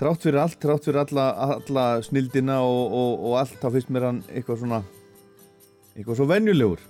þrátt 0.00 0.24
fyrir 0.24 0.40
allt, 0.40 0.58
þrátt 0.62 0.86
fyrir 0.86 1.00
alla, 1.02 1.26
alla 1.56 1.86
snildina 2.06 2.60
og, 2.64 2.94
og, 2.94 3.26
og 3.26 3.36
allt 3.42 3.58
þá 3.60 3.68
finnst 3.74 3.92
mér 3.92 4.08
hann 4.08 4.22
eitthvað 4.30 4.62
svona 4.62 4.80
eitthvað 5.96 6.20
svo 6.20 6.26
venjulegur. 6.30 6.82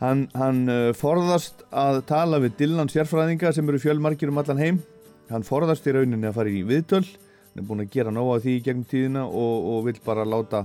Hann, 0.00 0.24
hann 0.32 0.62
uh, 0.72 0.90
forðast 0.96 1.60
að 1.76 2.00
tala 2.08 2.40
við 2.40 2.56
Dylan 2.62 2.88
sérfræðinga 2.90 3.52
sem 3.52 3.68
eru 3.68 3.80
fjölmarkir 3.82 4.32
um 4.32 4.40
allan 4.40 4.62
heim. 4.62 4.78
Hann 5.28 5.44
forðast 5.46 5.86
í 5.86 5.92
rauninni 5.94 6.30
að 6.30 6.38
fara 6.38 6.50
í 6.50 6.62
viðtöl. 6.66 7.04
Hann 7.04 7.60
er 7.60 7.66
búin 7.68 7.84
að 7.84 7.92
gera 7.92 8.14
nóga 8.14 8.40
því 8.40 8.56
í 8.56 8.62
gegnum 8.64 8.86
tíðina 8.88 9.26
og, 9.28 9.68
og 9.74 9.84
vil 9.90 9.98
bara 10.06 10.24
láta 10.24 10.64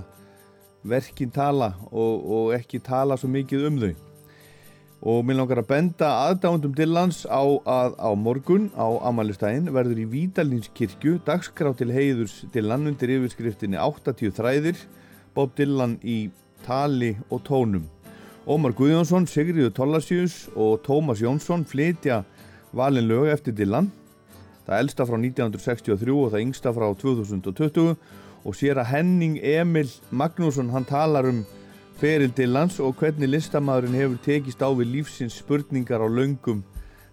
verkin 0.88 1.32
tala 1.32 1.72
og, 1.90 2.26
og 2.26 2.52
ekki 2.56 2.80
tala 2.84 3.16
svo 3.18 3.30
mikið 3.32 3.66
um 3.70 3.80
þau. 3.82 3.94
Og 5.06 5.20
mér 5.26 5.36
langar 5.38 5.60
að 5.60 5.68
benda 5.70 6.08
aðdándum 6.26 6.72
Dylans 6.74 7.24
á 7.28 7.44
að 7.44 7.98
á 8.00 8.10
morgun 8.16 8.70
á 8.74 8.88
Amalistæin 9.06 9.68
verður 9.74 10.00
í 10.02 10.06
Vítalinskirkju 10.14 11.18
dagskrá 11.26 11.74
til 11.76 11.92
heiðurs 11.94 12.40
Dylan 12.54 12.88
undir 12.90 13.12
yfirskriftinni 13.18 13.78
80 13.78 14.32
þræðir 14.38 14.80
Bob 15.36 15.52
Dylan 15.58 15.98
í 16.02 16.30
tali 16.64 17.12
og 17.28 17.44
tónum. 17.46 17.84
Ómar 18.46 18.72
Guðjónsson, 18.78 19.28
Sigriður 19.28 19.74
Tollasjus 19.76 20.46
og 20.54 20.80
Tómas 20.86 21.20
Jónsson 21.22 21.66
flytja 21.66 22.22
valin 22.72 23.08
lög 23.10 23.28
eftir 23.34 23.54
Dylan 23.58 23.92
það 24.66 24.82
elsta 24.82 25.06
frá 25.06 25.16
1963 25.18 26.14
og 26.14 26.32
það 26.32 26.44
yngsta 26.46 26.72
frá 26.74 26.86
2020 27.02 27.94
og 28.46 28.54
sér 28.54 28.78
að 28.78 28.92
Henning 28.92 29.40
Emil 29.42 29.90
Magnússon 30.14 30.70
hann 30.70 30.86
talar 30.86 31.26
um 31.26 31.42
feril 31.98 32.30
til 32.36 32.52
lands 32.54 32.78
og 32.78 32.94
hvernig 33.00 33.30
listamæðurinn 33.32 33.96
hefur 33.98 34.18
tekist 34.22 34.62
á 34.62 34.70
við 34.70 34.92
lífsins 34.94 35.38
spurningar 35.40 36.04
á 36.04 36.06
löngum 36.06 36.62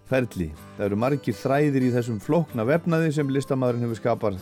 ferli. 0.06 0.50
Það 0.76 0.84
eru 0.86 0.98
margir 1.00 1.38
þræðir 1.38 1.88
í 1.88 1.94
þessum 1.94 2.20
flókna 2.22 2.66
vefnaði 2.68 3.14
sem 3.16 3.32
listamæðurinn 3.32 3.86
hefur 3.88 4.00
skapað, 4.02 4.36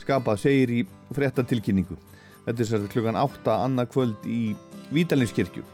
skapað 0.00 0.40
segir 0.44 0.72
í 0.78 0.84
fréttatilkynningu. 1.16 1.98
Þetta 2.46 2.64
er 2.64 2.70
sér 2.70 2.86
klukkan 2.94 3.18
8 3.20 3.56
annað 3.66 3.90
kvöld 3.92 4.30
í 4.30 4.54
Vítalinskirkju. 4.94 5.66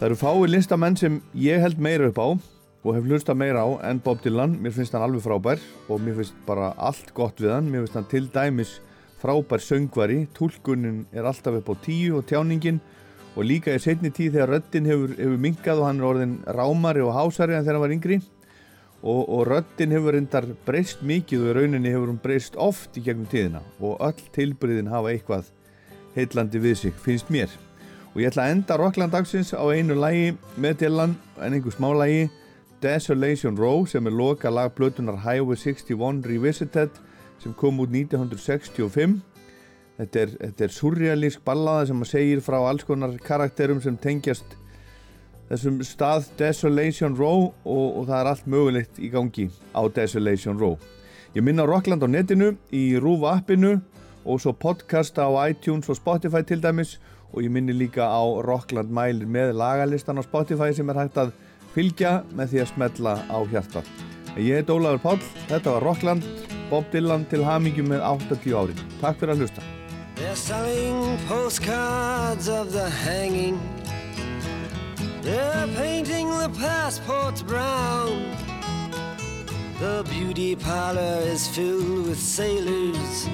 Það 0.00 0.08
eru 0.08 0.18
fáið 0.18 0.50
listamenn 0.50 0.98
sem 0.98 1.20
ég 1.38 1.62
held 1.62 1.78
meira 1.78 2.10
upp 2.10 2.18
á 2.18 2.28
og 2.84 2.96
hef 2.96 3.06
hlustað 3.06 3.38
meira 3.40 3.62
á 3.64 3.68
en 3.88 4.00
Bob 4.02 4.18
Dylan. 4.24 4.58
Mér 4.60 4.74
finnst 4.76 4.96
hann 4.96 5.04
alveg 5.06 5.22
frábær 5.24 5.62
og 5.88 6.02
mér 6.02 6.18
finnst 6.18 6.34
bara 6.48 6.72
allt 6.76 7.14
gott 7.16 7.38
við 7.40 7.54
hann. 7.54 7.70
Mér 7.70 7.84
finnst 7.84 8.00
hann 8.00 8.10
til 8.10 8.26
dæmis 8.34 8.74
frábær 9.24 9.62
söngvari, 9.64 10.26
tólkunin 10.36 11.06
er 11.12 11.24
alltaf 11.24 11.56
upp 11.56 11.70
á 11.72 11.74
tíu 11.80 12.18
og 12.18 12.26
tjáningin. 12.28 12.80
Og 13.34 13.48
líka 13.48 13.72
í 13.74 13.80
setni 13.82 14.12
tíð 14.14 14.36
þegar 14.36 14.52
röddin 14.52 14.86
hefur, 14.86 15.14
hefur 15.16 15.40
minkað 15.40 15.80
og 15.80 15.88
hann 15.88 16.00
er 16.02 16.08
orðin 16.10 16.34
rámari 16.44 17.02
og 17.02 17.14
hásari 17.16 17.56
en 17.56 17.64
þegar 17.64 17.78
hann 17.78 17.84
var 17.86 17.94
yngri. 17.96 18.18
Og, 19.02 19.22
og 19.24 19.46
röddin 19.48 19.94
hefur 19.96 20.14
reyndar 20.14 20.46
breyst 20.66 21.02
mikið 21.02 21.42
og 21.42 21.50
í 21.50 21.54
rauninni 21.58 21.94
hefur 21.94 22.12
hún 22.12 22.20
breyst 22.22 22.58
oft 22.60 23.00
í 23.00 23.02
gegnum 23.06 23.26
tíðina. 23.32 23.64
Og 23.80 23.96
öll 24.04 24.28
tilbyrðin 24.36 24.92
hafa 24.92 25.14
eitthvað 25.14 25.48
heitlandi 26.14 26.60
við 26.62 26.76
sig, 26.84 26.94
finnst 27.02 27.32
mér. 27.32 27.50
Og 28.12 28.20
ég 28.22 28.30
ætla 28.30 28.44
að 28.44 28.54
enda 28.54 28.78
Rockland 28.78 29.16
dagsins 29.16 29.50
á 29.56 29.64
einu 29.72 29.96
lægi 29.98 30.36
með 30.60 30.84
Dylan 30.84 31.16
en 31.40 31.56
einhver 31.56 31.74
smá 31.74 31.88
lægi 31.96 32.28
Desolation 32.84 33.56
Row 33.58 33.82
sem 33.88 34.06
er 34.06 34.14
loka 34.14 34.52
lag 34.52 34.76
blötunar 34.76 35.16
Highway 35.24 35.56
61 35.56 36.22
Revisited 36.28 36.92
sem 37.42 37.54
kom 37.58 37.80
út 37.82 37.92
1965 37.92 39.20
þetta 39.98 40.20
er, 40.24 40.34
þetta 40.40 40.66
er 40.66 40.74
surrealísk 40.74 41.44
ballaða 41.46 41.88
sem 41.90 42.04
að 42.04 42.10
segir 42.10 42.44
frá 42.44 42.58
alls 42.62 42.86
konar 42.86 43.14
karakterum 43.24 43.82
sem 43.84 43.96
tengjast 44.00 44.56
þessum 45.50 45.80
stað 45.84 46.28
Desolation 46.38 47.16
Row 47.18 47.50
og, 47.64 47.86
og 48.00 48.06
það 48.08 48.18
er 48.20 48.30
allt 48.32 48.46
mögulegt 48.50 48.98
í 48.98 49.10
gangi 49.12 49.48
á 49.76 49.82
Desolation 49.92 50.58
Row. 50.60 50.78
Ég 51.34 51.44
minna 51.44 51.66
Rockland 51.66 52.04
á 52.06 52.08
netinu 52.08 52.54
í 52.74 52.94
Rúf 53.02 53.26
appinu 53.28 53.76
og 54.24 54.40
svo 54.40 54.54
podcast 54.56 55.18
á 55.20 55.28
iTunes 55.44 55.90
og 55.92 55.98
Spotify 55.98 56.42
til 56.46 56.62
dæmis 56.62 56.96
og 57.34 57.42
ég 57.42 57.52
minni 57.52 57.74
líka 57.74 58.06
á 58.06 58.22
Rockland 58.46 58.92
mælir 58.94 59.28
með 59.28 59.56
lagalistan 59.58 60.18
á 60.18 60.22
Spotify 60.24 60.72
sem 60.72 60.90
er 60.90 61.02
hægt 61.02 61.18
að 61.20 61.34
fylgja 61.74 62.20
með 62.32 62.54
því 62.54 62.62
að 62.62 62.70
smetla 62.72 63.14
á 63.26 63.38
hjarta. 63.50 63.82
Ég 64.38 64.62
heit 64.62 64.70
Ólafur 64.70 65.02
Páll, 65.02 65.26
þetta 65.50 65.76
var 65.76 65.84
Rockland 65.90 66.54
Bob 66.74 66.88
Dylan 66.90 67.22
til 67.30 67.44
hamingju 67.46 67.84
með 67.86 68.00
80 68.02 68.54
ári 68.58 68.74
takk 68.98 69.20
fyrir 69.20 69.36
að 69.36 69.42
hlusta 69.44 69.62
They're 70.16 70.34
selling 70.34 71.18
postcards 71.28 72.48
of 72.48 72.72
the 72.72 72.88
hanging. 72.90 73.60
They're 75.22 75.68
painting 75.76 76.30
the 76.30 76.48
passports 76.58 77.42
brown. 77.42 78.34
The 79.78 80.04
beauty 80.10 80.56
parlor 80.56 81.20
is 81.34 81.46
filled 81.46 82.08
with 82.08 82.18
sailors. 82.18 83.28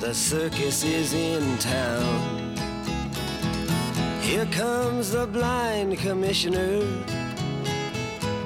The 0.00 0.12
circus 0.14 0.82
is 0.82 1.12
in 1.14 1.58
town. 1.58 2.56
Here 4.20 4.46
comes 4.46 5.12
the 5.12 5.26
blind 5.26 5.98
commissioner. 5.98 6.80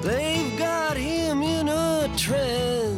They've 0.01 0.57
got 0.57 0.97
him 0.97 1.41
in 1.41 1.69
a 1.69 2.09
trance. 2.15 2.92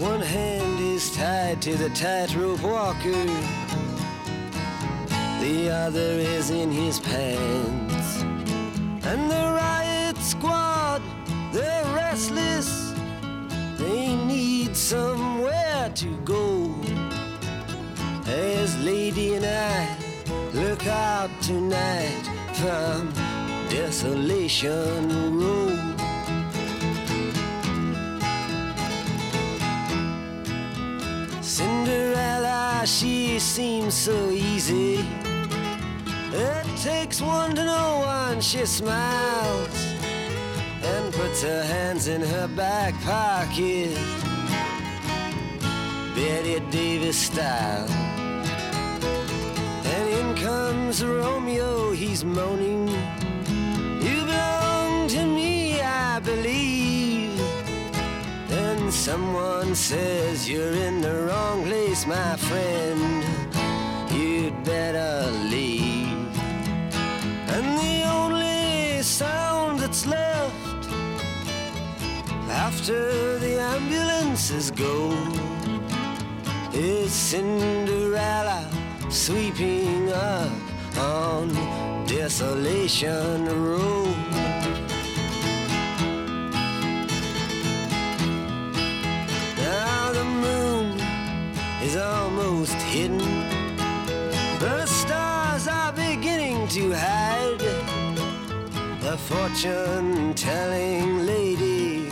One 0.00 0.22
hand 0.22 0.80
is 0.80 1.14
tied 1.14 1.60
to 1.60 1.76
the 1.76 1.90
tightrope 1.90 2.62
walker, 2.62 3.26
the 5.42 5.68
other 5.70 6.12
is 6.16 6.48
in 6.48 6.70
his 6.72 6.98
pants. 6.98 8.22
And 9.04 9.30
the 9.30 9.44
riot 9.60 10.16
squad, 10.16 11.02
they're 11.52 11.84
restless, 11.94 12.94
they 13.76 14.16
need 14.16 14.74
somewhere 14.74 15.92
to 15.96 16.16
go. 16.24 16.74
As 18.26 18.82
Lady 18.82 19.34
and 19.34 19.44
I 19.44 19.98
look 20.54 20.86
out 20.86 21.28
tonight 21.42 22.24
from 22.54 23.12
Desolation 23.68 25.38
Road. 25.38 25.89
Cinderella, 32.80 32.86
she 32.86 33.38
seems 33.38 33.94
so 33.94 34.30
easy. 34.30 35.04
It 36.32 36.66
takes 36.82 37.20
one 37.20 37.54
to 37.54 37.64
know 37.64 38.02
one, 38.04 38.40
she 38.40 38.64
smiles 38.64 39.94
and 40.82 41.12
puts 41.12 41.42
her 41.42 41.62
hands 41.62 42.08
in 42.08 42.22
her 42.22 42.48
back 42.48 42.94
pocket. 43.02 43.94
Betty 46.14 46.60
Davis 46.70 47.18
style. 47.18 47.88
And 49.84 50.08
in 50.08 50.42
comes 50.42 51.04
Romeo, 51.04 51.92
he's 51.92 52.24
moaning. 52.24 52.88
You 54.00 54.24
belong 54.24 55.08
to 55.08 55.26
me, 55.26 55.80
I 55.80 56.20
believe. 56.20 56.69
Someone 59.00 59.74
says 59.74 60.46
you're 60.46 60.74
in 60.74 61.00
the 61.00 61.22
wrong 61.24 61.64
place, 61.64 62.06
my 62.06 62.36
friend. 62.36 63.24
You'd 64.12 64.62
better 64.62 65.30
leave. 65.48 66.36
And 67.48 67.78
the 67.78 68.02
only 68.04 69.00
sound 69.00 69.80
that's 69.80 70.04
left 70.04 70.86
after 72.50 73.38
the 73.38 73.58
ambulances 73.58 74.70
go 74.70 75.16
is 76.74 77.10
Cinderella 77.10 78.68
sweeping 79.08 80.12
up 80.12 80.52
on 80.98 81.48
Desolation 82.06 83.46
Road. 83.64 84.39
Is 91.90 91.96
almost 91.96 92.74
hidden. 92.94 93.18
The 94.60 94.86
stars 94.86 95.66
are 95.66 95.92
beginning 95.92 96.68
to 96.68 96.92
hide. 96.92 97.64
The 99.00 99.16
fortune 99.18 100.34
telling 100.34 101.26
lady 101.26 102.08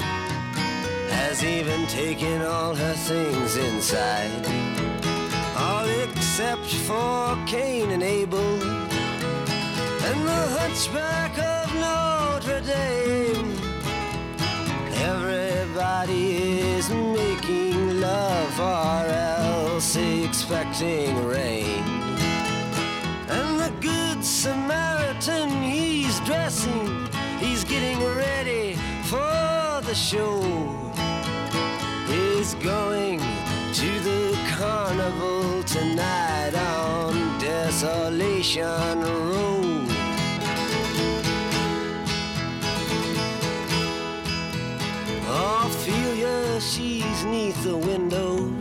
has 1.18 1.44
even 1.44 1.86
taken 1.86 2.42
all 2.42 2.74
her 2.74 2.94
things 3.10 3.56
inside. 3.56 4.44
All 5.56 5.88
except 6.04 6.70
for 6.88 7.38
Cain 7.46 7.90
and 7.90 8.02
Abel 8.02 8.52
and 10.08 10.18
the 10.30 10.42
hunchback 10.58 11.34
of 11.54 11.66
Notre 11.84 12.62
Dame. 12.72 13.52
Everybody 15.10 16.26
is 16.74 16.90
making 16.90 18.00
love 18.00 18.58
or 18.58 19.06
else 19.06 19.47
expecting 19.96 21.16
rain. 21.26 21.82
And 23.28 23.58
the 23.58 23.72
good 23.80 24.22
Samaritan, 24.22 25.48
he's 25.62 26.20
dressing, 26.20 27.08
he's 27.38 27.64
getting 27.64 27.98
ready 28.04 28.74
for 29.04 29.80
the 29.86 29.94
show. 29.94 30.42
He's 32.06 32.52
going 32.54 33.20
to 33.20 34.00
the 34.00 34.38
carnival 34.58 35.62
tonight 35.64 36.54
on 36.54 37.38
Desolation 37.38 39.00
Road. 39.00 39.88
Ophelia, 45.30 46.60
she's 46.60 47.24
neath 47.24 47.62
the 47.64 47.76
window. 47.76 48.57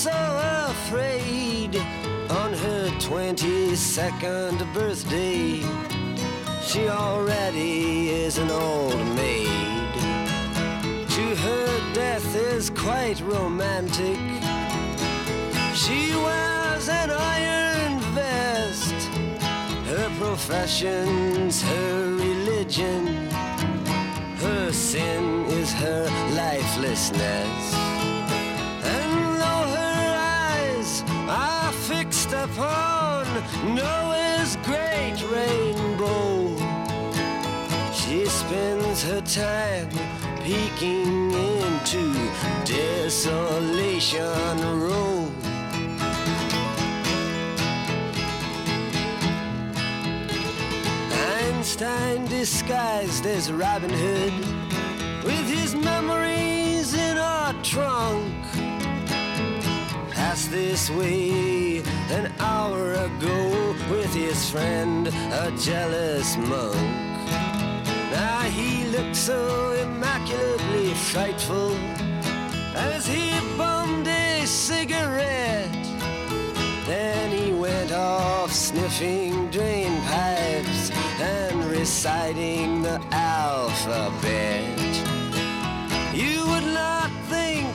So 0.00 0.70
afraid. 0.70 1.76
On 2.30 2.54
her 2.54 2.88
22nd 3.00 4.72
birthday, 4.72 5.60
she 6.62 6.88
already 6.88 8.08
is 8.08 8.38
an 8.38 8.50
old 8.50 8.96
maid. 9.14 9.92
To 11.16 11.36
her, 11.44 11.92
death 11.92 12.34
is 12.34 12.70
quite 12.70 13.20
romantic. 13.20 14.16
She 15.74 16.16
wears 16.16 16.88
an 16.88 17.10
iron 17.10 18.00
vest. 18.14 18.94
Her 19.84 20.08
profession's 20.18 21.60
her 21.60 22.14
religion. 22.14 23.28
Her 24.38 24.72
sin 24.72 25.44
is 25.60 25.74
her 25.74 26.06
lifelessness. 26.34 27.69
Upon 32.44 33.26
Noah's 33.74 34.56
great 34.64 35.22
rainbow, 35.30 36.56
she 37.92 38.24
spends 38.26 39.02
her 39.02 39.20
time 39.20 39.90
peeking 40.42 41.32
into 41.32 42.14
Desolation 42.64 44.22
Road. 44.80 45.32
Einstein 51.12 52.24
disguised 52.26 53.26
as 53.26 53.52
Robin 53.52 53.90
Hood 53.90 54.32
with 55.24 55.46
his 55.46 55.74
memories 55.74 56.94
in 56.94 57.18
a 57.18 57.54
trunk. 57.62 58.32
Passed 60.10 60.50
this 60.50 60.88
way 60.90 61.69
an 62.10 62.32
hour 62.40 62.92
ago 62.92 63.74
with 63.88 64.12
his 64.12 64.50
friend, 64.50 65.06
a 65.08 65.52
jealous 65.56 66.36
monk. 66.36 66.74
Now 68.10 68.40
he 68.42 68.84
looked 68.86 69.14
so 69.14 69.72
immaculately 69.72 70.92
frightful 70.94 71.72
as 72.74 73.06
he 73.06 73.30
bummed 73.56 74.08
a 74.08 74.44
cigarette. 74.44 75.70
Then 76.86 77.30
he 77.30 77.52
went 77.52 77.92
off 77.92 78.52
sniffing 78.52 79.48
drain 79.50 80.00
pipes 80.02 80.90
and 81.20 81.64
reciting 81.66 82.82
the 82.82 83.00
alphabet. 83.12 84.78
You 86.12 86.44
would 86.48 86.74
not 86.74 87.10
think 87.28 87.68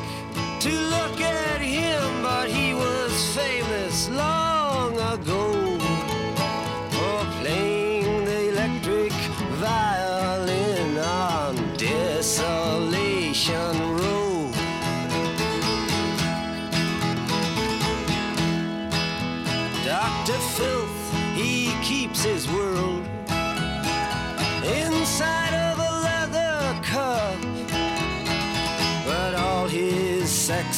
to 0.59 0.71
look 0.71 1.21
at 1.21 1.61
him, 1.61 2.21
but 2.21 2.49
he 2.49 2.73
was 2.73 3.13
famous 3.33 3.74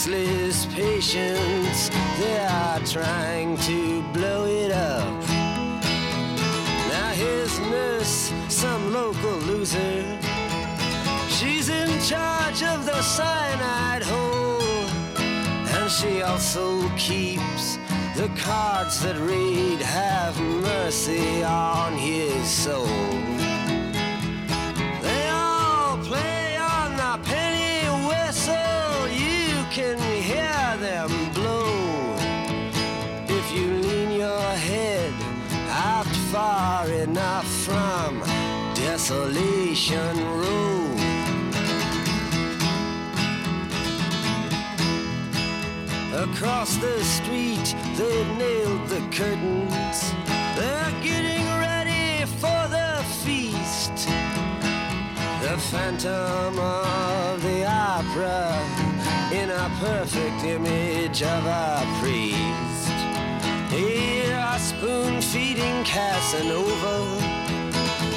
sexless 0.07 0.65
patients, 0.67 1.89
they 2.19 2.39
are 2.39 2.79
trying 2.79 3.57
to 3.57 4.01
blow 4.13 4.45
it 4.45 4.71
up. 4.71 5.29
Now 6.89 7.11
his 7.13 7.59
nurse, 7.59 8.31
some 8.47 8.93
local 8.93 9.37
loser, 9.49 10.05
she's 11.29 11.69
in 11.69 11.99
charge 12.01 12.63
of 12.63 12.85
the 12.85 13.01
cyanide 13.01 14.03
hole. 14.03 14.87
And 15.75 15.91
she 15.91 16.21
also 16.21 16.87
keeps 16.97 17.77
the 18.15 18.29
cards 18.37 19.01
that 19.01 19.17
read, 19.17 19.81
Have 19.81 20.39
mercy 20.39 21.43
on 21.43 21.93
his 21.97 22.47
soul. 22.47 22.87
They 25.01 25.29
all 25.29 25.97
play 25.97 26.57
on 26.57 26.95
the 26.95 27.29
penny 27.29 27.46
far 36.37 36.87
enough 36.91 37.47
from 37.65 38.19
Desolation 38.75 40.15
Road. 40.41 40.99
Across 46.25 46.77
the 46.77 47.03
street, 47.03 47.67
they've 47.97 48.31
nailed 48.37 48.87
the 48.87 49.01
curtains. 49.17 49.99
They're 50.57 50.95
getting 51.01 51.45
ready 51.67 52.25
for 52.41 52.61
the 52.77 52.91
feast. 53.23 53.95
The 55.41 55.57
phantom 55.71 56.59
of 56.59 57.41
the 57.41 57.65
opera 57.65 58.43
in 59.31 59.49
a 59.49 59.67
perfect 59.79 60.43
image 60.43 61.23
of 61.23 61.43
a 61.47 61.83
priest. 61.99 62.66
Here 63.77 64.35
are 64.35 64.57
spoon 64.57 65.21
feeding 65.21 65.83
Casanova 65.83 66.97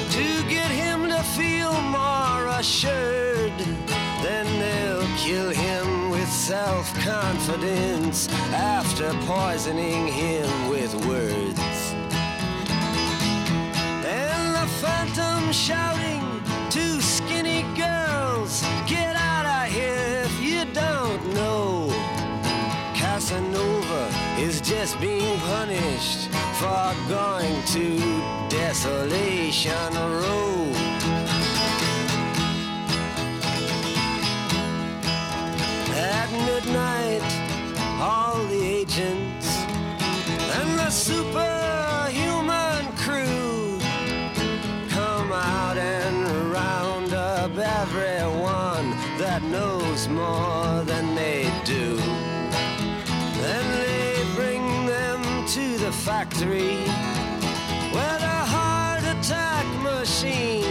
to 0.09 0.49
get 0.49 0.71
him 0.71 1.07
to 1.07 1.21
feel 1.37 1.79
more 1.81 2.47
assured. 2.57 3.53
Then 4.23 4.47
they'll 4.59 5.17
kill 5.17 5.51
him 5.51 6.09
with 6.09 6.27
self 6.27 6.91
confidence 7.01 8.27
after 8.51 9.13
poisoning 9.27 10.07
him 10.07 10.49
with 10.67 10.95
words. 11.05 11.93
And 14.03 14.55
the 14.55 14.67
phantom 14.81 15.51
shouting 15.51 16.41
to 16.71 16.99
skinny 17.03 17.61
girls, 17.77 18.63
Get 18.87 19.15
is 24.81 24.95
being 24.95 25.37
punished 25.41 26.27
for 26.59 26.95
going 27.07 27.63
to 27.65 27.99
Desolation 28.49 29.93
Road. 29.93 30.75
At 35.93 36.29
midnight, 36.47 37.21
all 38.01 38.43
the 38.47 38.63
agents 38.79 39.47
and 40.57 40.79
the 40.79 40.89
superhuman 40.89 42.83
crew 42.97 43.77
come 44.89 45.31
out 45.31 45.77
and 45.77 46.51
round 46.51 47.13
up 47.13 47.55
everyone 47.55 48.89
that 49.19 49.43
knows 49.43 50.07
more 50.07 50.83
than 50.85 51.10
factory 56.05 56.77
where 57.93 58.17
the 58.17 58.39
heart 58.53 59.03
attack 59.03 59.65
machine 59.83 60.63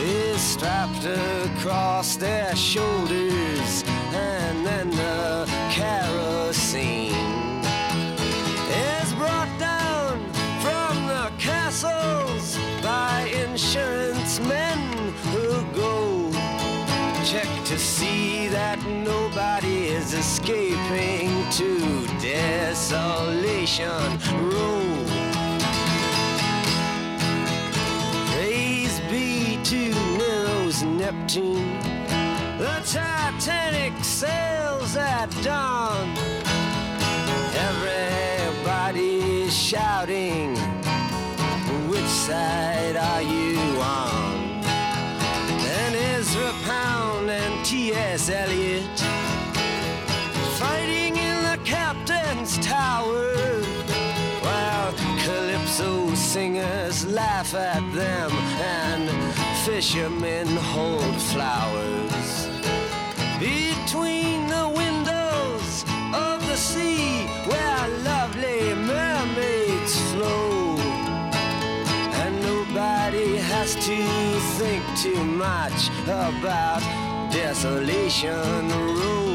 is 0.00 0.40
strapped 0.40 1.04
across 1.04 2.16
their 2.16 2.56
shoulders 2.56 3.84
and 4.12 4.66
then 4.66 4.90
the 4.90 5.46
kerosene 5.70 7.12
is 8.98 9.14
brought 9.14 9.54
down 9.60 10.18
from 10.64 11.06
the 11.06 11.30
castles 11.38 12.58
by 12.82 13.30
insurance 13.44 14.40
men 14.40 14.78
who 15.30 15.62
go 15.76 16.32
check 17.24 17.46
to 17.64 17.78
see 17.78 18.48
that 18.48 18.84
nobody 18.84 19.86
is 19.86 20.12
escaping 20.12 21.30
to 21.52 22.05
Desolation 22.26 24.18
Row. 24.50 24.82
Praise 28.32 28.98
be 29.08 29.60
to 29.62 29.94
Nero's 30.18 30.82
Neptune. 30.82 31.78
The 32.58 32.82
Titanic 32.84 33.92
sails 34.02 34.96
at 34.96 35.30
dawn. 35.44 36.16
Everybody's 37.68 39.56
shouting, 39.56 40.56
which 41.88 42.10
side 42.26 42.96
are 42.96 43.22
you 43.22 43.56
on? 43.80 44.64
And 45.78 45.94
Ezra 45.94 46.52
Pound 46.64 47.30
and 47.30 47.64
T.S. 47.64 48.28
Eliot 48.30 48.95
at 57.56 57.80
them 57.92 58.30
and 58.60 59.08
fishermen 59.64 60.46
hold 60.74 61.16
flowers 61.32 62.48
between 63.38 64.46
the 64.46 64.68
windows 64.68 65.84
of 66.14 66.46
the 66.46 66.56
sea 66.56 67.26
where 67.48 67.88
lovely 68.04 68.74
mermaids 68.74 69.94
flow 70.12 70.76
and 72.22 72.40
nobody 72.42 73.36
has 73.36 73.74
to 73.74 73.98
think 74.58 74.84
too 74.96 75.24
much 75.24 75.88
about 76.04 76.82
Desolation 77.32 78.68
Road. 78.68 79.25